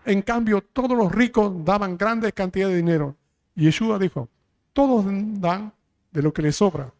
En 0.06 0.22
cambio, 0.22 0.62
todos 0.62 0.98
los 0.98 1.12
ricos 1.12 1.64
daban 1.64 1.98
grandes 1.98 2.34
cantidades 2.34 2.74
de 2.74 2.82
dinero. 2.82 3.16
Yeshua 3.56 4.00
dijo, 4.00 4.30
todos 4.74 5.06
dan 5.40 5.74
de 6.12 6.22
lo 6.22 6.34
que 6.34 6.42
les 6.42 6.56
sobra, 6.56 6.92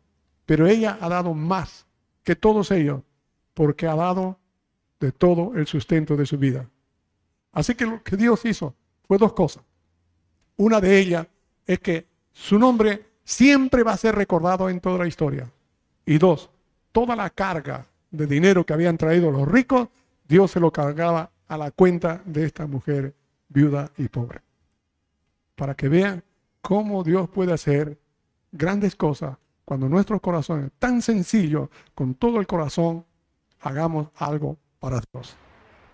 pero 0.46 0.68
ella 0.68 0.98
ha 1.02 1.10
dado 1.10 1.34
más 1.34 1.86
que 2.24 2.36
todos 2.36 2.72
ellos, 2.72 3.02
porque 3.54 3.88
ha 3.88 3.96
dado 3.96 4.40
de 5.00 5.12
todo 5.12 5.54
el 5.56 5.68
sustento 5.68 6.16
de 6.16 6.26
su 6.26 6.38
vida. 6.38 6.70
Así 7.52 7.76
que 7.76 7.86
lo 7.86 8.04
que 8.04 8.18
Dios 8.18 8.44
hizo 8.46 8.76
fue 9.08 9.18
dos 9.18 9.34
cosas. 9.34 9.64
Una 10.58 10.80
de 10.80 11.00
ellas 11.00 11.28
es 11.66 11.80
que 11.80 12.06
su 12.32 12.58
nombre 12.60 13.06
siempre 13.24 13.84
va 13.84 13.94
a 13.94 13.98
ser 13.98 14.16
recordado 14.16 14.70
en 14.70 14.80
toda 14.80 15.00
la 15.00 15.08
historia. 15.08 15.50
Y 16.06 16.18
dos, 16.18 16.50
toda 16.92 17.16
la 17.16 17.30
carga 17.30 17.86
de 18.12 18.28
dinero 18.28 18.66
que 18.66 18.74
habían 18.74 18.98
traído 18.98 19.32
los 19.32 19.48
ricos, 19.48 19.90
Dios 20.28 20.52
se 20.52 20.60
lo 20.60 20.72
cargaba 20.72 21.32
a 21.48 21.58
la 21.58 21.72
cuenta 21.72 22.22
de 22.26 22.46
esta 22.46 22.68
mujer 22.68 23.14
viuda 23.50 23.92
y 23.98 24.08
pobre. 24.08 24.42
Para 25.56 25.76
que 25.76 25.90
vean 25.90 26.24
cómo 26.62 27.04
Dios 27.04 27.30
puede 27.30 27.54
hacer 27.54 27.98
grandes 28.52 28.96
cosas 28.96 29.38
cuando 29.66 29.90
nuestros 29.90 30.22
corazones, 30.22 30.72
tan 30.78 31.02
sencillo, 31.02 31.70
con 31.96 32.14
todo 32.14 32.40
el 32.40 32.48
corazón, 32.48 33.04
hagamos 33.62 34.10
algo 34.16 34.58
para 34.80 35.02
Dios. 35.12 35.36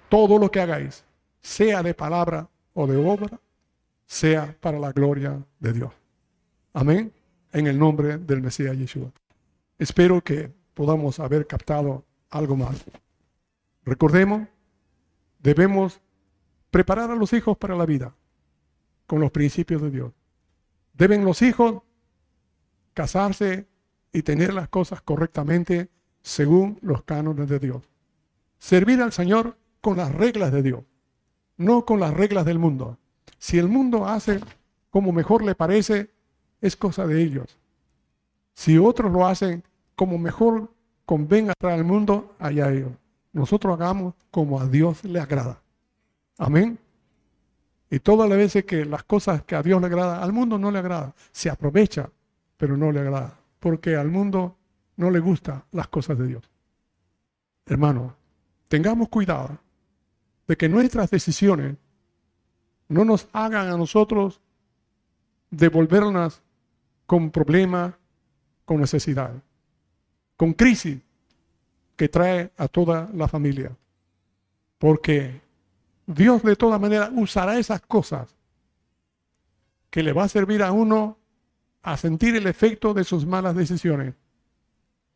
Todo 0.10 0.38
lo 0.38 0.52
que 0.52 0.60
hagáis, 0.60 1.06
sea 1.40 1.82
de 1.82 1.94
palabra 1.94 2.48
o 2.74 2.88
de 2.88 2.98
obra, 2.98 3.40
sea 4.06 4.56
para 4.60 4.80
la 4.80 4.92
gloria 4.92 5.44
de 5.60 5.74
Dios. 5.74 5.94
Amén. 6.74 7.12
En 7.52 7.68
el 7.68 7.78
nombre 7.78 8.18
del 8.18 8.42
Mesías 8.42 8.78
Yeshua. 8.78 9.12
Espero 9.78 10.22
que 10.22 10.52
podamos 10.74 11.20
haber 11.20 11.48
captado 11.48 12.06
algo 12.30 12.56
más. 12.56 12.84
Recordemos, 13.84 14.48
debemos 15.40 16.00
preparar 16.70 17.12
a 17.12 17.16
los 17.16 17.34
hijos 17.34 17.58
para 17.58 17.76
la 17.76 17.86
vida 17.86 18.16
con 19.06 19.20
los 19.20 19.32
principios 19.32 19.82
de 19.82 19.92
Dios. 19.92 20.14
Deben 20.94 21.26
los 21.26 21.42
hijos 21.42 21.82
casarse 22.94 23.68
y 24.14 24.24
tener 24.24 24.54
las 24.54 24.70
cosas 24.70 25.02
correctamente 25.02 25.90
según 26.22 26.78
los 26.82 27.04
cánones 27.04 27.50
de 27.50 27.60
Dios. 27.60 27.84
Servir 28.60 29.02
al 29.02 29.12
Señor 29.12 29.58
con 29.82 29.98
las 29.98 30.14
reglas 30.14 30.52
de 30.52 30.62
Dios, 30.62 30.84
no 31.66 31.86
con 31.86 32.00
las 32.00 32.14
reglas 32.14 32.46
del 32.46 32.60
mundo. 32.60 32.98
Si 33.38 33.58
el 33.58 33.68
mundo 33.68 34.08
hace 34.08 34.40
como 34.90 35.12
mejor 35.12 35.44
le 35.44 35.56
parece, 35.56 36.12
es 36.60 36.76
cosa 36.76 37.08
de 37.08 37.22
ellos. 37.22 37.58
Si 38.54 38.78
otros 38.78 39.12
lo 39.12 39.26
hacen 39.26 39.64
como 39.96 40.18
mejor 40.18 40.72
convenga 41.06 41.54
para 41.58 41.76
el 41.76 41.84
mundo, 41.84 42.36
allá 42.40 42.72
ellos. 42.72 42.92
Nosotros 43.34 43.74
hagamos 43.74 44.14
como 44.30 44.60
a 44.60 44.68
Dios 44.68 45.04
le 45.04 45.20
agrada. 45.20 45.62
Amén. 46.38 46.78
Y 47.90 48.00
todas 48.00 48.30
las 48.30 48.38
veces 48.38 48.66
que 48.66 48.86
las 48.86 49.04
cosas 49.04 49.44
que 49.44 49.56
a 49.56 49.64
Dios 49.64 49.80
le 49.82 49.88
agrada, 49.88 50.22
al 50.22 50.34
mundo 50.34 50.58
no 50.58 50.72
le 50.72 50.80
agrada. 50.80 51.14
Se 51.32 51.50
aprovecha 51.50 52.10
pero 52.62 52.78
no 52.78 52.92
le 52.92 53.00
agrada, 53.00 53.40
porque 53.60 53.96
al 53.96 54.12
mundo 54.12 54.56
no 54.96 55.10
le 55.10 55.20
gustan 55.20 55.64
las 55.72 55.88
cosas 55.88 56.16
de 56.20 56.28
Dios. 56.28 56.44
Hermano, 57.66 58.16
tengamos 58.68 59.10
cuidado 59.10 59.58
de 60.52 60.58
que 60.58 60.68
nuestras 60.68 61.10
decisiones 61.10 61.78
no 62.90 63.06
nos 63.06 63.30
hagan 63.32 63.70
a 63.70 63.78
nosotros 63.78 64.42
devolvernos 65.50 66.42
con 67.06 67.32
problemas, 67.32 67.94
con 68.66 68.82
necesidad, 68.82 69.32
con 70.36 70.52
crisis 70.52 71.00
que 71.96 72.10
trae 72.10 72.52
a 72.58 72.68
toda 72.68 73.10
la 73.14 73.30
familia. 73.30 73.72
Porque 74.78 75.40
Dios 76.06 76.44
de 76.44 76.58
todas 76.58 76.82
maneras 76.82 77.12
usará 77.16 77.58
esas 77.58 77.80
cosas 77.80 78.36
que 79.90 80.04
le 80.04 80.12
va 80.12 80.26
a 80.26 80.28
servir 80.28 80.64
a 80.64 80.74
uno 80.74 81.18
a 81.82 81.96
sentir 81.96 82.36
el 82.36 82.46
efecto 82.46 82.94
de 82.94 83.06
sus 83.06 83.26
malas 83.26 83.56
decisiones 83.56 84.16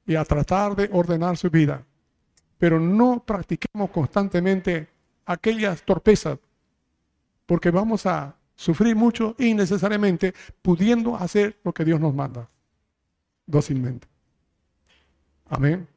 y 0.07 0.15
a 0.15 0.23
tratar 0.23 0.77
de 0.77 0.89
ordenar 0.93 1.35
su 1.35 1.49
vida. 1.49 1.83
Pero 2.57 2.79
no 2.79 3.21
practiquemos 3.25 3.89
constantemente 3.89 4.94
aquellas 5.25 5.83
torpezas, 5.83 6.39
porque 7.45 7.71
vamos 7.71 8.05
a 8.05 8.35
sufrir 8.55 8.95
mucho 8.95 9.35
innecesariamente 9.37 10.33
pudiendo 10.61 11.15
hacer 11.15 11.59
lo 11.63 11.73
que 11.73 11.85
Dios 11.85 11.99
nos 11.99 12.13
manda, 12.13 12.49
dócilmente. 13.45 14.07
Amén. 15.47 15.87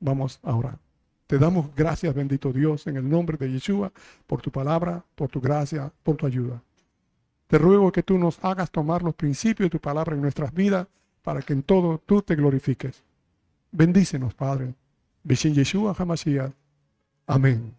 Vamos 0.00 0.40
a 0.42 0.54
orar. 0.54 0.78
Te 1.26 1.38
damos 1.38 1.74
gracias, 1.76 2.14
bendito 2.14 2.52
Dios, 2.52 2.86
en 2.86 2.96
el 2.96 3.08
nombre 3.08 3.36
de 3.36 3.50
Yeshua, 3.52 3.92
por 4.26 4.40
tu 4.40 4.50
palabra, 4.50 5.04
por 5.14 5.28
tu 5.28 5.40
gracia, 5.40 5.92
por 6.02 6.16
tu 6.16 6.26
ayuda. 6.26 6.62
Te 7.48 7.58
ruego 7.58 7.92
que 7.92 8.02
tú 8.02 8.18
nos 8.18 8.42
hagas 8.42 8.70
tomar 8.70 9.02
los 9.02 9.14
principios 9.14 9.66
de 9.66 9.70
tu 9.70 9.80
palabra 9.80 10.14
en 10.14 10.22
nuestras 10.22 10.52
vidas 10.52 10.86
para 11.22 11.42
que 11.42 11.52
en 11.52 11.62
todo 11.62 11.98
tú 11.98 12.22
te 12.22 12.34
glorifiques. 12.34 13.02
Bendícenos, 13.70 14.34
Padre. 14.34 14.74
Beshin 15.22 15.54
Yeshua 15.54 15.94
Hamashiach. 15.98 16.52
Amén. 17.26 17.77